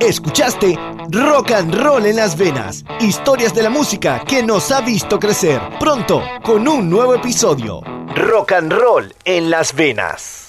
Escuchaste 0.00 0.78
Rock 1.10 1.50
and 1.50 1.74
Roll 1.74 2.06
en 2.06 2.16
las 2.16 2.36
venas, 2.36 2.84
historias 3.00 3.54
de 3.54 3.62
la 3.62 3.70
música 3.70 4.22
que 4.26 4.42
nos 4.42 4.70
ha 4.70 4.80
visto 4.80 5.18
crecer. 5.18 5.60
Pronto 5.78 6.22
con 6.42 6.66
un 6.68 6.88
nuevo 6.88 7.14
episodio. 7.14 7.80
Rock 8.14 8.52
and 8.52 8.72
Roll 8.72 9.14
en 9.24 9.50
las 9.50 9.74
venas. 9.74 10.47